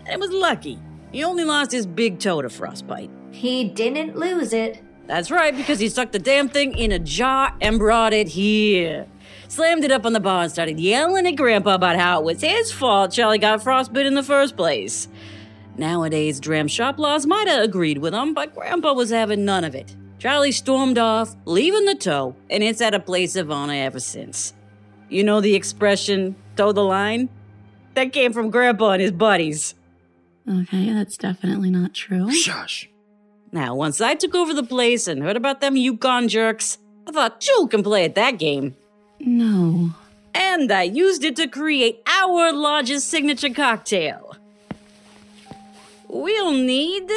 And 0.06 0.10
it 0.10 0.20
was 0.20 0.30
lucky. 0.30 0.78
He 1.12 1.24
only 1.24 1.46
lost 1.46 1.72
his 1.72 1.88
big 1.88 2.20
toe 2.20 2.44
to 2.44 2.50
frostbite. 2.50 3.10
He 3.34 3.66
didn't 3.66 4.16
lose 4.16 4.54
it. 4.54 4.82
That's 5.08 5.30
right, 5.32 5.56
because 5.56 5.80
he 5.80 5.90
stuck 5.90 6.12
the 6.12 6.20
damn 6.20 6.48
thing 6.48 6.78
in 6.78 6.92
a 6.92 7.00
jar 7.00 7.54
and 7.60 7.78
brought 7.78 8.14
it 8.14 8.30
here. 8.30 9.08
Slammed 9.50 9.84
it 9.84 9.92
up 9.92 10.06
on 10.06 10.14
the 10.14 10.20
bar 10.20 10.44
and 10.44 10.52
started 10.52 10.80
yelling 10.80 11.28
at 11.28 11.36
Grandpa 11.36 11.76
about 11.76 11.98
how 11.98 12.20
it 12.20 12.26
was 12.26 12.42
his 12.42 12.72
fault 12.72 13.12
Charlie 13.12 13.38
got 13.38 13.62
frostbite 13.62 14.06
in 14.06 14.14
the 14.14 14.24
first 14.24 14.56
place. 14.56 15.10
Nowadays, 15.78 16.40
Dram 16.40 16.68
shop 16.68 17.00
laws 17.00 17.26
might 17.26 17.48
have 17.48 17.64
agreed 17.64 17.98
with 17.98 18.14
him, 18.14 18.34
but 18.34 18.54
Grandpa 18.54 18.94
was 18.94 19.10
having 19.10 19.44
none 19.44 19.64
of 19.64 19.76
it. 19.76 19.96
Charlie 20.20 20.52
stormed 20.52 20.98
off, 20.98 21.36
leaving 21.46 21.86
the 21.86 21.96
toe, 21.96 22.36
and 22.50 22.64
it's 22.64 22.82
at 22.82 22.94
a 22.94 23.00
place 23.00 23.36
of 23.36 23.52
honor 23.52 23.74
ever 23.74 24.00
since. 24.00 24.54
You 25.10 25.24
know 25.24 25.42
the 25.42 25.56
expression, 25.56 26.36
toe 26.56 26.72
the 26.72 26.84
line? 26.84 27.30
That 27.96 28.14
came 28.14 28.32
from 28.32 28.52
Grandpa 28.52 28.92
and 28.92 29.02
his 29.02 29.12
buddies. 29.12 29.76
Okay, 30.50 30.94
that's 30.94 31.18
definitely 31.18 31.70
not 31.70 31.94
true. 31.94 32.32
Shush. 32.32 32.90
Now, 33.54 33.76
once 33.76 34.02
I 34.02 34.16
took 34.16 34.34
over 34.34 34.52
the 34.52 34.64
place 34.64 35.08
and 35.08 35.22
heard 35.22 35.38
about 35.38 35.62
them 35.62 35.76
Yukon 35.78 36.28
jerks, 36.28 36.80
I 37.08 37.12
thought 37.12 37.48
you 37.48 37.68
can 37.68 37.84
play 37.84 38.04
at 38.04 38.16
that 38.16 38.40
game. 38.40 38.76
No. 39.20 39.92
And 40.34 40.72
I 40.72 40.82
used 40.82 41.24
it 41.24 41.36
to 41.36 41.48
create 41.48 42.02
our 42.08 42.52
lodge's 42.52 43.04
signature 43.04 43.54
cocktail. 43.54 44.36
We'll 46.08 46.52
need 46.52 47.12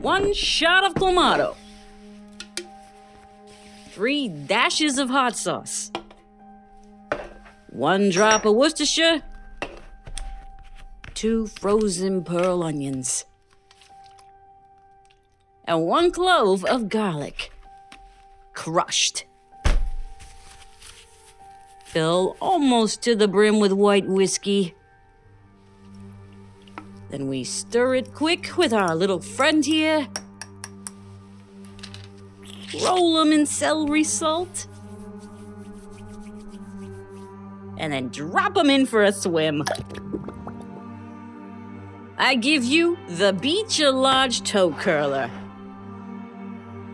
one 0.00 0.34
shot 0.34 0.84
of 0.84 0.94
clamato, 0.94 1.54
three 3.90 4.26
dashes 4.26 4.98
of 4.98 5.10
hot 5.10 5.36
sauce, 5.36 5.92
one 7.70 8.10
drop 8.10 8.44
of 8.44 8.56
Worcestershire, 8.56 9.22
two 11.14 11.46
frozen 11.46 12.24
pearl 12.24 12.62
onions, 12.62 13.24
and 15.64 15.86
one 15.86 16.10
clove 16.10 16.64
of 16.64 16.88
garlic, 16.88 17.52
crushed. 18.52 19.24
Fill 21.84 22.36
almost 22.40 23.02
to 23.02 23.14
the 23.14 23.28
brim 23.28 23.60
with 23.60 23.72
white 23.72 24.06
whiskey. 24.06 24.74
Then 27.10 27.28
we 27.28 27.44
stir 27.44 27.96
it 27.96 28.14
quick 28.14 28.56
with 28.56 28.72
our 28.72 28.96
little 28.96 29.20
friend 29.20 29.62
here. 29.62 30.08
Roll 32.82 33.18
'em 33.20 33.32
in 33.32 33.44
celery 33.44 34.04
salt. 34.04 34.66
And 37.76 37.92
then 37.92 38.08
drop 38.08 38.56
'em 38.56 38.70
in 38.70 38.86
for 38.86 39.02
a 39.02 39.12
swim. 39.12 39.62
I 42.22 42.36
give 42.36 42.62
you 42.62 42.96
the 43.08 43.32
Beach 43.32 43.80
Lodge 43.80 44.42
Toe 44.42 44.70
Curler. 44.70 45.28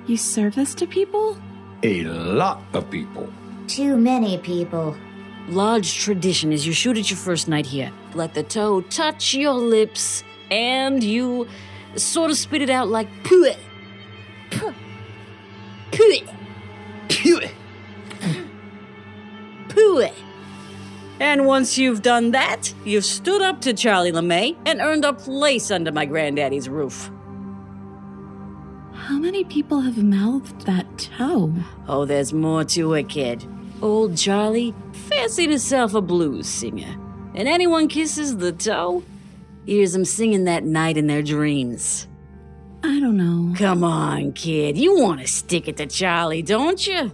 You 0.07 0.17
serve 0.17 0.55
this 0.55 0.75
to 0.77 0.87
people? 0.87 1.37
A 1.83 2.05
lot 2.05 2.63
of 2.73 2.91
people. 2.91 3.31
Too 3.67 3.99
many 3.99 4.39
people. 4.39 4.97
Lodge 5.49 5.99
tradition 5.99 6.51
is 6.51 6.67
you 6.67 6.73
shoot 6.73 6.97
it 6.97 7.11
your 7.11 7.19
first 7.19 7.47
night 7.47 7.67
here. 7.67 7.93
Let 8.15 8.33
the 8.33 8.43
toe 8.43 8.81
touch 8.81 9.35
your 9.35 9.53
lips, 9.53 10.25
and 10.51 11.05
you 11.05 11.47
sort 11.95 12.31
of 12.31 12.39
spit 12.39 12.63
it 12.63 12.71
out 12.71 12.89
like 12.89 13.09
pooh. 13.23 13.53
Pooh. 14.51 14.73
Pooh. 15.93 16.38
And 21.29 21.45
once 21.45 21.77
you've 21.77 22.01
done 22.01 22.31
that, 22.31 22.73
you've 22.87 23.05
stood 23.05 23.43
up 23.43 23.61
to 23.61 23.75
Charlie 23.75 24.13
LeMay 24.13 24.57
and 24.65 24.81
earned 24.81 25.05
a 25.05 25.13
place 25.13 25.71
under 25.71 25.93
my 25.93 26.07
granddaddy's 26.07 26.71
roof. 26.71 27.11
How 28.95 29.19
many 29.19 29.45
people 29.45 29.81
have 29.81 30.03
mouthed 30.03 30.63
that 30.63 30.87
toe? 30.97 31.53
Oh, 31.87 32.07
there's 32.07 32.33
more 32.33 32.65
to 32.65 32.95
it, 32.95 33.11
kid. 33.11 33.47
Old 33.83 34.17
Charlie 34.17 34.75
fancied 35.11 35.51
himself 35.51 35.93
a 35.93 36.01
blues 36.01 36.47
singer, 36.47 36.97
and 37.35 37.47
anyone 37.47 37.89
kisses 37.89 38.39
the 38.39 38.53
toe 38.53 39.05
hears 39.67 39.95
him 39.95 40.07
singing 40.07 40.45
that 40.45 40.65
night 40.65 40.97
in 40.97 41.09
their 41.09 41.23
dreams. 41.23 42.09
I 42.83 42.99
don't 43.01 43.19
know. 43.19 43.55
Come 43.55 43.85
on, 43.85 44.33
kid. 44.33 44.79
You 44.79 44.99
want 44.99 45.21
to 45.21 45.27
stick 45.27 45.69
it 45.69 45.77
to 45.77 45.85
Charlie, 45.85 46.41
don't 46.41 46.87
you? 46.87 47.13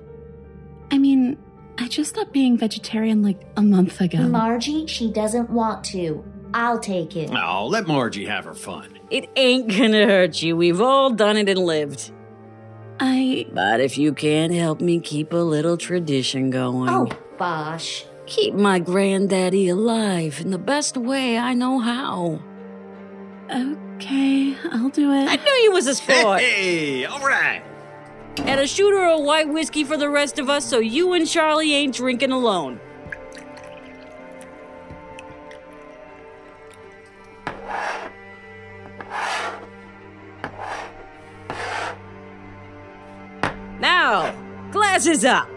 I 0.93 0.99
mean, 0.99 1.37
I 1.85 1.89
just 1.89 2.15
stopped 2.15 2.33
being 2.33 2.57
vegetarian 2.57 3.23
like 3.23 3.39
a 3.59 3.63
month 3.63 4.01
ago. 4.01 4.27
Margie, 4.27 4.87
she 4.87 5.13
doesn't 5.13 5.51
want 5.51 5.85
to. 5.85 6.25
I'll 6.55 6.79
take 6.79 7.15
it. 7.15 7.31
Oh, 7.31 7.67
let 7.67 7.87
Margie 7.87 8.25
have 8.25 8.47
her 8.47 8.55
fun. 8.55 8.99
It 9.11 9.29
ain't 9.37 9.69
gonna 9.69 10.07
hurt 10.07 10.41
you. 10.41 10.57
We've 10.57 10.81
all 10.81 11.11
done 11.11 11.37
it 11.37 11.47
and 11.47 11.59
lived. 11.59 12.11
I. 12.99 13.47
But 13.53 13.81
if 13.81 13.99
you 13.99 14.15
can't 14.15 14.55
help 14.55 14.81
me 14.81 14.99
keep 14.99 15.35
a 15.35 15.37
little 15.37 15.77
tradition 15.77 16.49
going. 16.49 16.89
Oh, 16.89 17.07
Bosh. 17.37 18.07
Keep 18.25 18.55
my 18.55 18.79
granddaddy 18.79 19.69
alive 19.69 20.41
in 20.41 20.53
the 20.53 20.59
best 20.59 20.97
way 20.97 21.37
I 21.37 21.53
know 21.53 21.81
how. 21.81 22.41
Okay, 23.55 24.57
I'll 24.73 24.89
do 24.89 25.13
it. 25.13 25.29
I 25.29 25.37
knew 25.37 25.53
you 25.65 25.73
was 25.73 25.87
a 25.87 25.95
sport. 25.95 26.41
Hey, 26.41 27.05
all 27.05 27.21
right. 27.21 27.63
And 28.39 28.61
a 28.61 28.67
shooter 28.67 29.05
of 29.09 29.23
white 29.23 29.49
whiskey 29.49 29.85
for 29.85 29.97
the 29.97 30.09
rest 30.09 30.39
of 30.39 30.51
us 30.51 30.65
so 30.65 30.79
you 30.79 31.13
and 31.13 31.27
Charlie 31.27 31.73
ain't 31.75 31.95
drinking 31.95 32.33
alone. 32.33 32.81
Now, 43.81 44.35
glasses 44.73 45.25
up. 45.25 45.49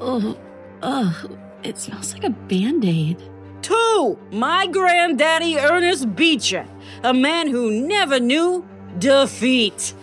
Oh, 0.00 0.36
ugh, 0.82 1.38
it 1.62 1.78
smells 1.78 2.12
like 2.14 2.24
a 2.24 2.30
band 2.30 2.84
aid. 2.84 3.22
Two, 3.62 4.18
my 4.30 4.66
granddaddy 4.66 5.56
Ernest 5.58 6.14
Beecher, 6.14 6.66
a 7.02 7.14
man 7.14 7.48
who 7.48 7.70
never 7.70 8.20
knew 8.20 8.66
defeat. 8.98 9.94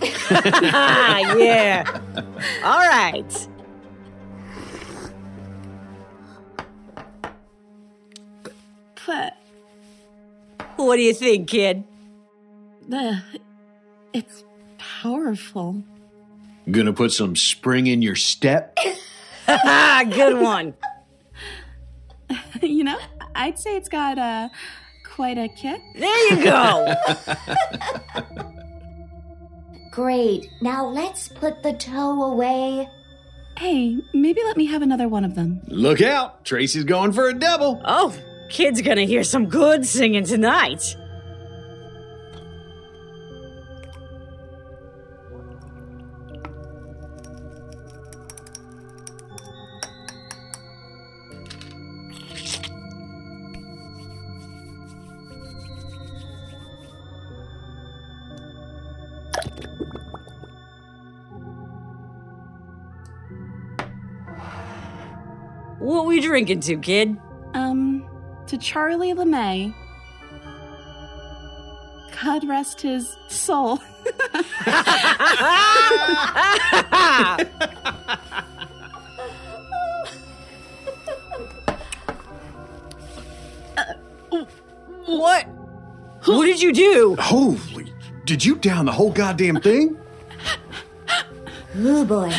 yeah. 0.30 1.84
All 2.62 2.78
right. 2.78 3.48
But 9.06 9.36
What 10.76 10.96
do 10.96 11.02
you 11.02 11.14
think, 11.14 11.48
kid? 11.48 11.84
the. 12.88 13.22
It's 14.12 14.44
powerful. 14.78 15.82
Gonna 16.70 16.92
put 16.92 17.12
some 17.12 17.36
spring 17.36 17.86
in 17.86 18.00
your 18.00 18.16
step? 18.16 18.76
Good 19.46 20.38
one. 20.40 20.74
you 22.62 22.84
know, 22.84 22.98
I'd 23.34 23.58
say 23.58 23.76
it's 23.76 23.88
got 23.88 24.18
uh, 24.18 24.48
quite 25.14 25.38
a 25.38 25.48
kick. 25.48 25.80
There 25.94 26.34
you 26.34 26.44
go. 26.44 26.92
Great. 29.92 30.50
Now 30.60 30.86
let's 30.86 31.28
put 31.28 31.62
the 31.62 31.72
toe 31.72 32.32
away. 32.32 32.88
Hey, 33.56 33.96
maybe 34.12 34.40
let 34.44 34.56
me 34.56 34.66
have 34.66 34.82
another 34.82 35.08
one 35.08 35.24
of 35.24 35.36
them. 35.36 35.60
Look 35.68 36.02
out! 36.02 36.44
Tracy's 36.44 36.82
going 36.82 37.12
for 37.12 37.28
a 37.28 37.34
double. 37.34 37.80
Oh, 37.84 38.12
kid's 38.50 38.82
gonna 38.82 39.04
hear 39.04 39.22
some 39.22 39.46
good 39.46 39.86
singing 39.86 40.24
tonight. 40.24 40.96
Drinking 66.34 66.58
to, 66.58 66.76
kid? 66.78 67.16
Um, 67.54 68.04
to 68.48 68.58
Charlie 68.58 69.14
LeMay. 69.14 69.72
God 72.20 72.48
rest 72.48 72.80
his 72.80 73.16
soul. 73.28 73.78
What? 85.06 85.46
What 86.24 86.46
did 86.46 86.60
you 86.60 86.72
do? 86.72 87.14
Holy, 87.20 87.92
did 88.24 88.44
you 88.44 88.56
down 88.56 88.86
the 88.86 88.92
whole 88.92 89.12
goddamn 89.12 89.60
thing? 89.60 89.96
Oh 91.76 92.04
boy. 92.04 92.32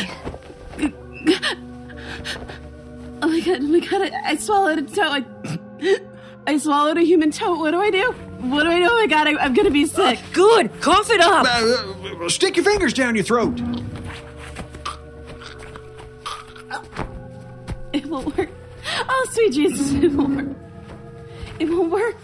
My 3.36 3.42
god, 3.42 3.60
oh 3.60 3.66
my 3.66 3.80
god, 3.80 4.00
I, 4.00 4.30
I 4.30 4.36
swallowed 4.36 4.78
a 4.78 4.82
toe. 4.82 5.02
I, 5.02 6.00
I 6.46 6.56
swallowed 6.56 6.96
a 6.96 7.02
human 7.02 7.30
toe. 7.30 7.58
What 7.58 7.72
do 7.72 7.80
I 7.82 7.90
do? 7.90 8.12
What 8.48 8.62
do 8.62 8.70
I 8.70 8.78
do? 8.78 8.86
Oh 8.88 8.98
my 8.98 9.06
god, 9.06 9.26
I, 9.28 9.36
I'm 9.36 9.52
gonna 9.52 9.70
be 9.70 9.84
sick. 9.84 10.18
good, 10.32 10.80
cough 10.80 11.10
it 11.10 11.20
up. 11.20 11.46
Uh, 11.46 12.30
stick 12.30 12.56
your 12.56 12.64
fingers 12.64 12.94
down 12.94 13.14
your 13.14 13.24
throat. 13.24 13.60
It 17.92 18.06
won't 18.06 18.34
work. 18.38 18.48
Oh, 19.06 19.28
sweet 19.32 19.52
Jesus, 19.52 19.92
it 19.92 20.12
won't 20.12 20.36
work. 20.36 20.56
It 21.58 21.68
won't 21.68 21.90
work. 21.90 22.16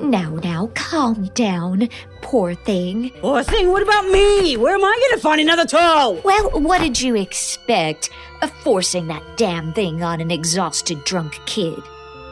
Now, 0.00 0.30
now, 0.42 0.70
calm 0.74 1.26
down, 1.34 1.88
poor 2.20 2.54
thing. 2.54 3.10
Poor 3.20 3.44
thing, 3.44 3.70
what 3.70 3.82
about 3.82 4.08
me? 4.08 4.56
Where 4.56 4.74
am 4.74 4.84
I 4.84 5.08
gonna 5.08 5.20
find 5.20 5.40
another 5.40 5.66
toe? 5.66 6.20
Well, 6.24 6.50
what 6.60 6.80
did 6.80 7.00
you 7.00 7.14
expect? 7.14 8.10
Of 8.42 8.50
forcing 8.62 9.08
that 9.08 9.22
damn 9.36 9.72
thing 9.72 10.02
on 10.02 10.20
an 10.20 10.30
exhausted 10.30 11.04
drunk 11.04 11.40
kid. 11.46 11.82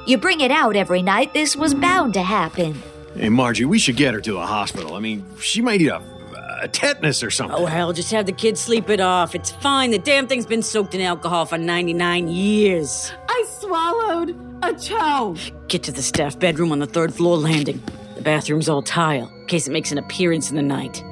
You 0.06 0.18
bring 0.18 0.40
it 0.40 0.50
out 0.52 0.76
every 0.76 1.02
night, 1.02 1.34
this 1.34 1.56
was 1.56 1.74
bound 1.74 2.14
to 2.14 2.22
happen. 2.22 2.80
Hey, 3.16 3.28
Margie, 3.28 3.64
we 3.64 3.78
should 3.78 3.96
get 3.96 4.14
her 4.14 4.20
to 4.20 4.38
a 4.38 4.46
hospital. 4.46 4.94
I 4.94 5.00
mean, 5.00 5.24
she 5.40 5.60
might 5.60 5.80
need 5.80 5.88
a, 5.88 6.00
a 6.62 6.68
tetanus 6.68 7.24
or 7.24 7.30
something. 7.30 7.56
Oh, 7.58 7.66
hell, 7.66 7.92
just 7.92 8.12
have 8.12 8.26
the 8.26 8.32
kid 8.32 8.56
sleep 8.56 8.88
it 8.88 9.00
off. 9.00 9.34
It's 9.34 9.50
fine. 9.50 9.90
The 9.90 9.98
damn 9.98 10.28
thing's 10.28 10.46
been 10.46 10.62
soaked 10.62 10.94
in 10.94 11.00
alcohol 11.00 11.44
for 11.46 11.58
99 11.58 12.28
years. 12.28 13.10
I 13.28 13.44
swallowed 13.58 14.36
a 14.62 14.74
toe. 14.74 15.34
Get 15.66 15.82
to 15.84 15.92
the 15.92 16.02
staff 16.02 16.38
bedroom 16.38 16.70
on 16.70 16.78
the 16.78 16.86
third 16.86 17.12
floor 17.12 17.36
landing. 17.36 17.82
The 18.14 18.22
bathroom's 18.22 18.68
all 18.68 18.82
tile, 18.82 19.28
in 19.40 19.46
case 19.46 19.66
it 19.66 19.72
makes 19.72 19.90
an 19.90 19.98
appearance 19.98 20.50
in 20.50 20.56
the 20.56 20.62
night. 20.62 21.02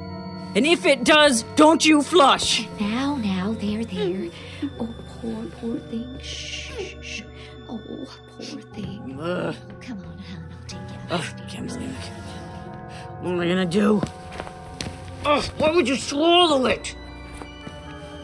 And 0.55 0.65
if 0.65 0.85
it 0.85 1.03
does, 1.03 1.43
don't 1.57 1.85
you 1.85 2.01
flush. 2.01 2.65
Now, 2.79 3.17
now, 3.17 3.53
there, 3.59 3.83
there. 3.83 4.29
Oh, 4.79 4.93
poor, 5.21 5.45
poor 5.59 5.77
thing. 5.77 6.17
Shh, 6.21 6.69
shh, 6.69 6.95
shh. 7.01 7.21
Oh, 7.69 7.79
poor 8.37 8.61
thing. 8.61 9.17
Ugh. 9.19 9.55
Come 9.81 9.99
on, 9.99 10.17
hon, 10.17 10.43
I'll 10.51 10.67
take 10.67 10.79
you. 10.79 10.97
Ugh, 11.09 11.49
Kemsley. 11.49 11.87
What 13.21 13.31
am 13.31 13.39
I 13.39 13.47
gonna 13.47 13.65
do? 13.65 14.01
Ugh, 15.25 15.43
why 15.57 15.71
would 15.71 15.87
you 15.87 15.95
swallow 15.95 16.65
it? 16.65 16.95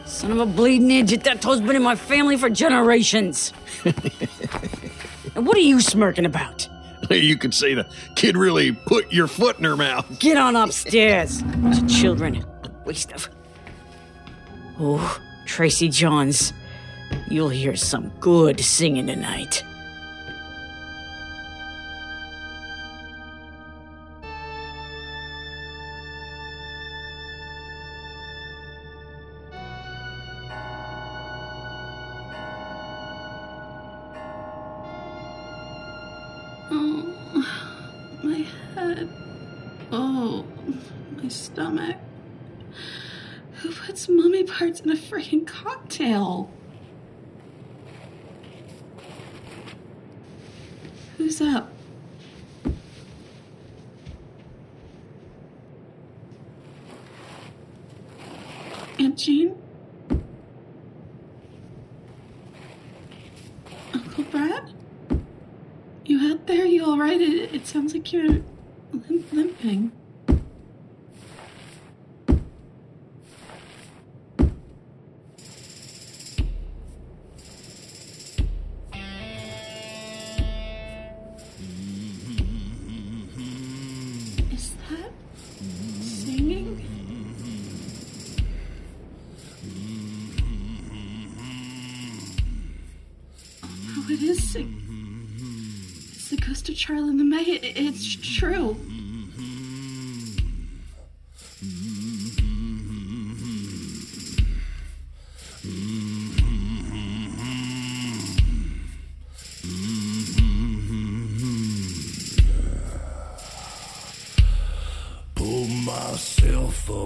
Son 0.04 0.30
of 0.30 0.38
a 0.38 0.46
bleeding 0.46 0.90
idiot, 0.90 1.24
that 1.24 1.40
toe's 1.40 1.60
been 1.60 1.74
in 1.74 1.82
my 1.82 1.96
family 1.96 2.36
for 2.36 2.50
generations. 2.50 3.52
and 3.84 5.46
what 5.46 5.56
are 5.56 5.60
you 5.60 5.80
smirking 5.80 6.26
about? 6.26 6.68
you 7.10 7.36
could 7.36 7.54
say 7.54 7.74
the 7.74 7.86
kid 8.14 8.36
really 8.36 8.72
put 8.72 9.12
your 9.12 9.26
foot 9.26 9.58
in 9.58 9.64
her 9.64 9.76
mouth. 9.76 10.18
Get 10.18 10.36
on 10.36 10.54
upstairs. 10.56 11.42
To 11.42 11.86
children. 11.88 12.44
Waste 12.84 13.12
of. 13.12 13.28
Oh, 14.78 15.18
Tracy 15.52 15.90
Johns. 15.90 16.54
You'll 17.28 17.50
hear 17.50 17.76
some 17.76 18.08
good 18.20 18.58
singing 18.58 19.06
tonight. 19.06 19.62
Oh, 36.70 37.46
my 38.22 38.46
head. 38.74 39.06
Oh, 39.92 40.46
my 41.18 41.28
stomach. 41.28 41.98
Puts 43.92 44.08
mummy 44.08 44.42
parts 44.42 44.80
in 44.80 44.88
a 44.88 44.94
freaking 44.94 45.46
cocktail? 45.46 46.50
Who's 51.18 51.42
up? 51.42 51.70
Aunt 58.98 59.18
Jean? 59.18 59.54
Uncle 63.92 64.24
Brad? 64.24 64.72
You 66.06 66.32
out 66.32 66.46
there? 66.46 66.64
You 66.64 66.86
all 66.86 66.96
right? 66.96 67.20
It, 67.20 67.54
it 67.54 67.66
sounds 67.66 67.92
like 67.92 68.10
you're 68.10 68.26
limp- 68.26 69.32
limping. 69.34 69.92
Charlie 96.82 97.14
LeMay. 97.14 97.46
It, 97.46 97.76
it's 97.76 98.16
true. 98.36 98.76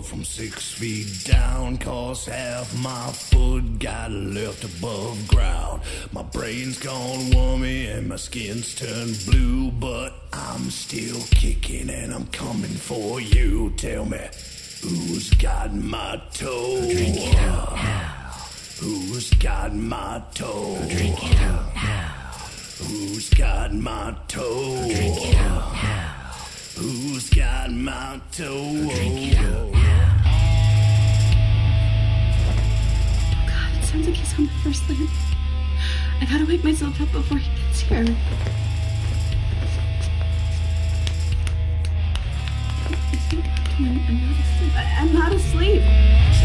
From 0.07 0.23
six 0.23 0.73
feet 0.73 1.25
down, 1.25 1.77
cause 1.79 2.27
half 2.27 2.73
my 2.79 3.11
foot 3.11 3.81
got 3.81 4.11
left 4.13 4.63
above 4.63 5.27
ground. 5.27 5.83
My 6.13 6.23
brain's 6.23 6.79
gone 6.79 7.31
wormy 7.35 7.87
and 7.87 8.09
my 8.09 8.17
skin's 8.17 8.75
turned 8.77 9.19
blue, 9.27 9.73
but 9.73 10.15
I'm 10.33 10.71
still 10.71 11.21
kicking 11.33 11.91
and 11.91 12.15
I'm 12.15 12.27
coming 12.29 12.77
for 12.89 13.21
you. 13.21 13.73
Tell 13.77 14.05
me, 14.05 14.21
who's 14.83 15.31
got 15.31 15.75
my 15.75 16.23
toe? 16.33 16.81
Drink 16.83 17.17
it 17.17 17.37
out 17.39 17.73
now. 17.75 18.13
Who's 18.79 19.31
got 19.35 19.75
my 19.75 20.23
toe? 20.35 20.79
Drink 20.89 21.33
it 21.33 21.41
out 21.41 21.75
now. 21.75 22.09
Who's 22.79 23.31
got 23.31 23.75
my 23.75 24.15
toe? 24.29 24.87
Drink 24.89 25.19
it 25.21 25.37
out 25.37 25.73
now. 25.73 26.07
Who's 26.77 27.29
got 27.31 27.73
my 27.73 28.21
toe? 28.31 28.73
Drink 28.73 29.33
it 29.33 29.39
out 29.39 29.77
God, 29.77 29.86
on 33.97 34.45
my 34.45 34.53
first 34.63 34.87
lamp. 34.91 35.11
I 36.21 36.27
gotta 36.27 36.45
wake 36.45 36.63
myself 36.63 37.01
up 37.01 37.11
before 37.13 37.39
he 37.39 37.51
gets 37.57 37.81
here. 37.81 38.05
I'm 43.79 43.93
not 44.13 44.39
asleep. 44.39 44.73
I'm 44.99 45.13
not 45.15 45.33
asleep. 45.33 46.36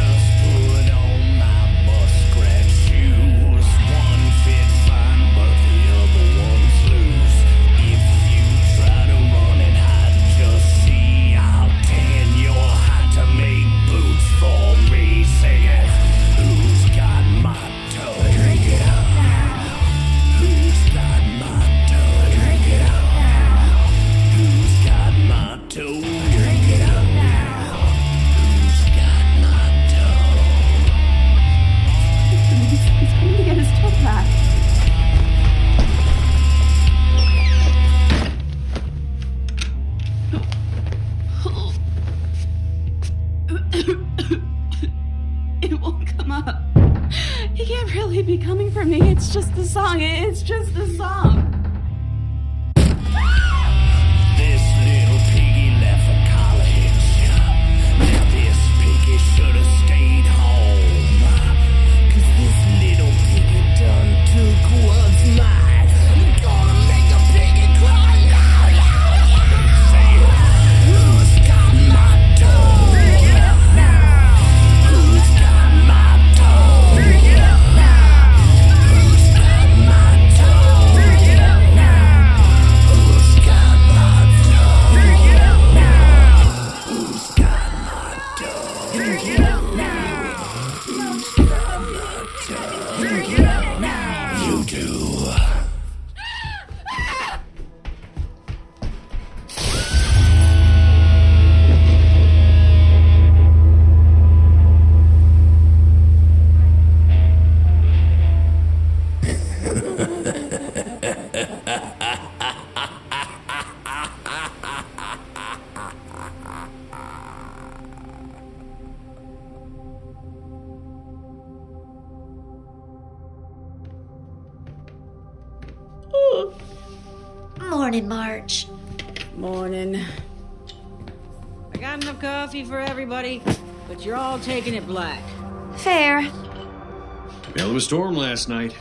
Storm 137.91 138.15
last 138.15 138.47
night. 138.47 138.73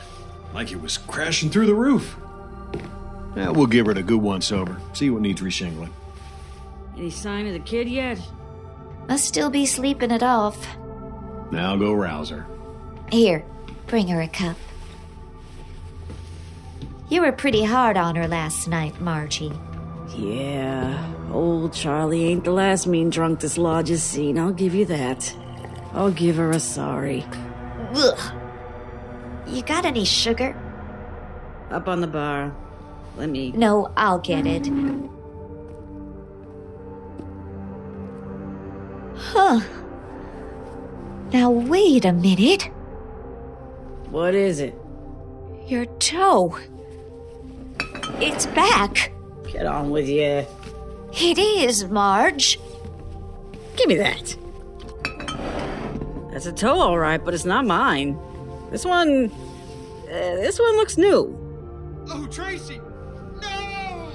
Like 0.53 0.71
it 0.71 0.81
was 0.81 0.97
crashing 0.97 1.49
through 1.49 1.65
the 1.65 1.75
roof. 1.75 2.15
Yeah, 3.35 3.49
we'll 3.49 3.67
give 3.67 3.89
it 3.89 3.97
a 3.97 4.01
good 4.01 4.21
once 4.21 4.53
over. 4.53 4.79
See 4.93 5.09
what 5.09 5.21
needs 5.21 5.41
reshingling. 5.41 5.89
Any 6.95 7.09
sign 7.09 7.45
of 7.45 7.51
the 7.51 7.59
kid 7.59 7.89
yet? 7.89 8.21
Must 9.09 9.25
still 9.25 9.49
be 9.49 9.65
sleeping 9.65 10.11
it 10.11 10.23
off. 10.23 10.65
Now 11.51 11.75
go 11.75 11.91
rouse 11.91 12.29
her. 12.29 12.45
Here, 13.11 13.43
bring 13.87 14.07
her 14.07 14.21
a 14.21 14.29
cup. 14.29 14.55
You 17.09 17.23
were 17.23 17.33
pretty 17.33 17.65
hard 17.65 17.97
on 17.97 18.15
her 18.15 18.29
last 18.29 18.69
night, 18.69 19.01
Margie. 19.01 19.51
Yeah, 20.15 21.13
old 21.33 21.73
Charlie 21.73 22.27
ain't 22.27 22.45
the 22.45 22.51
last 22.51 22.87
mean 22.87 23.09
drunk 23.09 23.41
this 23.41 23.57
lodge 23.57 23.89
has 23.89 24.03
seen, 24.03 24.39
I'll 24.39 24.53
give 24.53 24.73
you 24.73 24.85
that. 24.85 25.35
I'll 25.91 26.11
give 26.11 26.37
her 26.37 26.51
a 26.51 26.61
sorry. 26.61 27.25
Ugh. 27.93 28.40
You 29.51 29.61
got 29.63 29.85
any 29.85 30.05
sugar? 30.05 30.55
Up 31.69 31.87
on 31.87 32.01
the 32.01 32.07
bar. 32.07 32.55
Let 33.17 33.29
me. 33.29 33.51
No, 33.51 33.91
I'll 33.97 34.19
get 34.19 34.47
it. 34.47 34.67
Huh. 39.15 39.61
Now, 41.33 41.49
wait 41.49 42.05
a 42.05 42.13
minute. 42.13 42.63
What 44.09 44.33
is 44.35 44.59
it? 44.59 44.75
Your 45.67 45.85
toe. 45.99 46.57
It's 48.19 48.45
back. 48.47 49.13
Get 49.51 49.65
on 49.65 49.89
with 49.89 50.07
you. 50.07 50.45
It 51.13 51.37
is, 51.37 51.85
Marge. 51.85 52.59
Give 53.75 53.87
me 53.87 53.95
that. 53.95 54.35
That's 56.31 56.45
a 56.45 56.53
toe, 56.53 56.79
all 56.79 56.97
right, 56.97 57.23
but 57.23 57.33
it's 57.33 57.45
not 57.45 57.65
mine. 57.65 58.17
This 58.71 58.85
one. 58.85 59.29
Uh, 60.05 60.35
this 60.39 60.57
one 60.57 60.75
looks 60.77 60.97
new. 60.97 61.37
Oh, 62.07 62.25
Tracy! 62.31 62.79
There. 63.41 64.07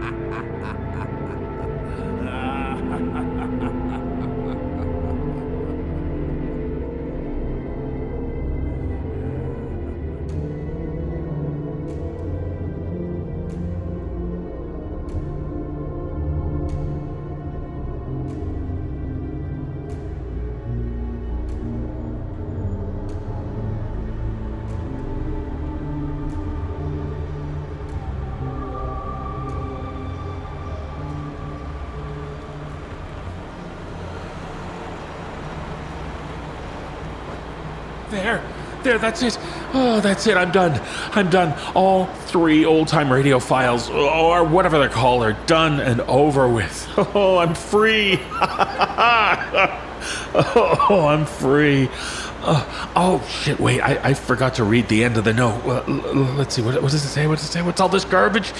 There, 38.84 38.98
that's 38.98 39.22
it. 39.22 39.38
Oh, 39.72 40.00
that's 40.02 40.26
it. 40.26 40.36
I'm 40.36 40.52
done. 40.52 40.78
I'm 41.12 41.30
done. 41.30 41.58
All 41.74 42.04
three 42.04 42.66
old 42.66 42.86
time 42.86 43.10
radio 43.10 43.38
files, 43.38 43.88
or 43.88 44.44
whatever 44.44 44.78
they're 44.78 44.90
called, 44.90 45.22
are 45.22 45.32
done 45.46 45.80
and 45.80 46.02
over 46.02 46.46
with. 46.48 46.86
Oh, 47.16 47.38
I'm 47.38 47.54
free. 47.54 48.20
oh, 50.34 51.06
I'm 51.08 51.24
free. 51.24 51.88
Uh, 52.42 52.90
oh, 52.94 53.26
shit, 53.28 53.58
wait. 53.58 53.80
I, 53.80 54.10
I 54.10 54.14
forgot 54.14 54.56
to 54.56 54.64
read 54.64 54.88
the 54.88 55.02
end 55.04 55.16
of 55.16 55.24
the 55.24 55.32
note. 55.32 55.64
Let's 56.36 56.54
see. 56.54 56.62
What, 56.62 56.74
what 56.82 56.90
does 56.92 57.04
it 57.04 57.08
say? 57.08 57.26
What 57.26 57.38
does 57.38 57.48
it 57.48 57.52
say? 57.52 57.62
What's 57.62 57.80
all 57.80 57.88
this 57.88 58.04
garbage? 58.04 58.52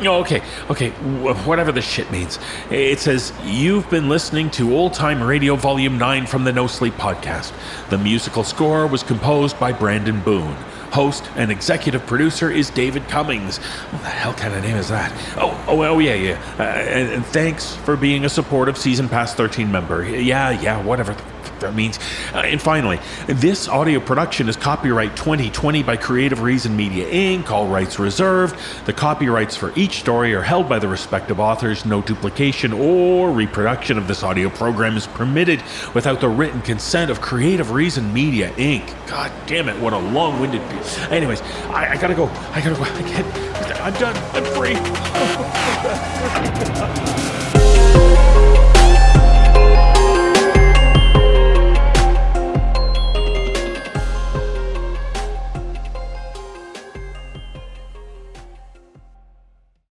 Oh, 0.00 0.20
okay, 0.20 0.42
okay, 0.70 0.90
wh- 0.90 1.46
whatever 1.46 1.72
the 1.72 1.82
shit 1.82 2.10
means. 2.10 2.38
It 2.70 3.00
says, 3.00 3.32
You've 3.44 3.88
been 3.90 4.08
listening 4.08 4.50
to 4.52 4.74
Old 4.76 4.94
Time 4.94 5.22
Radio 5.22 5.56
Volume 5.56 5.98
9 5.98 6.26
from 6.26 6.44
the 6.44 6.52
NoSleep 6.52 6.92
Podcast. 6.92 7.52
The 7.90 7.98
musical 7.98 8.44
score 8.44 8.86
was 8.86 9.02
composed 9.02 9.58
by 9.58 9.72
Brandon 9.72 10.20
Boone. 10.20 10.54
Host 10.92 11.28
and 11.36 11.50
executive 11.50 12.06
producer 12.06 12.50
is 12.50 12.70
David 12.70 13.08
Cummings. 13.08 13.58
What 13.58 14.02
the 14.02 14.08
hell 14.08 14.32
kind 14.34 14.54
of 14.54 14.62
name 14.62 14.76
is 14.76 14.88
that? 14.88 15.12
Oh, 15.36 15.64
oh, 15.68 15.82
oh 15.82 15.98
yeah, 15.98 16.14
yeah. 16.14 16.54
Uh, 16.58 16.62
and, 16.62 17.12
and 17.12 17.26
thanks 17.26 17.74
for 17.74 17.96
being 17.96 18.24
a 18.24 18.28
supportive 18.28 18.78
Season 18.78 19.08
Pass 19.08 19.34
13 19.34 19.70
member. 19.70 20.04
Yeah, 20.08 20.50
yeah, 20.60 20.82
whatever 20.82 21.14
that 21.60 21.74
means. 21.74 21.98
Uh, 22.32 22.38
and 22.38 22.60
finally, 22.60 23.00
this 23.26 23.68
audio 23.68 24.00
production 24.00 24.48
is 24.48 24.56
copyright 24.56 25.16
2020 25.16 25.82
by 25.82 25.96
Creative 25.96 26.40
Reason 26.40 26.74
Media 26.76 27.08
Inc., 27.10 27.50
all 27.50 27.66
rights 27.66 27.98
reserved. 27.98 28.56
The 28.86 28.92
copyrights 28.92 29.56
for 29.56 29.72
each 29.76 30.00
story 30.00 30.34
are 30.34 30.42
held 30.42 30.68
by 30.68 30.78
the 30.78 30.88
respective 30.88 31.40
authors. 31.40 31.84
No 31.84 32.02
duplication 32.02 32.72
or 32.72 33.30
reproduction 33.30 33.98
of 33.98 34.08
this 34.08 34.22
audio 34.22 34.48
program 34.50 34.96
is 34.96 35.06
permitted 35.06 35.62
without 35.94 36.20
the 36.20 36.28
written 36.28 36.60
consent 36.62 37.10
of 37.10 37.20
Creative 37.20 37.70
Reason 37.70 38.12
Media 38.12 38.50
Inc. 38.52 38.94
God 39.08 39.32
damn 39.46 39.68
it, 39.68 39.78
what 39.80 39.92
a 39.92 39.98
long 39.98 40.40
winded. 40.40 40.62
Piece. 40.70 40.98
Anyways, 41.08 41.40
I, 41.70 41.92
I 41.92 41.96
gotta 41.96 42.14
go. 42.14 42.26
I 42.52 42.60
gotta 42.60 42.74
go. 42.74 42.82
I 42.82 43.02
can't. 43.02 43.48
I'm 43.80 43.94
done. 43.94 44.16
I'm 44.34 44.44
free. 44.54 44.74